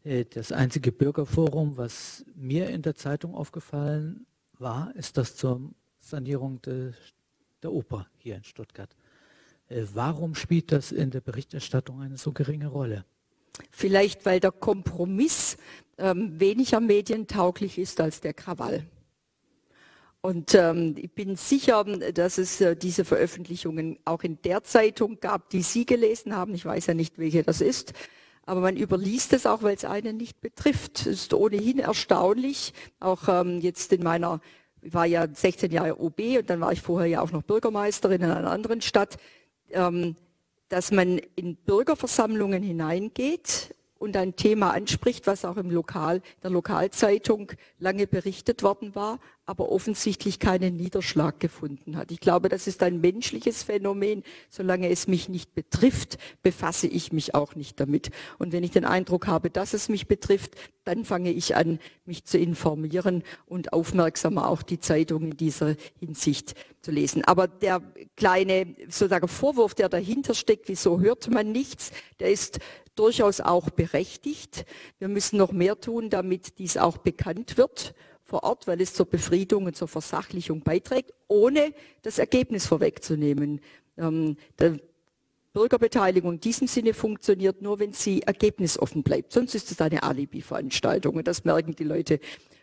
Äh, 0.04 0.24
das 0.24 0.52
einzige 0.52 0.92
Bürgerforum, 0.92 1.76
was 1.76 2.24
mir 2.34 2.68
in 2.70 2.82
der 2.82 2.94
Zeitung 2.94 3.34
aufgefallen 3.34 4.26
war, 4.58 4.94
ist 4.94 5.16
das 5.16 5.34
zur 5.34 5.70
Sanierung 5.98 6.62
de, 6.62 6.92
der 7.62 7.72
Oper 7.72 8.06
hier 8.16 8.36
in 8.36 8.44
Stuttgart. 8.44 8.94
Äh, 9.68 9.82
warum 9.92 10.36
spielt 10.36 10.70
das 10.70 10.92
in 10.92 11.10
der 11.10 11.20
Berichterstattung 11.20 12.00
eine 12.00 12.16
so 12.16 12.32
geringe 12.32 12.68
Rolle? 12.68 13.04
Vielleicht, 13.70 14.24
weil 14.24 14.38
der 14.38 14.52
Kompromiss 14.52 15.56
ähm, 15.98 16.38
weniger 16.38 16.78
medientauglich 16.78 17.78
ist 17.78 18.00
als 18.00 18.20
der 18.20 18.34
Krawall. 18.34 18.86
Und 20.26 20.56
ähm, 20.56 20.96
ich 20.98 21.12
bin 21.12 21.36
sicher, 21.36 21.84
dass 21.84 22.38
es 22.38 22.60
äh, 22.60 22.74
diese 22.74 23.04
Veröffentlichungen 23.04 24.00
auch 24.04 24.24
in 24.24 24.42
der 24.42 24.64
Zeitung 24.64 25.20
gab, 25.20 25.50
die 25.50 25.62
Sie 25.62 25.86
gelesen 25.86 26.34
haben. 26.34 26.52
Ich 26.56 26.64
weiß 26.64 26.86
ja 26.86 26.94
nicht, 26.94 27.16
welche 27.16 27.44
das 27.44 27.60
ist. 27.60 27.92
Aber 28.44 28.60
man 28.60 28.76
überliest 28.76 29.34
es 29.34 29.46
auch, 29.46 29.62
weil 29.62 29.76
es 29.76 29.84
einen 29.84 30.16
nicht 30.16 30.40
betrifft. 30.40 31.02
Es 31.02 31.06
ist 31.06 31.32
ohnehin 31.32 31.78
erstaunlich, 31.78 32.74
auch 32.98 33.28
ähm, 33.28 33.60
jetzt 33.60 33.92
in 33.92 34.02
meiner, 34.02 34.40
ich 34.82 34.92
war 34.92 35.06
ja 35.06 35.28
16 35.32 35.70
Jahre 35.70 36.00
OB 36.00 36.18
und 36.40 36.50
dann 36.50 36.60
war 36.60 36.72
ich 36.72 36.82
vorher 36.82 37.06
ja 37.06 37.20
auch 37.20 37.30
noch 37.30 37.42
Bürgermeisterin 37.42 38.20
in 38.20 38.30
einer 38.32 38.50
anderen 38.50 38.80
Stadt, 38.80 39.18
ähm, 39.70 40.16
dass 40.70 40.90
man 40.90 41.18
in 41.36 41.54
Bürgerversammlungen 41.54 42.64
hineingeht 42.64 43.76
und 43.98 44.16
ein 44.16 44.34
Thema 44.34 44.72
anspricht, 44.72 45.28
was 45.28 45.44
auch 45.44 45.56
im 45.56 45.70
Lokal, 45.70 46.20
der 46.42 46.50
Lokalzeitung 46.50 47.52
lange 47.78 48.08
berichtet 48.08 48.64
worden 48.64 48.96
war, 48.96 49.20
aber 49.46 49.70
offensichtlich 49.70 50.40
keinen 50.40 50.76
Niederschlag 50.76 51.38
gefunden 51.38 51.96
hat. 51.96 52.10
Ich 52.10 52.18
glaube, 52.18 52.48
das 52.48 52.66
ist 52.66 52.82
ein 52.82 53.00
menschliches 53.00 53.62
Phänomen. 53.62 54.24
Solange 54.50 54.90
es 54.90 55.06
mich 55.06 55.28
nicht 55.28 55.54
betrifft, 55.54 56.18
befasse 56.42 56.88
ich 56.88 57.12
mich 57.12 57.36
auch 57.36 57.54
nicht 57.54 57.78
damit. 57.78 58.10
Und 58.38 58.52
wenn 58.52 58.64
ich 58.64 58.72
den 58.72 58.84
Eindruck 58.84 59.28
habe, 59.28 59.48
dass 59.48 59.72
es 59.72 59.88
mich 59.88 60.08
betrifft, 60.08 60.56
dann 60.82 61.04
fange 61.04 61.30
ich 61.30 61.54
an, 61.54 61.78
mich 62.04 62.24
zu 62.24 62.38
informieren 62.38 63.22
und 63.46 63.72
aufmerksamer 63.72 64.48
auch 64.48 64.62
die 64.62 64.80
Zeitung 64.80 65.22
in 65.22 65.36
dieser 65.36 65.76
Hinsicht 66.00 66.54
zu 66.82 66.90
lesen. 66.90 67.24
Aber 67.24 67.46
der 67.46 67.82
kleine 68.16 68.74
sozusagen 68.88 69.28
Vorwurf, 69.28 69.74
der 69.74 69.88
dahinter 69.88 70.34
steckt, 70.34 70.68
wieso 70.68 71.00
hört 71.00 71.30
man 71.30 71.52
nichts, 71.52 71.92
der 72.18 72.30
ist 72.32 72.58
durchaus 72.96 73.40
auch 73.40 73.70
berechtigt. 73.70 74.64
Wir 74.98 75.08
müssen 75.08 75.36
noch 75.36 75.52
mehr 75.52 75.80
tun, 75.80 76.10
damit 76.10 76.58
dies 76.58 76.76
auch 76.76 76.96
bekannt 76.98 77.56
wird 77.56 77.94
vor 78.26 78.42
Ort, 78.42 78.66
weil 78.66 78.80
es 78.80 78.92
zur 78.92 79.06
Befriedung 79.06 79.66
und 79.66 79.76
zur 79.76 79.88
Versachlichung 79.88 80.60
beiträgt, 80.60 81.14
ohne 81.28 81.72
das 82.02 82.18
Ergebnis 82.18 82.66
vorwegzunehmen. 82.66 83.60
Ähm, 83.96 84.36
Bürgerbeteiligung 85.52 86.34
in 86.34 86.40
diesem 86.40 86.66
Sinne 86.66 86.92
funktioniert 86.92 87.62
nur, 87.62 87.78
wenn 87.78 87.92
sie 87.92 88.22
ergebnisoffen 88.22 89.02
bleibt. 89.02 89.32
Sonst 89.32 89.54
ist 89.54 89.70
es 89.70 89.80
eine 89.80 90.02
Alibi-Veranstaltung 90.02 91.16
und 91.16 91.26
das 91.26 91.44
merken 91.44 91.74
die 91.74 91.84
Leute 91.84 92.20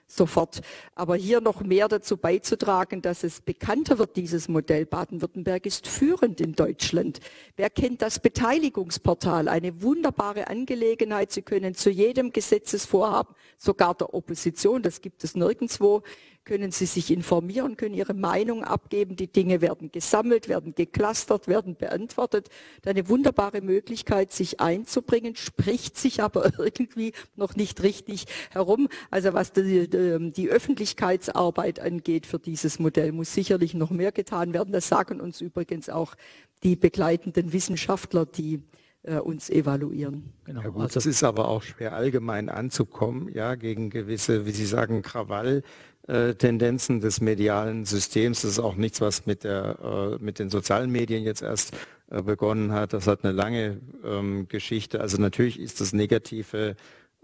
sofort. 0.08 0.62
Aber 0.96 1.16
hier 1.16 1.42
noch 1.42 1.62
mehr 1.62 1.88
dazu 1.88 2.18
beizutragen, 2.18 3.02
dass 3.02 3.24
es 3.24 3.42
bekannter 3.42 4.00
wird, 4.00 4.16
dieses 4.16 4.48
Modell. 4.48 4.86
Baden-Württemberg 4.86 5.66
ist 5.66 5.88
führend 5.88 6.42
in 6.42 6.54
Deutschland. 6.54 7.20
Wer 7.56 7.70
kennt 7.70 8.02
das 8.02 8.20
Beteiligungsportal? 8.20 9.48
Eine 9.48 9.82
wunderbare 9.82 10.48
Angelegenheit. 10.48 11.32
Sie 11.32 11.42
können 11.42 11.76
zu 11.76 11.90
jedem 11.90 12.32
Gesetzesvorhaben, 12.32 13.36
sogar 13.58 13.96
der 13.96 14.14
Opposition, 14.14 14.82
das 14.82 15.02
gibt 15.02 15.24
es 15.24 15.36
nirgendwo, 15.36 16.04
können 16.46 16.72
Sie 16.72 16.86
sich 16.86 17.12
informieren, 17.12 17.78
können 17.78 17.96
Ihre 17.96 18.14
Meinung 18.14 18.64
abgeben. 18.64 19.16
Die 19.16 19.32
Dinge 19.32 19.62
werden 19.62 19.92
gesammelt, 19.92 20.50
werden 20.50 20.76
geclustert, 20.76 21.48
werden 21.48 21.76
beantwortet. 21.76 22.50
Eine 22.86 23.08
wunderbare 23.08 23.62
Möglichkeit, 23.62 24.32
sich 24.32 24.60
einzubringen, 24.60 25.36
spricht 25.36 25.98
sich 25.98 26.22
aber 26.22 26.52
irgendwie 26.60 27.14
noch 27.36 27.56
nicht 27.56 27.84
richtig 27.84 28.26
herum. 28.52 28.88
Also 29.10 29.34
was 29.34 29.54
die, 29.54 29.90
die 29.90 30.50
Öffentlichkeitsarbeit 30.50 31.80
angeht 31.80 32.26
für 32.26 32.40
dieses 32.40 32.80
Modell, 32.80 33.12
muss 33.12 33.34
sicherlich 33.34 33.74
noch 33.74 33.90
mehr 33.90 34.12
getan 34.12 34.54
werden. 34.54 34.74
Das 34.74 34.88
sagen 34.88 35.22
uns 35.22 35.42
übrigens 35.42 35.90
auch 35.90 36.16
die 36.64 36.76
begleitenden 36.76 37.54
Wissenschaftler, 37.54 38.26
die 38.26 38.62
äh, 39.04 39.18
uns 39.18 39.50
evaluieren. 39.50 40.32
Genau. 40.46 40.62
Ja 40.62 40.70
gut, 40.70 40.82
also 40.82 41.00
es 41.00 41.06
ist 41.06 41.24
aber 41.24 41.48
auch 41.48 41.62
schwer 41.62 41.94
allgemein 41.94 42.50
anzukommen, 42.50 43.30
ja, 43.34 43.56
gegen 43.56 43.90
gewisse, 43.90 44.46
wie 44.46 44.52
Sie 44.52 44.66
sagen, 44.66 45.02
Krawall. 45.02 45.64
Äh, 46.06 46.36
Tendenzen 46.36 47.00
des 47.00 47.22
medialen 47.22 47.86
Systems. 47.86 48.42
Das 48.42 48.52
ist 48.52 48.60
auch 48.60 48.76
nichts, 48.76 49.00
was 49.00 49.26
mit, 49.26 49.46
der, 49.46 50.18
äh, 50.20 50.24
mit 50.24 50.38
den 50.38 50.50
sozialen 50.50 50.92
Medien 50.92 51.24
jetzt 51.24 51.42
erst 51.42 51.78
äh, 52.12 52.22
begonnen 52.22 52.74
hat. 52.74 52.92
Das 52.92 53.08
hat 53.08 53.24
eine 53.24 53.32
lange 53.32 53.80
ähm, 54.04 54.50
Geschichte. 54.50 55.00
Also 55.00 55.18
natürlich 55.22 55.58
ist 55.58 55.80
das 55.80 55.94
Negative 55.94 56.76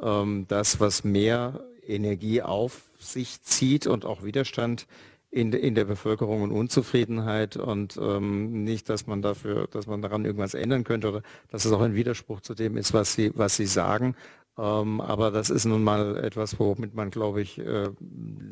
ähm, 0.02 0.46
das, 0.48 0.80
was 0.80 1.04
mehr 1.04 1.62
Energie 1.86 2.42
auf 2.42 2.84
sich 3.00 3.42
zieht 3.42 3.86
und 3.86 4.06
auch 4.06 4.24
Widerstand 4.24 4.88
in, 5.32 5.52
in 5.54 5.76
der 5.76 5.86
Bevölkerung 5.86 6.42
und 6.42 6.52
Unzufriedenheit 6.52 7.58
und 7.58 8.00
ähm, 8.02 8.64
nicht, 8.64 8.90
dass 8.90 9.06
man 9.06 9.22
dafür, 9.22 9.68
dass 9.68 9.86
man 9.88 10.02
daran 10.02 10.26
irgendwas 10.26 10.54
ändern 10.54 10.84
könnte 10.84 11.10
oder 11.10 11.22
dass 11.52 11.66
es 11.66 11.72
auch 11.72 11.82
ein 11.82 11.96
Widerspruch 11.96 12.42
zu 12.42 12.56
dem 12.56 12.78
ist, 12.78 12.94
was 12.94 13.14
sie, 13.14 13.32
was 13.36 13.58
sie 13.58 13.68
sagen. 13.68 14.16
Ähm, 14.60 15.00
aber 15.00 15.32
das 15.32 15.50
ist 15.50 15.64
nun 15.64 15.84
mal 15.84 16.18
etwas, 16.18 16.60
womit 16.60 16.94
man, 16.94 17.12
glaube 17.12 17.42
ich, 17.42 17.60
äh, 17.60 17.90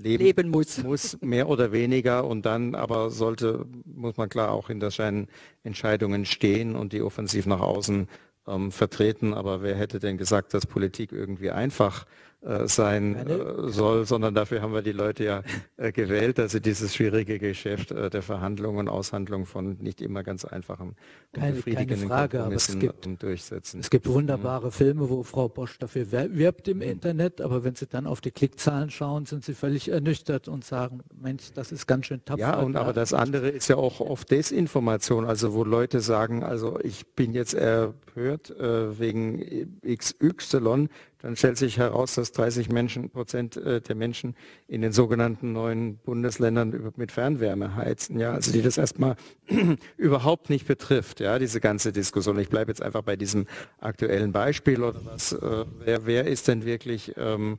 leben, 0.02 0.24
leben, 0.24 0.50
muss. 0.50 0.82
muss, 0.82 1.18
mehr 1.22 1.50
oder 1.50 1.74
weniger. 1.74 2.26
Und 2.26 2.46
dann 2.46 2.76
aber 2.76 3.10
sollte, 3.10 3.66
muss 3.84 4.16
man 4.16 4.30
klar 4.30 4.52
auch 4.52 4.68
hinter 4.68 4.90
seinen 4.90 5.28
Entscheidungen 5.64 6.26
stehen 6.26 6.76
und 6.76 6.94
die 6.94 7.02
offensiv 7.02 7.46
nach 7.46 7.60
außen 7.60 8.08
ähm, 8.48 8.72
vertreten. 8.72 9.34
Aber 9.34 9.62
wer 9.62 9.76
hätte 9.76 10.00
denn 10.00 10.18
gesagt, 10.18 10.54
dass 10.54 10.66
Politik 10.66 11.12
irgendwie 11.12 11.52
einfach 11.52 12.06
äh, 12.06 12.08
sein 12.42 13.16
äh, 13.16 13.70
soll, 13.70 14.06
sondern 14.06 14.36
dafür 14.36 14.62
haben 14.62 14.74
wir 14.74 14.82
die 14.82 14.92
Leute 14.92 15.24
ja 15.24 15.44
äh, 15.78 15.92
gewählt, 15.92 16.38
dass 16.38 16.52
sie 16.52 16.62
dieses 16.62 16.94
schwierige 16.94 17.40
Geschäft 17.40 17.92
äh, 17.92 18.10
der 18.10 18.22
Verhandlungen 18.22 18.80
und 18.80 18.90
Aushandlung 18.90 19.46
von 19.46 19.78
nicht 19.80 20.02
immer 20.02 20.24
ganz 20.24 20.46
einfachen 20.46 20.96
keine, 21.34 21.56
befriedigenden 21.56 21.98
keine 21.98 22.10
Frage, 22.10 22.44
aber 22.44 22.56
es 22.56 22.78
gibt, 22.80 23.24
durchsetzen. 23.24 23.80
Es 23.80 23.90
gibt 23.90 24.08
wunderbare 24.08 24.68
mhm. 24.68 24.72
Filme, 24.72 25.10
wo 25.10 25.24
Frau 25.24 25.50
Bosch 25.50 25.78
dafür 25.80 26.12
wirbt 26.12 26.68
im. 26.68 26.82
Internet, 26.88 27.42
aber 27.42 27.64
wenn 27.64 27.76
Sie 27.76 27.88
dann 27.88 28.08
auf 28.08 28.22
die 28.22 28.32
Klickzahlen 28.32 28.90
schauen, 28.90 29.26
sind 29.26 29.44
Sie 29.44 29.54
völlig 29.54 29.90
ernüchtert 29.90 30.48
und 30.48 30.64
sagen, 30.64 31.02
Mensch, 31.20 31.52
das 31.54 31.72
ist 31.72 31.88
ganz 31.88 32.06
schön 32.06 32.24
tapfer. 32.24 32.40
Ja, 32.40 32.60
und 32.60 32.76
aber 32.76 32.94
das 32.94 33.14
andere 33.14 33.50
ist 33.50 33.68
ja 33.68 33.76
auch 33.76 34.00
oft 34.00 34.32
Desinformation, 34.32 35.26
also 35.26 35.54
wo 35.54 35.64
Leute 35.64 36.00
sagen, 36.00 36.44
also 36.44 36.80
ich 36.82 37.08
bin 37.16 37.34
jetzt 37.34 37.54
erhört 37.54 38.52
äh, 38.52 39.00
wegen 39.00 39.78
XY, 39.86 40.88
dann 41.20 41.36
stellt 41.36 41.58
sich 41.58 41.78
heraus, 41.78 42.16
dass 42.16 42.32
30 42.32 42.70
Menschen, 42.70 43.10
Prozent 43.10 43.58
äh, 43.58 43.82
der 43.82 43.96
Menschen 43.96 44.36
in 44.68 44.82
den 44.82 44.92
sogenannten 44.92 45.52
neuen 45.52 45.98
Bundesländern 45.98 46.94
mit 46.96 47.12
Fernwärme 47.12 47.76
heizen. 47.76 48.20
Ja, 48.20 48.34
also 48.34 48.52
die 48.52 48.62
das 48.62 48.78
erstmal 48.78 49.16
überhaupt 49.98 50.50
nicht 50.50 50.68
betrifft. 50.68 51.20
Ja, 51.20 51.40
diese 51.40 51.60
ganze 51.60 51.92
Diskussion. 51.92 52.38
Ich 52.40 52.50
bleibe 52.50 52.72
jetzt 52.72 52.82
einfach 52.82 53.02
bei 53.02 53.16
diesem 53.16 53.48
aktuellen 53.80 54.32
Beispiel 54.32 54.84
oder 54.84 55.02
was. 55.06 55.34
Äh, 55.34 55.66
wer, 55.84 56.06
wer 56.06 56.28
ist 56.28 56.48
denn 56.48 56.66
wirklich 56.66 57.14
ähm, 57.18 57.58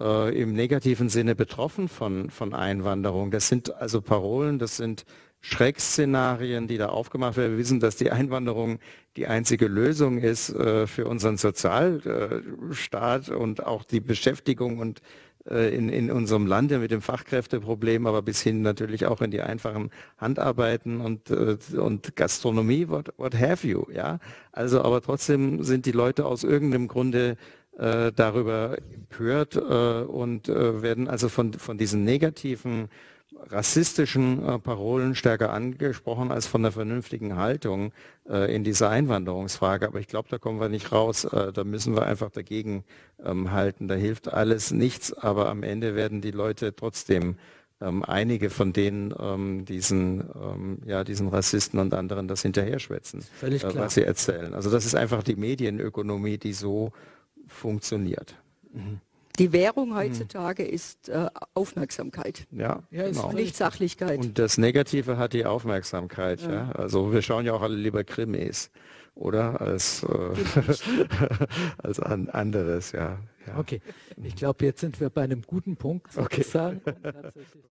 äh, 0.00 0.40
im 0.40 0.54
negativen 0.54 1.10
Sinne 1.10 1.34
betroffen 1.34 1.88
von, 1.88 2.30
von 2.30 2.54
Einwanderung? 2.54 3.30
Das 3.30 3.48
sind 3.48 3.74
also 3.74 4.00
Parolen, 4.00 4.58
das 4.58 4.78
sind 4.78 5.04
Schreckszenarien, 5.44 6.68
die 6.68 6.78
da 6.78 6.88
aufgemacht 6.88 7.36
werden. 7.36 7.52
Wir 7.52 7.58
wissen, 7.58 7.78
dass 7.78 7.96
die 7.96 8.10
Einwanderung 8.10 8.78
die 9.18 9.26
einzige 9.26 9.66
Lösung 9.66 10.16
ist 10.16 10.48
äh, 10.48 10.86
für 10.86 11.04
unseren 11.04 11.36
Sozialstaat 11.36 13.28
und 13.28 13.66
auch 13.66 13.84
die 13.84 14.00
Beschäftigung 14.00 14.78
und 14.78 15.02
äh, 15.46 15.76
in, 15.76 15.90
in 15.90 16.10
unserem 16.10 16.46
Land 16.46 16.70
ja 16.70 16.78
mit 16.78 16.92
dem 16.92 17.02
Fachkräfteproblem, 17.02 18.06
aber 18.06 18.22
bis 18.22 18.40
hin 18.40 18.62
natürlich 18.62 19.04
auch 19.04 19.20
in 19.20 19.30
die 19.30 19.42
einfachen 19.42 19.90
Handarbeiten 20.16 21.02
und, 21.02 21.28
äh, 21.28 21.58
und 21.76 22.16
Gastronomie, 22.16 22.88
what, 22.88 23.12
what 23.18 23.34
have 23.34 23.68
you, 23.68 23.84
ja. 23.92 24.20
Also, 24.50 24.80
aber 24.80 25.02
trotzdem 25.02 25.62
sind 25.62 25.84
die 25.84 25.92
Leute 25.92 26.24
aus 26.24 26.42
irgendeinem 26.42 26.88
Grunde 26.88 27.36
äh, 27.76 28.12
darüber 28.16 28.78
empört 28.94 29.56
äh, 29.56 30.04
und 30.04 30.48
äh, 30.48 30.80
werden 30.80 31.06
also 31.06 31.28
von, 31.28 31.52
von 31.52 31.76
diesen 31.76 32.02
negativen 32.02 32.88
rassistischen 33.50 34.46
äh, 34.46 34.58
Parolen 34.58 35.14
stärker 35.14 35.52
angesprochen 35.52 36.30
als 36.30 36.46
von 36.46 36.62
der 36.62 36.72
vernünftigen 36.72 37.36
Haltung 37.36 37.92
äh, 38.28 38.54
in 38.54 38.64
dieser 38.64 38.90
Einwanderungsfrage. 38.90 39.86
Aber 39.86 40.00
ich 40.00 40.08
glaube, 40.08 40.28
da 40.30 40.38
kommen 40.38 40.60
wir 40.60 40.68
nicht 40.68 40.92
raus. 40.92 41.24
Äh, 41.24 41.52
da 41.52 41.64
müssen 41.64 41.94
wir 41.94 42.06
einfach 42.06 42.30
dagegen 42.30 42.84
ähm, 43.24 43.52
halten. 43.52 43.88
Da 43.88 43.94
hilft 43.94 44.32
alles 44.32 44.70
nichts, 44.70 45.12
aber 45.12 45.48
am 45.48 45.62
Ende 45.62 45.94
werden 45.94 46.20
die 46.20 46.30
Leute 46.30 46.74
trotzdem 46.74 47.36
ähm, 47.80 48.04
einige 48.04 48.50
von 48.50 48.72
denen 48.72 49.14
ähm, 49.18 49.64
diesen, 49.64 50.24
ja, 50.86 51.04
diesen 51.04 51.28
Rassisten 51.28 51.80
und 51.80 51.92
anderen 51.92 52.28
das 52.28 52.42
hinterher 52.42 52.78
schwätzen, 52.78 53.24
äh, 53.42 53.58
was 53.74 53.94
sie 53.94 54.04
erzählen. 54.04 54.54
Also 54.54 54.70
das 54.70 54.86
ist 54.86 54.94
einfach 54.94 55.22
die 55.22 55.36
Medienökonomie, 55.36 56.38
die 56.38 56.52
so 56.52 56.92
funktioniert. 57.46 58.36
Mhm. 58.72 59.00
Die 59.38 59.52
Währung 59.52 59.90
hm. 59.90 59.96
heutzutage 59.96 60.64
hm. 60.64 60.72
ist 60.72 61.08
äh, 61.08 61.28
Aufmerksamkeit. 61.54 62.46
Ja, 62.50 62.82
ja 62.90 63.08
genau. 63.08 63.32
nicht 63.32 63.56
Sachlichkeit. 63.56 64.18
Und 64.18 64.38
das 64.38 64.58
Negative 64.58 65.16
hat 65.16 65.32
die 65.32 65.44
Aufmerksamkeit. 65.44 66.42
Ja. 66.42 66.52
ja. 66.52 66.72
Also 66.72 67.12
wir 67.12 67.22
schauen 67.22 67.44
ja 67.44 67.52
auch 67.52 67.62
alle 67.62 67.76
lieber 67.76 68.04
Krimis, 68.04 68.70
oder? 69.14 69.60
Als, 69.60 70.04
äh, 70.04 70.06
als 71.78 72.00
an 72.00 72.28
anderes, 72.28 72.92
ja. 72.92 73.18
ja. 73.46 73.58
Okay, 73.58 73.80
ich 74.22 74.36
glaube, 74.36 74.64
jetzt 74.64 74.80
sind 74.80 75.00
wir 75.00 75.10
bei 75.10 75.22
einem 75.22 75.42
guten 75.42 75.76
Punkt 75.76 76.12
sozusagen. 76.12 76.80
Okay. 76.84 77.02